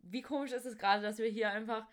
wie 0.00 0.22
komisch 0.22 0.52
ist 0.52 0.66
es 0.66 0.76
gerade, 0.76 1.02
dass 1.02 1.18
wir 1.18 1.28
hier 1.30 1.50
einfach 1.50 1.86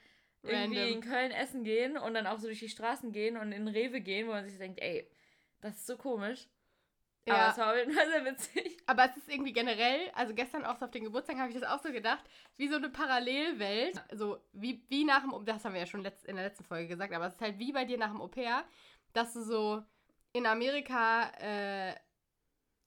irgendwie 0.43 0.79
Random. 0.79 0.93
in 0.95 1.01
Köln 1.01 1.31
essen 1.31 1.63
gehen 1.63 1.97
und 1.97 2.13
dann 2.13 2.27
auch 2.27 2.39
so 2.39 2.47
durch 2.47 2.59
die 2.59 2.69
Straßen 2.69 3.11
gehen 3.11 3.37
und 3.37 3.51
in 3.51 3.67
Rewe 3.67 4.01
gehen, 4.01 4.27
wo 4.27 4.31
man 4.31 4.45
sich 4.45 4.57
denkt, 4.57 4.81
ey, 4.81 5.09
das 5.61 5.75
ist 5.77 5.87
so 5.87 5.97
komisch. 5.97 6.47
Aber 7.27 7.37
Ja. 7.37 7.49
es 7.51 7.57
war 7.57 7.71
auf 7.71 7.77
jeden 7.77 7.91
Fall 7.93 8.07
sehr 8.09 8.25
witzig. 8.25 8.77
Aber 8.85 9.05
es 9.09 9.17
ist 9.17 9.29
irgendwie 9.29 9.53
generell, 9.53 10.11
also 10.13 10.33
gestern 10.35 10.63
auch 10.65 10.75
so 10.77 10.85
auf 10.85 10.91
den 10.91 11.03
Geburtstag 11.05 11.37
habe 11.37 11.49
ich 11.51 11.59
das 11.59 11.67
auch 11.67 11.81
so 11.81 11.91
gedacht, 11.91 12.23
wie 12.57 12.67
so 12.67 12.75
eine 12.75 12.89
Parallelwelt. 12.89 13.99
So 14.11 14.37
wie, 14.53 14.83
wie 14.89 15.05
nach 15.05 15.21
dem, 15.21 15.45
das 15.45 15.65
haben 15.65 15.73
wir 15.73 15.81
ja 15.81 15.87
schon 15.87 16.01
letzt, 16.01 16.25
in 16.25 16.35
der 16.35 16.45
letzten 16.45 16.63
Folge 16.63 16.87
gesagt, 16.87 17.13
aber 17.13 17.25
es 17.27 17.33
ist 17.35 17.41
halt 17.41 17.57
wie 17.57 17.71
bei 17.71 17.85
dir 17.85 17.97
nach 17.97 18.11
dem 18.11 18.21
Au-pair, 18.21 18.63
dass 19.13 19.33
du 19.33 19.41
so 19.41 19.83
in 20.33 20.45
Amerika 20.45 21.31
äh, 21.39 21.95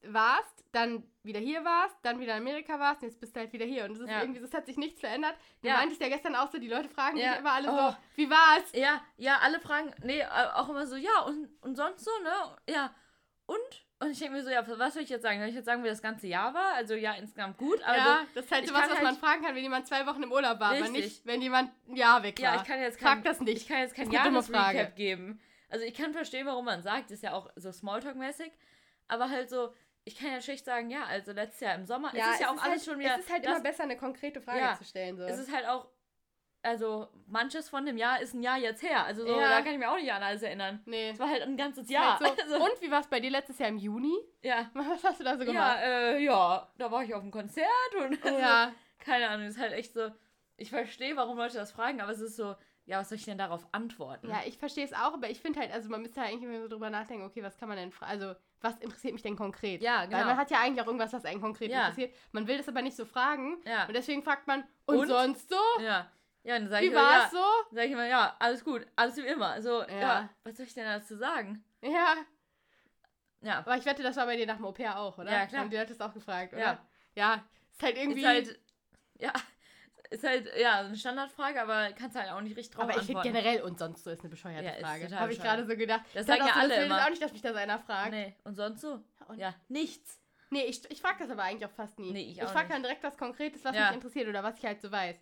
warst, 0.02 0.64
dann 0.70 1.02
wieder 1.24 1.40
hier 1.40 1.64
warst, 1.64 1.96
dann 2.02 2.20
wieder 2.20 2.34
in 2.36 2.42
Amerika 2.42 2.78
warst 2.78 3.02
und 3.02 3.08
jetzt 3.08 3.20
bist 3.20 3.34
du 3.34 3.40
halt 3.40 3.52
wieder 3.52 3.64
hier. 3.64 3.84
Und 3.84 3.92
es 3.92 4.00
ist 4.00 4.08
Ja. 4.08 4.20
irgendwie, 4.20 4.40
es 4.40 4.54
hat 4.54 4.66
sich 4.66 4.76
nichts 4.76 5.00
verändert. 5.00 5.34
Du 5.62 5.68
Ja. 5.68 5.74
meintest 5.74 6.00
ja 6.00 6.08
gestern 6.08 6.36
auch 6.36 6.50
so, 6.52 6.58
die 6.58 6.68
Leute 6.68 6.88
fragen 6.88 7.16
Ja. 7.16 7.30
dich 7.32 7.40
immer 7.40 7.52
alle 7.52 7.68
Oh. 7.72 7.90
so, 7.90 7.96
wie 8.14 8.30
war's? 8.30 8.70
Ja, 8.72 9.02
ja, 9.16 9.38
alle 9.38 9.58
fragen, 9.58 9.92
nee, 10.04 10.24
auch 10.24 10.68
immer 10.68 10.86
so, 10.86 10.94
ja, 10.94 11.22
und, 11.26 11.48
und 11.62 11.74
sonst 11.74 12.04
so, 12.04 12.10
ne? 12.22 12.56
Ja, 12.68 12.94
und? 13.46 13.87
Und 14.00 14.10
ich 14.12 14.18
denke 14.20 14.34
mir 14.36 14.44
so, 14.44 14.50
ja, 14.50 14.64
was 14.78 14.94
soll 14.94 15.02
ich 15.02 15.08
jetzt 15.08 15.22
sagen? 15.22 15.40
Soll 15.40 15.48
ich 15.48 15.56
jetzt 15.56 15.64
sagen, 15.64 15.82
wie 15.82 15.88
das 15.88 16.00
ganze 16.00 16.28
Jahr 16.28 16.54
war? 16.54 16.74
Also 16.74 16.94
ja, 16.94 17.14
insgesamt 17.14 17.58
gut, 17.58 17.82
aber 17.82 17.96
ja, 17.96 18.26
das 18.32 18.44
ist 18.44 18.52
halt 18.52 18.68
so 18.68 18.72
was, 18.74 18.82
was 18.82 18.94
halt- 18.94 19.02
man 19.02 19.16
fragen 19.16 19.42
kann, 19.44 19.56
wenn 19.56 19.62
jemand 19.62 19.88
zwei 19.88 20.06
Wochen 20.06 20.22
im 20.22 20.30
Urlaub 20.30 20.60
war, 20.60 20.68
aber 20.70 20.82
Richtig. 20.82 20.92
nicht, 21.04 21.26
wenn 21.26 21.42
jemand 21.42 21.72
ein 21.88 21.96
Jahr 21.96 22.22
weg 22.22 22.38
war. 22.38 22.54
ja, 22.54 22.56
ich 22.62 22.64
kann 22.68 22.80
jetzt 22.80 23.00
Frag 23.00 23.14
kein, 23.14 23.24
das 23.24 23.40
nicht. 23.40 23.56
ich 23.62 23.66
kann 23.68 23.78
jetzt 23.78 23.96
kein 23.96 24.10
Jahresrecap 24.10 24.94
geben. 24.94 25.40
Also 25.68 25.84
ich 25.84 25.94
kann 25.94 26.12
verstehen, 26.12 26.46
warum 26.46 26.64
man 26.64 26.82
sagt, 26.82 27.10
ist 27.10 27.22
ja 27.24 27.32
auch 27.32 27.50
so 27.56 27.70
Smalltalk-mäßig, 27.70 28.52
aber 29.08 29.30
halt 29.30 29.50
so, 29.50 29.74
ich 30.04 30.16
kann 30.16 30.30
ja 30.30 30.40
schlicht 30.40 30.64
sagen, 30.64 30.90
ja, 30.90 31.04
also 31.04 31.32
letztes 31.32 31.60
Jahr 31.60 31.74
im 31.74 31.84
Sommer, 31.84 32.12
es 32.14 32.24
ist 32.34 32.40
ja 32.40 32.48
auch 32.50 32.62
alles 32.62 32.62
halt, 32.62 32.82
schon 32.84 32.98
wieder, 33.00 33.16
Es 33.18 33.24
ist 33.26 33.32
halt 33.32 33.44
immer 33.44 33.60
besser, 33.60 33.82
eine 33.82 33.96
konkrete 33.96 34.40
Frage 34.40 34.60
Ja, 34.60 34.78
zu 34.78 34.84
stellen. 34.84 35.16
So. 35.16 35.24
es 35.24 35.38
ist 35.38 35.52
halt 35.52 35.66
auch, 35.66 35.88
also 36.68 37.08
manches 37.26 37.68
von 37.68 37.84
dem 37.84 37.96
Jahr 37.96 38.20
ist 38.20 38.34
ein 38.34 38.42
Jahr 38.42 38.58
jetzt 38.58 38.82
her, 38.82 39.04
also 39.04 39.24
so, 39.24 39.38
Ja. 39.40 39.48
da 39.48 39.60
kann 39.62 39.72
ich 39.72 39.78
mir 39.78 39.90
auch 39.90 39.96
nicht 39.96 40.12
an 40.12 40.22
alles 40.22 40.42
erinnern. 40.42 40.80
nee. 40.86 41.10
Es 41.10 41.18
war 41.18 41.28
halt 41.28 41.42
ein 41.42 41.56
ganzes 41.56 41.84
Ist 41.84 41.90
Jahr. 41.90 42.18
Halt 42.20 42.38
so. 42.38 42.42
Also, 42.54 42.64
Und 42.64 42.80
wie 42.82 42.90
war 42.90 43.00
es 43.00 43.06
bei 43.06 43.20
dir 43.20 43.30
letztes 43.30 43.58
Jahr 43.58 43.68
im 43.68 43.78
Juni? 43.78 44.16
ja. 44.42 44.70
Was 44.74 45.04
hast 45.04 45.20
du 45.20 45.24
da 45.24 45.36
so 45.36 45.44
Ja, 45.44 45.52
gemacht? 45.52 45.78
äh, 45.82 46.18
ja, 46.20 46.68
da 46.78 46.90
war 46.90 47.02
ich 47.02 47.14
auf 47.14 47.22
einem 47.22 47.30
Konzert 47.30 47.66
und 47.98 48.22
also, 48.24 48.38
Ja, 48.38 48.72
keine 48.98 49.28
Ahnung, 49.28 49.46
ist 49.46 49.58
halt 49.58 49.72
echt 49.72 49.92
so, 49.94 50.10
ich 50.56 50.70
verstehe, 50.70 51.16
warum 51.16 51.36
Leute 51.36 51.56
das 51.56 51.72
fragen, 51.72 52.00
aber 52.00 52.12
es 52.12 52.20
ist 52.20 52.36
so, 52.36 52.54
ja, 52.86 52.98
was 53.00 53.10
soll 53.10 53.16
ich 53.16 53.24
denn 53.26 53.36
darauf 53.38 53.66
antworten? 53.72 54.28
ja, 54.30 54.40
ich 54.46 54.56
verstehe 54.56 54.84
es 54.84 54.92
auch, 54.94 55.12
aber 55.14 55.28
ich 55.28 55.40
finde 55.40 55.60
halt, 55.60 55.72
also 55.72 55.90
man 55.90 56.00
müsste 56.02 56.20
halt 56.22 56.30
eigentlich 56.32 56.44
immer 56.48 56.60
so 56.62 56.68
drüber 56.68 56.88
nachdenken, 56.90 57.24
okay, 57.26 57.42
was 57.42 57.56
kann 57.58 57.68
man 57.68 57.76
denn 57.76 57.92
fragen? 57.92 58.12
Also, 58.12 58.34
was 58.60 58.76
interessiert 58.78 59.12
mich 59.12 59.22
denn 59.22 59.36
konkret? 59.36 59.82
Ja, 59.82 60.00
Weil 60.00 60.08
genau. 60.08 60.24
man 60.24 60.36
hat 60.36 60.50
ja 60.50 60.58
eigentlich 60.60 60.82
auch 60.82 60.86
irgendwas, 60.86 61.12
was 61.12 61.24
einen 61.24 61.40
konkret 61.40 61.70
Ja. 61.70 61.80
interessiert. 61.82 62.12
Man 62.32 62.48
will 62.48 62.56
das 62.56 62.66
aber 62.66 62.80
nicht 62.82 62.96
so 62.96 63.04
fragen. 63.04 63.60
ja, 63.66 63.84
Und 63.86 63.94
deswegen 63.94 64.22
fragt 64.24 64.46
man, 64.48 64.64
und, 64.86 64.96
Und? 65.00 65.08
sonst 65.08 65.48
so? 65.50 65.56
ja. 65.80 66.10
Ja, 66.44 66.58
dann 66.58 66.68
sag 66.68 66.82
ich 66.82 66.88
Wie 66.88 66.92
immer, 66.92 67.02
war's 67.02 67.32
ja, 67.32 67.38
so? 67.38 67.44
sag 67.76 67.84
ich 67.84 67.92
immer, 67.92 68.06
ja, 68.06 68.36
alles 68.38 68.64
gut, 68.64 68.86
alles 68.96 69.16
wie 69.16 69.26
immer. 69.26 69.60
So, 69.60 69.82
ja. 69.82 70.00
Ja. 70.00 70.28
was 70.44 70.56
soll 70.56 70.66
ich 70.66 70.74
denn 70.74 70.84
dazu 70.86 71.16
sagen? 71.16 71.62
Ja, 71.82 72.16
Ja, 73.40 73.58
aber 73.58 73.76
ich 73.76 73.84
wette, 73.84 74.02
das 74.02 74.16
war 74.16 74.26
bei 74.26 74.36
dir 74.36 74.46
nach 74.46 74.56
dem 74.56 74.64
Au-pair 74.64 74.98
auch, 74.98 75.16
oder? 75.18 75.30
Ja, 75.30 75.46
klar. 75.46 75.60
Haben 75.62 75.70
die 75.70 75.76
Leute 75.76 75.94
das 75.94 76.00
auch 76.00 76.12
gefragt, 76.14 76.52
oder? 76.54 76.62
Ja. 76.62 76.78
Ja, 77.14 77.44
ist 77.72 77.82
halt 77.82 77.96
irgendwie... 77.96 78.20
ist 78.20 78.26
halt, 78.26 78.60
ja, 79.18 79.32
ist 80.10 80.24
halt, 80.24 80.48
ja, 80.58 80.80
eine 80.80 80.96
Standardfrage, 80.96 81.60
aber 81.60 81.92
kannst 81.92 82.16
halt 82.16 82.30
auch 82.30 82.40
nicht 82.40 82.56
richtig 82.56 82.74
drauf 82.76 82.84
aber 82.84 82.92
ich 82.98 83.06
finde 83.06 83.20
antworten. 83.20 83.36
generell 83.44 83.62
und 83.62 83.78
sonst 83.78 84.04
so 84.04 84.10
ist 84.10 84.20
eine 84.20 84.28
bescheuerte 84.30 84.64
Ja, 84.64 84.72
Frage. 84.86 85.14
Habe 85.18 85.32
ich 85.32 85.40
gerade 85.40 85.66
so 85.66 85.76
gedacht. 85.76 86.02
Das 86.14 86.22
Ich 86.22 86.26
sagen 86.28 86.46
ja 86.46 86.54
so, 86.54 86.60
alle 86.60 86.74
das 86.76 86.84
immer. 86.86 87.04
auch 87.04 87.10
nicht, 87.10 87.22
dass 87.22 87.32
mich 87.32 87.42
das 87.42 87.54
einer 87.56 87.78
fragt. 87.78 88.10
Nee, 88.12 88.34
und 88.44 88.54
sonst 88.54 88.80
so? 88.80 89.02
Und- 89.26 89.38
Ja, 89.38 89.54
nichts. 89.68 90.18
Nee, 90.50 90.64
ich, 90.64 90.90
ich 90.90 91.00
frage 91.02 91.18
das 91.18 91.30
aber 91.30 91.42
eigentlich 91.42 91.66
auch 91.70 91.74
fast 91.74 91.98
nie. 91.98 92.10
Nee, 92.12 92.22
ich 92.22 92.38
ich 92.38 92.42
auch 92.42 92.48
frage 92.48 92.64
nicht. 92.68 92.74
dann 92.74 92.82
direkt 92.82 93.02
was 93.02 93.18
Konkretes, 93.18 93.62
was 93.64 93.76
Ja. 93.76 93.86
mich 93.88 93.96
interessiert 93.96 94.28
oder 94.28 94.42
was 94.42 94.56
ich 94.58 94.64
halt 94.64 94.80
so 94.80 94.90
weiß. 94.90 95.20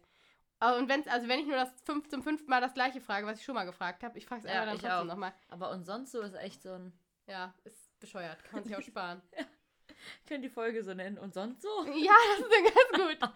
Und 0.60 0.88
wenn's, 0.88 1.06
also 1.08 1.28
wenn 1.28 1.38
ich 1.40 1.46
nur 1.46 1.56
das 1.56 1.70
fünf, 1.84 2.08
zum 2.08 2.22
fünften 2.22 2.48
Mal 2.48 2.60
das 2.60 2.72
gleiche 2.74 3.00
frage, 3.00 3.26
was 3.26 3.38
ich 3.38 3.44
schon 3.44 3.54
mal 3.54 3.64
gefragt 3.64 4.02
habe, 4.02 4.16
ich 4.16 4.24
frage 4.26 4.42
es 4.46 4.52
Ja, 4.52 4.62
einfach 4.62 4.80
dann 4.80 4.90
trotzdem 4.90 5.06
nochmal. 5.08 5.32
Aber 5.48 5.70
und 5.70 5.84
sonst 5.84 6.12
so 6.12 6.20
ist 6.22 6.34
echt 6.34 6.62
so 6.62 6.72
ein, 6.72 6.92
Ja, 7.26 7.52
ist 7.64 7.98
bescheuert. 8.00 8.42
Kann 8.44 8.60
man 8.60 8.64
sich 8.64 8.74
auch 8.76 8.80
sparen. 8.86 9.20
ich 9.36 10.26
könnte 10.26 10.48
die 10.48 10.52
Folge 10.54 10.82
so 10.82 10.94
nennen. 10.94 11.18
Und 11.18 11.34
sonst 11.34 11.60
so? 11.60 11.68
ja, 11.86 12.12
das 12.30 12.46
ist 12.46 12.52
dann 12.52 12.64
ganz 12.64 13.20
gut. 13.20 13.30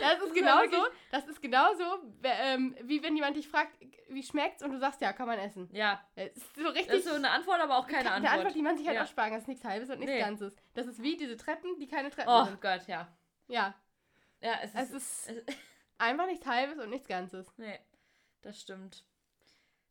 Das 0.00 0.18
ist 0.22 0.36
ja 0.36 0.42
genauso, 0.42 0.86
das 1.10 1.26
ist 1.26 1.42
genauso, 1.42 1.84
w- 2.22 2.28
ähm, 2.28 2.76
wie 2.82 3.02
wenn 3.02 3.14
jemand 3.14 3.36
dich 3.36 3.46
fragt, 3.48 3.76
wie 4.08 4.22
schmeckt's 4.22 4.62
und 4.62 4.70
du 4.72 4.78
sagst, 4.78 5.00
ja, 5.02 5.12
kann 5.12 5.26
man 5.26 5.38
essen. 5.38 5.68
Ja, 5.72 6.02
Das 6.16 6.28
ist 6.36 6.56
so 6.56 6.68
richtig. 6.68 6.86
das 6.88 6.96
ist 6.98 7.08
so 7.08 7.14
eine 7.14 7.30
Antwort, 7.30 7.60
aber 7.60 7.76
auch 7.76 7.86
keine 7.86 8.10
Eine 8.10 8.12
Antwort. 8.28 8.32
Antwort, 8.34 8.54
die 8.54 8.62
man 8.62 8.76
sich 8.78 8.86
halt 8.86 8.96
Ja. 8.96 9.04
auch 9.04 9.08
sparen 9.08 9.28
kann. 9.30 9.34
Das 9.38 9.42
ist 9.44 9.48
nichts 9.48 9.64
Halbes 9.64 9.90
und 9.90 9.98
nichts 9.98 10.14
Nee. 10.14 10.20
Ganzes. 10.20 10.56
Das 10.74 10.86
ist 10.86 11.02
wie 11.02 11.16
diese 11.16 11.36
Treppen, 11.36 11.78
die 11.78 11.86
keine 11.88 12.10
Treppen 12.10 12.32
Oh 12.32 12.44
sind. 12.44 12.60
Gott, 12.62 12.86
ja. 12.86 13.06
Ja, 13.48 13.74
Ja, 14.40 14.54
es 14.62 14.74
ist, 14.74 15.28
es 15.28 15.36
ist 15.36 15.58
einfach 15.98 16.26
nichts 16.26 16.46
Halbes 16.46 16.78
und 16.78 16.90
nichts 16.90 17.08
Ganzes. 17.08 17.52
Nee, 17.56 17.78
das 18.42 18.60
stimmt. 18.60 19.04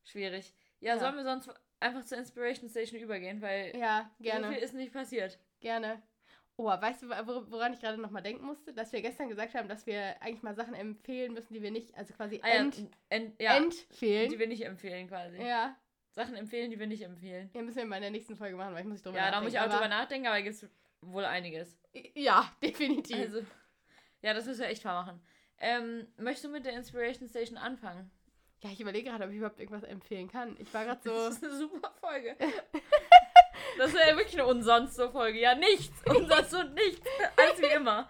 Schwierig. 0.04 0.54
Ja, 0.80 0.96
Ja. 0.96 1.00
sollen 1.00 1.16
wir 1.16 1.24
sonst 1.24 1.50
einfach 1.80 2.04
zur 2.04 2.18
Inspiration 2.18 2.70
Station 2.70 3.00
übergehen, 3.02 3.42
weil 3.42 3.76
Ja, 3.78 4.10
so 4.18 4.24
gerne. 4.24 4.50
viel 4.54 4.58
ist 4.64 4.74
nicht 4.74 4.94
passiert. 4.94 5.40
Gerne. 5.60 6.02
Oh, 6.56 6.66
weißt 6.66 7.02
du, 7.04 7.08
wor- 7.10 7.50
woran 7.50 7.74
ich 7.74 7.80
gerade 7.80 7.98
nochmal 8.00 8.22
denken 8.22 8.46
musste? 8.46 8.74
Dass 8.74 8.92
wir 8.94 9.02
gestern 9.02 9.28
gesagt 9.28 9.56
haben, 9.56 9.68
dass 9.68 9.88
wir 9.88 10.22
eigentlich 10.22 10.44
mal 10.44 10.54
Sachen 10.56 10.76
empfehlen 10.76 11.34
müssen, 11.34 11.54
die 11.54 11.62
wir 11.64 11.72
nicht, 11.72 11.96
also 11.98 12.14
quasi 12.14 12.40
Ah, 12.44 12.48
ja, 12.48 12.54
ent, 12.56 12.78
ent, 13.10 13.42
ja, 13.42 13.58
empfehlen. 13.58 14.30
die 14.30 14.38
wir 14.38 14.48
nicht 14.48 14.64
empfehlen 14.64 15.08
quasi. 15.08 15.38
ja, 15.42 15.76
Sachen 16.12 16.36
empfehlen, 16.36 16.70
die 16.70 16.78
wir 16.80 16.86
nicht 16.86 17.02
empfehlen. 17.02 17.50
ja, 17.56 17.62
müssen 17.64 17.78
wir 17.78 17.86
mal 17.86 17.96
in 17.96 18.04
der 18.04 18.12
nächsten 18.12 18.36
Folge 18.36 18.56
machen, 18.56 18.76
weil 18.76 18.82
ich 18.84 18.88
muss 18.88 19.02
drüber 19.02 19.18
Ja, 19.18 19.26
da 19.26 19.32
nachdenken. 19.32 19.46
muss 19.46 19.54
ich 19.54 19.60
auch 19.60 19.74
drüber 19.74 19.88
nachdenken, 19.88 20.28
aber 20.28 20.36
da 20.36 20.42
gibt 20.44 20.56
es 20.56 20.70
wohl 21.02 21.26
einiges. 21.26 21.76
Ja, 22.14 22.52
definitiv. 22.64 23.18
Also, 23.18 23.42
ja, 24.22 24.34
das 24.36 24.46
müssen 24.46 24.60
wir 24.62 24.68
echt 24.68 24.86
mal 24.86 25.02
machen. 25.04 25.22
Ähm, 25.60 26.08
möchtest 26.18 26.46
du 26.46 26.50
mit 26.50 26.66
der 26.66 26.74
Inspiration 26.74 27.28
Station 27.30 27.58
anfangen? 27.58 28.12
ja, 28.62 28.70
ich 28.72 28.80
überlege 28.80 29.10
gerade, 29.10 29.26
ob 29.26 29.30
ich 29.32 29.36
überhaupt 29.38 29.60
irgendwas 29.60 29.84
empfehlen 29.84 30.30
kann. 30.30 30.56
Ich 30.58 30.74
war 30.74 30.86
gerade 30.86 31.02
so. 31.04 31.10
Das 31.14 31.36
ist 31.36 31.44
eine 31.44 31.54
super 31.56 31.92
Folge. 32.00 32.36
Das 33.78 33.92
ist 33.92 33.98
ja 34.00 34.16
wirklich 34.16 34.36
eine 34.40 34.46
unsonst 34.46 34.96
so 34.96 35.10
Folge. 35.10 35.40
Ja, 35.40 35.56
nichts. 35.56 36.00
Unsonst 36.06 36.54
und 36.54 36.74
nichts. 36.76 37.02
Alles 37.36 37.60
wie 37.60 37.74
immer. 37.76 38.08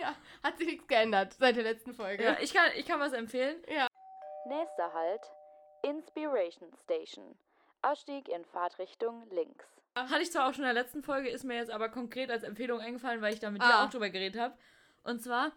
ja, 0.00 0.14
hat 0.42 0.56
sich 0.58 0.68
nichts 0.68 0.86
geändert 0.86 1.32
seit 1.34 1.56
der 1.56 1.64
letzten 1.64 1.94
Folge. 1.94 2.22
Ja, 2.22 2.36
ich 2.40 2.54
kann, 2.54 2.70
ich 2.76 2.86
kann 2.86 3.00
was 3.00 3.12
empfehlen. 3.12 3.56
Ja. 3.66 3.88
Nächster 4.46 4.92
Halt, 4.92 5.20
Inspiration 5.82 6.70
Station. 6.84 7.36
Ausstieg 7.82 8.28
in 8.28 8.44
Fahrtrichtung 8.44 9.28
links. 9.30 9.64
Hatte 9.96 10.22
ich 10.22 10.30
zwar 10.30 10.48
auch 10.48 10.54
schon 10.54 10.64
in 10.64 10.72
der 10.74 10.80
letzten 10.82 11.02
Folge, 11.02 11.28
ist 11.28 11.42
mir 11.44 11.56
jetzt 11.56 11.70
aber 11.72 11.88
konkret 11.88 12.30
als 12.30 12.42
Empfehlung 12.44 12.80
eingefallen, 12.80 13.22
weil 13.22 13.34
ich 13.34 13.40
da 13.40 13.50
mit 13.50 13.62
dir 13.62 13.66
Ah. 13.66 13.84
auch 13.86 13.90
drüber 13.90 14.10
geredet 14.10 14.40
habe. 14.40 14.54
Und 15.02 15.22
zwar 15.22 15.52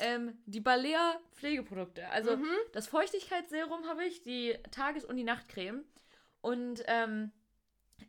ähm, 0.00 0.38
die 0.46 0.60
Balea 0.60 1.18
Pflegeprodukte. 1.32 2.08
Also 2.08 2.36
Mhm. 2.36 2.48
das 2.72 2.86
Feuchtigkeitsserum 2.88 3.86
habe 3.86 4.04
ich, 4.04 4.22
die 4.22 4.56
Tages- 4.70 5.04
und 5.04 5.16
die 5.16 5.24
Nachtcreme. 5.24 5.84
Und 6.40 6.82
ähm, 6.86 7.30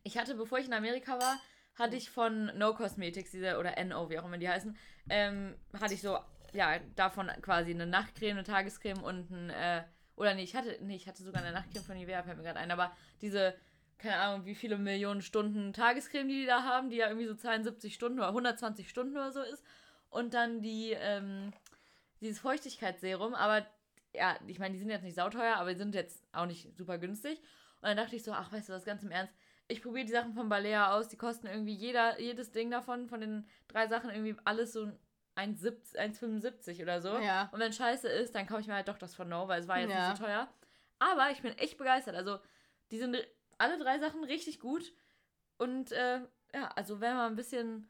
ich 0.04 0.18
hatte, 0.18 0.36
bevor 0.36 0.58
ich 0.60 0.68
in 0.68 0.74
Amerika 0.74 1.20
war, 1.20 1.40
hatte 1.76 1.96
ich 1.96 2.10
von 2.10 2.58
No 2.58 2.74
Cosmetics, 2.74 3.32
diese, 3.32 3.58
oder 3.58 3.78
NO, 3.78 4.10
wie 4.10 4.20
auch 4.20 4.26
immer 4.26 4.38
die 4.38 4.50
heißen, 4.50 4.78
ähm, 5.10 5.56
hatte 5.80 5.94
ich 5.94 6.02
so, 6.02 6.18
ja, 6.54 6.80
davon 6.96 7.30
quasi 7.42 7.72
eine 7.72 7.86
Nachtcreme, 7.86 8.38
eine 8.38 8.44
Tagescreme 8.44 9.04
und 9.04 9.30
ein, 9.30 9.50
äh, 9.50 9.84
oder 10.16 10.34
nee, 10.34 10.44
ich 10.44 10.56
hatte, 10.56 10.78
nee, 10.82 10.96
ich 10.96 11.08
hatte 11.08 11.24
sogar 11.24 11.42
eine 11.44 11.52
Nachtcreme 11.52 11.84
von 11.84 11.98
Nivea, 11.98 12.24
fällt 12.24 12.38
mir 12.38 12.44
gerade 12.44 12.60
ein, 12.60 12.72
aber 12.72 12.96
diese, 13.22 13.54
keine 13.98 14.18
Ahnung, 14.18 14.46
wie 14.46 14.56
viele 14.56 14.78
Millionen 14.78 15.22
Stunden 15.22 15.74
Tagescreme, 15.74 16.28
die 16.30 16.42
die 16.42 16.46
da 16.46 16.64
haben, 16.64 16.90
die 16.90 16.98
ja 16.98 17.08
irgendwie 17.08 17.28
so 17.28 17.36
72 17.36 17.94
Stunden 17.94 18.20
oder 18.20 18.30
120 18.30 18.90
Stunden 18.90 19.16
oder 19.16 19.32
so 19.32 19.42
ist. 19.42 19.64
Und 20.10 20.34
dann 20.34 20.62
die, 20.62 20.92
ähm, 20.98 21.52
dieses 22.22 22.40
Feuchtigkeitsserum, 22.40 23.34
aber 23.34 23.66
ja, 24.14 24.38
ich 24.48 24.60
meine, 24.60 24.74
die 24.74 24.80
sind 24.80 24.90
jetzt 24.90 25.04
nicht 25.04 25.16
sauteuer, 25.16 25.56
aber 25.58 25.72
die 25.72 25.78
sind 25.78 25.94
jetzt 25.96 26.24
auch 26.32 26.46
nicht 26.46 26.76
super 26.78 26.98
günstig. 26.98 27.40
Und 27.82 27.90
dann 27.90 27.98
dachte 27.98 28.16
ich 28.16 28.24
so, 28.24 28.32
ach, 28.32 28.52
weißt 28.52 28.70
du 28.70 28.74
was, 28.74 28.86
ganz 28.86 29.04
im 29.04 29.12
Ernst, 29.12 29.34
ich 29.68 29.82
probiere 29.82 30.06
die 30.06 30.12
Sachen 30.12 30.34
von 30.34 30.48
Balea 30.48 30.96
aus, 30.96 31.08
die 31.10 31.18
kosten 31.18 31.48
irgendwie 31.48 31.74
jeder, 31.74 32.20
jedes 32.20 32.52
Ding 32.52 32.72
davon, 32.72 33.08
von 33.08 33.20
den 33.20 33.48
drei 33.68 33.88
Sachen 33.88 34.10
irgendwie 34.10 34.36
alles 34.46 34.74
so 34.74 34.92
1,70 35.36 35.96
1,75 35.98 36.82
oder 36.82 37.02
so. 37.02 37.18
Ja. 37.18 37.50
Und 37.52 37.60
wenn 37.60 37.74
scheiße 37.74 38.08
ist, 38.08 38.36
dann 38.36 38.48
kaufe 38.48 38.62
ich 38.62 38.68
mir 38.68 38.76
halt 38.76 38.88
doch 38.88 38.98
das 38.98 39.16
von 39.16 39.28
No, 39.28 39.48
weil 39.48 39.62
es 39.62 39.68
war 39.68 39.80
jetzt 39.80 39.90
Ja. 39.90 40.10
nicht 40.10 40.18
so 40.18 40.24
teuer. 40.24 40.48
Aber 41.00 41.30
ich 41.32 41.42
bin 41.42 41.58
echt 41.58 41.78
begeistert. 41.78 42.16
Also, 42.16 42.40
die 42.92 43.00
sind 43.00 43.18
alle 43.58 43.78
drei 43.78 44.00
Sachen 44.00 44.24
richtig 44.24 44.60
gut. 44.60 44.94
Und 45.58 45.92
äh, 45.92 46.22
ja, 46.54 46.68
also 46.76 47.02
wenn 47.02 47.16
man 47.16 47.34
ein 47.34 47.36
bisschen 47.36 47.88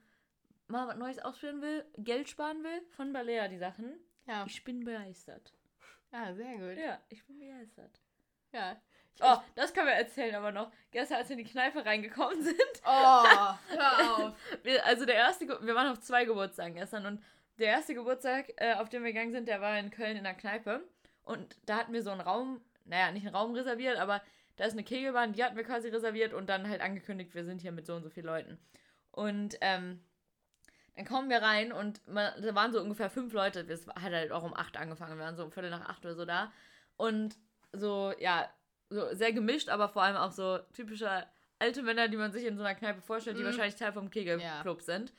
mal 0.68 0.88
was 0.88 0.98
Neues 0.98 1.20
ausprobieren 1.20 1.62
will, 1.62 1.86
Geld 1.98 2.30
sparen 2.30 2.64
will, 2.64 2.82
von 2.92 3.14
Balea 3.14 3.48
die 3.48 3.58
Sachen. 3.60 4.00
Ja. 4.28 4.46
Ich 4.48 4.64
bin 4.64 4.84
begeistert. 4.84 5.54
Ah, 6.12 6.34
sehr 6.34 6.58
gut. 6.58 6.78
Ja, 6.78 7.00
ich 7.10 7.26
bin 7.26 7.40
begeistert. 7.40 8.00
Ja. 8.52 8.74
Ich, 9.16 9.24
Oh, 9.24 9.38
das 9.56 9.74
können 9.74 9.88
wir 9.88 9.94
erzählen 9.94 10.36
aber 10.36 10.52
noch. 10.52 10.72
Gestern, 10.92 11.18
als 11.18 11.30
wir 11.30 11.38
in 11.38 11.46
die 11.46 11.50
Kneipe 11.50 11.86
reingekommen 11.86 12.42
sind. 12.44 12.56
oh, 12.86 13.24
hör 13.70 14.18
auf. 14.18 14.38
Wir, 14.64 14.86
also 14.86 15.06
der 15.06 15.16
erste, 15.16 15.48
wir 15.48 15.74
waren 15.74 15.88
auf 15.88 16.02
zwei 16.02 16.26
Geburtstagen 16.26 16.76
gestern 16.76 17.06
und 17.06 17.24
der 17.58 17.68
erste 17.68 17.94
Geburtstag, 17.94 18.52
äh, 18.58 18.74
auf 18.74 18.90
den 18.90 19.04
wir 19.04 19.14
gegangen 19.14 19.32
sind, 19.32 19.48
der 19.48 19.62
war 19.62 19.80
in 19.80 19.90
Köln 19.90 20.18
in 20.18 20.26
der 20.26 20.34
Kneipe. 20.34 20.84
Und 21.24 21.56
da 21.66 21.78
hatten 21.78 21.94
wir 21.94 22.04
so 22.04 22.12
einen 22.12 22.20
Raum, 22.20 22.62
naja, 22.84 23.12
nicht 23.12 23.26
einen 23.26 23.36
Raum 23.36 23.54
reserviert, 23.54 23.98
aber 23.98 24.22
da 24.58 24.66
ist 24.66 24.74
eine 24.74 24.84
Kegelbahn, 24.84 25.32
die 25.32 25.44
hatten 25.44 25.56
wir 25.56 25.64
quasi 25.64 25.88
reserviert 25.88 26.34
und 26.34 26.48
dann 26.50 26.68
halt 26.70 26.82
angekündigt, 26.82 27.34
wir 27.36 27.46
sind 27.46 27.62
hier 27.62 27.72
mit 27.72 27.86
so 27.86 27.96
und 27.96 28.04
so 28.04 28.10
vielen 28.10 28.26
Leuten. 28.26 28.60
Und 29.12 29.58
ähm, 29.62 30.04
dann 30.96 31.06
kommen 31.06 31.30
wir 31.30 31.42
rein 31.42 31.72
und 31.74 32.06
man, 32.08 32.32
da 32.42 32.56
waren 32.56 32.72
so 32.72 32.82
ungefähr 32.82 33.10
fünf 33.10 33.34
Leute. 33.34 33.62
Es 33.62 33.88
hat 33.88 34.12
halt 34.14 34.32
auch 34.32 34.44
um 34.44 34.54
acht 34.56 34.78
angefangen, 34.78 35.18
wir 35.18 35.26
waren 35.26 35.36
so 35.36 35.44
um 35.44 35.52
Viertel 35.52 35.70
nach 35.72 35.90
acht 35.90 36.06
oder 36.06 36.16
so 36.16 36.26
da. 36.26 36.52
Und 36.98 37.36
so, 37.74 38.14
ja, 38.20 38.50
so 38.90 39.14
sehr 39.14 39.34
gemischt, 39.34 39.70
aber 39.70 39.90
vor 39.90 40.04
allem 40.04 40.16
auch 40.16 40.32
so 40.32 40.60
typische 40.74 41.26
alte 41.60 41.84
Männer, 41.84 42.08
die 42.08 42.18
man 42.18 42.32
sich 42.32 42.46
in 42.46 42.56
so 42.58 42.64
einer 42.64 42.76
Kneipe 42.76 43.02
vorstellt, 43.02 43.38
die 43.38 43.42
Mhm. 43.42 43.48
wahrscheinlich 43.48 43.76
Teil 43.76 43.92
vom 43.94 44.10
Kegelclub 44.10 44.78
Ja. 44.80 44.84
sind. 44.86 45.14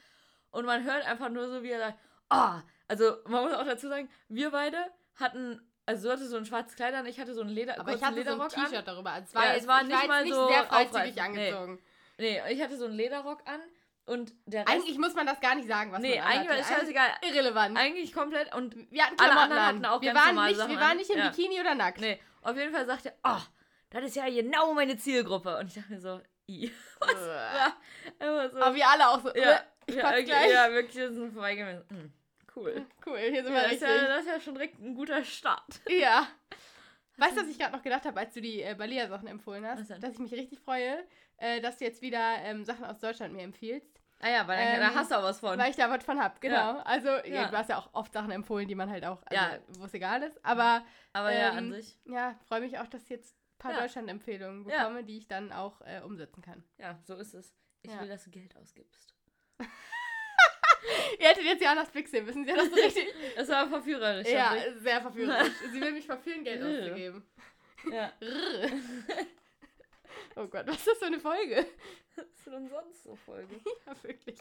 Und 0.51 0.65
man 0.65 0.85
hört 0.85 1.05
einfach 1.07 1.29
nur 1.29 1.49
so, 1.49 1.63
wie 1.63 1.71
er 1.71 1.79
sagt, 1.81 1.99
oh, 2.31 2.61
also 2.89 3.17
man 3.27 3.45
muss 3.45 3.53
auch 3.55 3.65
dazu 3.67 3.89
sagen, 3.89 4.09
wir 4.29 4.51
beide 4.53 4.79
hatten, 5.17 5.61
also 5.85 6.09
du 6.09 6.13
hattest 6.15 6.31
so 6.31 6.37
ein 6.37 6.47
schwarzes 6.47 6.77
Kleid 6.77 6.95
an, 6.95 7.05
ich 7.07 7.21
hatte 7.21 7.35
so 7.35 7.43
ein 7.43 7.49
Leder, 7.49 7.79
Aber 7.79 7.93
ich 7.95 8.03
hatte 8.03 8.15
so 8.15 8.21
ein 8.21 8.25
Lederrock. 8.39 8.49
T-Shirt 8.51 8.87
darüber. 8.89 9.19
Es 9.23 9.35
war, 9.35 9.45
Ja, 9.47 9.55
es 9.55 9.67
war 9.67 9.83
ich 9.83 9.89
nicht 9.89 10.09
mal 10.09 10.23
nicht 10.25 10.35
so 10.35 10.49
sehr 10.49 10.65
freizügig 10.65 10.89
aufreißend. 11.21 11.35
Nee. 11.35 11.51
angezogen. 11.53 11.83
Nee, 12.19 12.41
ich 12.53 12.63
hatte 12.63 12.77
so 12.79 12.87
einen 12.87 12.95
Lederrock 12.95 13.41
an 13.47 13.61
und 14.07 14.33
der 14.47 14.63
Rest, 14.63 14.73
Eigentlich 14.73 14.99
muss 14.99 15.15
man 15.15 15.27
das 15.27 15.41
gar 15.41 15.55
nicht 15.57 15.69
sagen, 15.69 15.93
was 15.93 16.01
nee, 16.01 16.17
man 16.17 16.25
eigentlich 16.27 16.49
war 16.49 16.57
es 16.59 16.69
scheißegal. 16.69 17.11
Irrelevant. 17.23 17.77
Eigentlich 17.77 18.13
komplett 18.13 18.55
und 18.55 18.75
Wir 18.91 19.05
hatten 19.05 19.19
alle 19.19 19.33
anderen 19.33 19.63
an. 19.63 19.67
hatten 19.67 19.85
auch 19.87 20.01
wir 20.01 20.13
ganz 20.13 20.25
waren 20.27 20.35
normale 20.35 20.53
nicht, 20.53 20.59
Sachen 20.61 20.71
Wir 20.73 20.81
waren 20.81 20.97
nicht 20.97 21.11
im 21.11 21.19
Ja. 21.19 21.29
Bikini 21.31 21.61
oder 21.61 21.75
nackt. 21.75 22.01
Nee, 22.01 22.21
auf 22.43 22.57
jeden 22.57 22.73
Fall 22.73 22.87
sagte 22.87 23.13
er, 23.23 23.37
oh, 23.39 23.43
das 23.91 24.05
ist 24.05 24.17
ja 24.17 24.29
genau 24.29 24.73
meine 24.75 24.97
Zielgruppe. 24.97 25.57
Und 25.59 25.67
ich 25.69 25.75
dachte 25.75 25.93
mir 25.93 26.01
so, 26.01 26.21
i. 26.49 26.71
Was? 27.01 28.53
So. 28.53 28.59
Aber 28.61 28.75
wir 28.75 28.89
alle 28.89 29.09
auch 29.09 29.21
so, 29.21 29.35
ja, 29.35 29.61
ich 29.87 29.95
ja, 29.97 30.21
gleich. 30.21 30.53
ja, 30.53 30.71
wirklich, 30.73 30.97
wir 30.97 31.13
sind 31.13 31.33
vorbeigegangen. 31.33 31.85
Hm, 31.89 32.13
cool. 32.55 32.87
Cool, 33.05 33.19
hier 33.19 33.43
sind 33.45 33.55
Ja, 33.55 33.63
wir 33.63 33.63
das, 33.63 33.73
ist 33.73 33.83
richtig. 33.83 34.03
ja, 34.03 34.09
das 34.09 34.21
ist 34.25 34.29
ja 34.33 34.41
schon 34.41 34.55
direkt 34.55 34.79
ein 34.81 34.95
guter 34.95 35.25
Start. 35.25 35.81
Ja. 35.89 36.27
Weißt 37.19 37.37
du, 37.37 37.41
was 37.41 37.49
ich 37.49 37.59
gerade 37.59 37.75
noch 37.75 37.83
gedacht 37.83 38.05
habe, 38.05 38.21
als 38.21 38.35
du 38.35 38.41
die 38.43 38.61
äh, 38.63 38.75
Balea-Sachen 38.75 39.27
empfohlen 39.27 39.67
hast? 39.67 39.89
Dass 39.89 40.13
ich 40.13 40.19
mich 40.19 40.33
richtig 40.33 40.61
freue, 40.61 41.03
äh, 41.39 41.61
dass 41.61 41.79
du 41.79 41.85
jetzt 41.85 42.03
wieder 42.03 42.37
ähm, 42.43 42.65
Sachen 42.65 42.85
aus 42.85 42.99
Deutschland 43.01 43.35
mir 43.35 43.43
empfiehlst. 43.43 44.01
Ah 44.21 44.31
ja, 44.31 44.49
weil 44.49 44.59
Ähm, 44.59 44.81
da 44.81 44.95
hast 44.95 45.11
du 45.11 45.19
auch 45.19 45.23
was 45.25 45.41
von. 45.41 45.59
Weil 45.59 45.71
ich 45.71 45.77
da 45.77 45.91
was 45.91 46.03
von 46.03 46.19
hab, 46.19 46.41
genau. 46.41 46.55
Ja. 46.57 46.83
Also, 46.85 47.09
ja. 47.09 47.25
Ja. 47.27 47.49
du 47.49 47.57
hast 47.59 47.69
ja 47.69 47.79
auch 47.79 47.91
oft 47.93 48.13
Sachen 48.15 48.31
empfohlen, 48.31 48.67
die 48.67 48.75
man 48.75 48.89
halt 48.91 49.05
auch, 49.05 49.23
also, 49.27 49.35
Ja. 49.35 49.59
wo 49.79 49.85
es 49.85 49.93
egal 49.95 50.23
ist. 50.23 50.43
Aber 50.45 50.83
Aber 51.13 51.33
ja, 51.33 51.51
ähm, 51.51 51.57
an 51.59 51.73
sich. 51.73 51.99
ja, 52.07 52.35
freue 52.49 52.61
mich 52.61 52.79
auch, 52.79 52.87
dass 52.87 53.03
ich 53.03 53.11
jetzt 53.11 53.35
ein 53.37 53.59
paar 53.59 53.73
Ja. 53.73 53.81
Deutschland-Empfehlungen 53.83 54.67
Ja. 54.69 54.79
bekomme, 54.85 55.05
die 55.05 55.19
ich 55.19 55.29
dann 55.29 55.53
auch 55.53 55.83
äh, 55.83 56.01
umsetzen 56.03 56.41
kann. 56.41 56.65
Ja, 56.79 56.99
so 57.05 57.17
ist 57.17 57.35
es. 57.35 57.55
Ich 57.83 57.91
Ja. 57.93 58.01
will, 58.01 58.09
dass 58.09 58.25
du 58.25 58.31
Geld 58.31 58.57
ausgibst. 58.57 59.13
Ihr 61.21 61.29
hättet 61.29 61.45
jetzt 61.45 61.63
ja 61.63 61.73
auch 61.73 61.77
das 61.77 62.11
sehen 62.11 62.25
müssen. 62.25 62.45
Sie 62.45 62.53
das 62.53 62.69
so 62.71 62.75
richtig. 62.75 63.13
Das 63.37 63.49
war 63.49 63.69
verführerisch. 63.69 64.29
ja, 64.29 64.55
sehr 64.79 65.01
verführerisch. 65.03 65.53
Sie 65.73 65.81
will 65.81 65.93
mich 65.93 66.07
verführen, 66.07 66.43
Geld 66.45 66.63
Ja. 66.63 66.69
auszugeben. 66.69 67.27
ja. 67.91 68.13
Oh 70.37 70.47
Gott, 70.49 70.67
was 70.67 70.77
ist 70.77 70.87
das 70.87 70.99
für 70.99 71.07
eine 71.07 71.19
Folge? 71.19 71.65
Was 72.15 72.27
ist 72.27 72.47
denn 72.47 72.69
sonst 72.69 73.03
so 73.03 73.17
Folge? 73.17 73.55
Ja, 73.87 74.03
wirklich. 74.03 74.39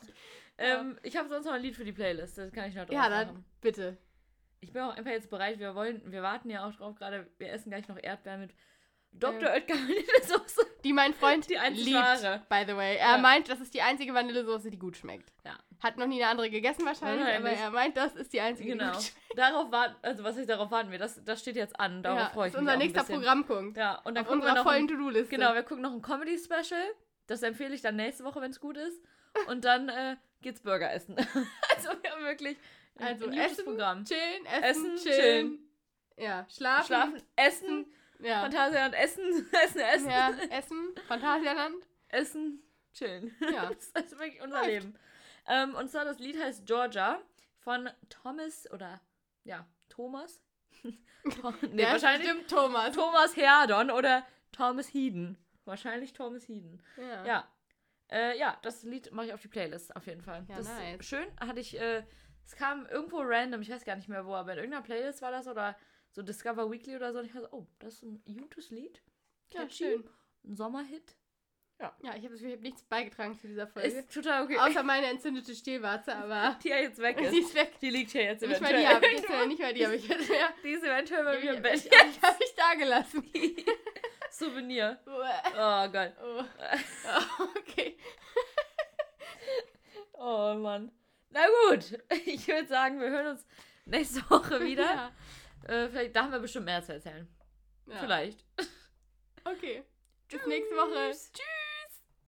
ähm, 0.58 1.00
ich 1.04 1.16
habe 1.18 1.30
sonst 1.30 1.46
noch 1.46 1.54
ein 1.54 1.62
Lied 1.62 1.76
für 1.76 1.86
die 1.86 1.92
Playlist. 1.94 2.38
Das 2.38 2.52
kann 2.52 2.70
ich 2.70 2.76
noch 2.76 2.86
drauf 2.86 2.94
Ja, 2.94 3.10
dann 3.10 3.28
machen. 3.28 3.46
bitte. 3.62 3.98
Ich 4.60 4.74
bin 4.74 4.82
auch 4.82 4.96
einfach 4.96 5.12
jetzt 5.12 5.30
bereit. 5.30 5.60
Wir 5.60 5.76
wollen, 5.76 6.02
wir 6.12 6.22
warten 6.24 6.50
ja 6.50 6.68
auch 6.68 6.74
drauf 6.76 6.96
gerade. 6.96 7.28
Wir 7.38 7.52
essen 7.52 7.70
gleich 7.70 7.88
noch 7.88 8.02
Erdbeeren 8.02 8.42
mit 8.42 8.54
Dr. 9.20 9.50
Ähm. 9.50 9.56
Oetker 9.56 9.74
Vanillesoße. 9.76 10.62
Die 10.84 10.94
mein 10.94 11.14
Freund 11.14 11.50
Die 11.50 11.56
liebt, 11.72 11.96
wahre. 11.96 12.44
by 12.50 12.64
the 12.68 12.76
way. 12.76 12.98
Er 12.98 13.12
Ja. 13.14 13.18
meint, 13.18 13.50
das 13.50 13.60
ist 13.62 13.74
die 13.74 13.82
einzige 13.82 14.14
Vanillesoße, 14.14 14.70
die 14.70 14.78
gut 14.78 14.98
schmeckt. 14.98 15.32
Ja. 15.44 15.58
Hat 15.82 15.98
noch 15.98 16.06
nie 16.08 16.22
eine 16.22 16.30
andere 16.32 16.50
gegessen 16.50 16.86
wahrscheinlich, 16.86 17.22
aber 17.26 17.32
Wahrscheinlich. 17.46 17.60
er 17.60 17.72
meint, 17.72 17.98
das 17.98 18.16
ist 18.16 18.34
die 18.34 18.42
einzige, 18.42 18.72
Genau. 18.72 18.86
die 18.86 18.92
gut 18.94 19.04
schmeckt. 19.04 19.38
Darauf 19.40 19.72
warten, 19.72 19.96
also 20.02 20.24
was 20.24 20.38
ich 20.38 20.48
darauf 20.48 20.70
warten 20.72 20.92
wir, 20.92 21.00
das, 21.00 21.24
das 21.24 21.40
steht 21.42 21.56
jetzt 21.56 21.80
an. 21.80 22.02
Darauf 22.04 22.20
ja, 22.20 22.30
freue 22.30 22.48
ich 22.48 22.54
das 22.54 22.62
ist 22.62 22.66
mich. 22.68 22.74
unser 22.76 22.86
nächster. 22.94 23.14
Programmpunkt. 23.14 23.78
Ja, 23.78 23.96
und 24.04 24.16
dann 24.16 24.24
Auf 24.26 24.28
gucken 24.30 24.44
wir 24.44 24.50
unserer 24.50 24.64
noch. 24.64 24.72
vollen 24.72 24.88
To-Do-Liste. 24.88 25.30
genau, 25.36 25.54
wir 25.54 25.64
gucken 25.64 25.82
noch 25.84 25.94
ein 25.94 26.02
Comedy-Special. 26.02 26.84
Das 27.28 27.42
empfehle 27.44 27.74
ich 27.76 27.82
dann 27.82 27.96
nächste 27.96 28.24
Woche, 28.24 28.40
wenn 28.42 28.52
es 28.52 28.60
gut 28.60 28.78
ist. 28.78 29.02
Und 29.48 29.66
dann 29.66 29.90
äh, 29.90 30.16
geht's 30.42 30.62
Burger 30.62 30.92
essen. 30.94 31.16
also 31.76 31.90
wir 32.02 32.12
haben 32.12 32.24
wirklich 32.24 32.58
ein, 32.98 33.08
Also 33.08 33.26
ein 33.28 33.34
essen, 33.34 33.66
Programm. 33.66 34.06
Chillen, 34.06 34.46
essen, 34.46 34.64
Essen, 34.64 34.96
chillen. 34.98 35.16
chillen. 35.20 35.60
Ja, 36.18 36.46
schlafen. 36.50 36.86
Schlafen, 36.86 37.22
essen, 37.36 37.86
Ja. 38.20 38.42
Phantasialand, 38.42 38.96
essen, 38.96 39.48
essen, 39.64 39.80
essen. 39.80 40.10
ja, 40.10 40.32
essen, 40.50 40.96
Phantasialand. 41.08 41.88
Essen, 42.10 42.64
chillen. 42.94 43.36
Ja. 43.54 43.70
das 43.70 44.06
ist 44.06 44.20
wirklich 44.20 44.42
unser 44.42 44.60
Läuft. 44.60 44.70
Leben. 44.70 45.00
Ähm, 45.48 45.76
und 45.76 45.90
zwar 45.90 46.06
das 46.06 46.20
Lied 46.20 46.40
heißt 46.40 46.66
Georgia 46.66 47.22
von 47.60 47.90
Thomas 48.10 48.70
oder 48.72 49.02
ja, 49.44 49.66
Thomas? 49.90 50.42
Nee, 51.72 51.82
ist 51.82 51.90
wahrscheinlich 51.90 52.28
bestimmt 52.28 52.50
Thomas. 52.52 52.96
Thomas 52.96 53.36
Herdon 53.36 53.90
oder 53.90 54.24
Thomas 54.52 54.94
Heeden. 54.94 55.38
Wahrscheinlich 55.66 56.14
Thomas 56.14 56.48
Heeden. 56.48 56.84
Ja. 56.98 57.26
Ja. 57.26 57.48
Äh, 58.12 58.38
ja, 58.38 58.58
das 58.62 58.84
Lied 58.84 59.12
mache 59.12 59.28
ich 59.28 59.34
auf 59.34 59.42
die 59.42 59.48
Playlist 59.48 59.96
auf 59.96 60.06
jeden 60.06 60.22
Fall. 60.22 60.46
Ja, 60.48 60.58
das 60.58 60.68
nice. 60.68 61.00
ist 61.00 61.08
schön. 61.08 61.26
Hatte 61.40 61.60
ich, 61.60 61.80
äh, 61.80 62.04
es 62.46 62.56
kam 62.56 62.86
irgendwo 62.86 63.22
random, 63.22 63.62
ich 63.62 63.72
weiß 63.72 63.84
gar 63.84 63.96
nicht 63.96 64.08
mehr 64.08 64.26
wo, 64.26 64.36
aber 64.36 64.52
in 64.54 64.60
irgendeiner 64.60 64.84
Playlist 64.84 65.24
war 65.24 65.32
das 65.32 65.48
oder 65.48 65.76
so 66.16 66.24
Discover 66.24 66.72
Weekly 66.72 66.96
oder 66.96 67.12
so. 67.12 67.20
Und 67.20 67.26
ich 67.26 67.36
war 67.36 67.42
so, 67.42 67.50
oh, 67.52 67.68
das 67.80 67.96
ist 67.96 68.04
ein 68.04 68.38
gutes 68.40 68.70
Lied. 68.72 69.02
Ja, 69.54 69.70
schön. 69.70 70.04
Ein 70.46 70.56
Sommerhit. 70.56 71.16
Ja, 71.78 71.94
ich 72.02 72.24
habe 72.24 72.30
Gefühl, 72.30 72.48
ich 72.48 72.54
habe 72.54 72.62
nichts 72.64 72.84
beigetragen 72.84 73.38
zu 73.38 73.48
dieser 73.48 73.68
Folge. 73.68 73.90
Ist 73.90 74.14
total 74.14 74.46
okay. 74.46 74.58
Außer 74.58 74.82
meine 74.82 75.08
entzündete 75.08 75.54
Stillwarze, 75.54 76.16
aber 76.16 76.58
die 76.64 76.70
ja 76.70 76.78
jetzt 76.78 77.00
weg 77.00 77.18
die 77.20 77.26
ist. 77.26 77.50
ist 77.50 77.56
weg. 77.56 77.74
Die 77.82 77.90
liegt 77.90 78.12
hier 78.12 78.24
jetzt 78.24 78.42
Nicht 78.48 78.62
mal 78.62 78.72
eventuell. 78.74 78.82
die 78.90 78.96
habe 78.96 79.06
ich, 79.08 79.22
jetzt, 79.22 79.48
nicht 79.48 79.60
mal 79.60 79.74
die 79.74 79.86
habe 79.86 79.96
ich 79.98 80.08
jetzt 80.08 80.30
mehr. 80.30 80.54
die 80.64 80.70
ist 80.70 80.84
eventuell 80.86 81.24
bei 81.26 81.36
Die 81.36 81.44
mir 81.44 81.50
im 81.52 81.58
habe 81.58 81.70
Bett. 81.70 81.86
ich, 81.86 81.92
hab 82.00 82.08
ich, 82.08 82.22
hab 82.22 82.42
ich 82.42 82.56
da 82.56 82.74
gelassen. 82.76 83.32
Souvenir. 84.32 85.00
Oh 85.06 85.90
Gott. 85.92 86.14
Oh. 86.24 86.44
Oh, 87.10 87.48
okay. 87.60 87.98
Oh 90.14 90.54
Mann. 90.54 90.92
Na 91.30 91.42
gut. 91.70 92.00
Ich 92.26 92.48
würde 92.48 92.68
sagen, 92.68 93.02
wir 93.02 93.10
hören 93.10 93.28
uns 93.28 93.46
nächste 93.84 94.22
Woche 94.30 94.62
wieder. 94.64 94.84
Ja. 94.86 95.12
Äh, 95.66 95.90
vielleicht, 95.90 96.16
da 96.16 96.24
haben 96.24 96.32
wir 96.32 96.40
bestimmt 96.40 96.66
mehr 96.66 96.84
zu 96.84 96.94
erzählen. 96.94 97.28
Ja. 97.88 97.98
Vielleicht. 97.98 98.46
Okay. 99.44 99.84
Bis 100.30 100.46
nächste 100.48 100.76
Woche. 100.76 101.12
Tschüss. 101.12 101.65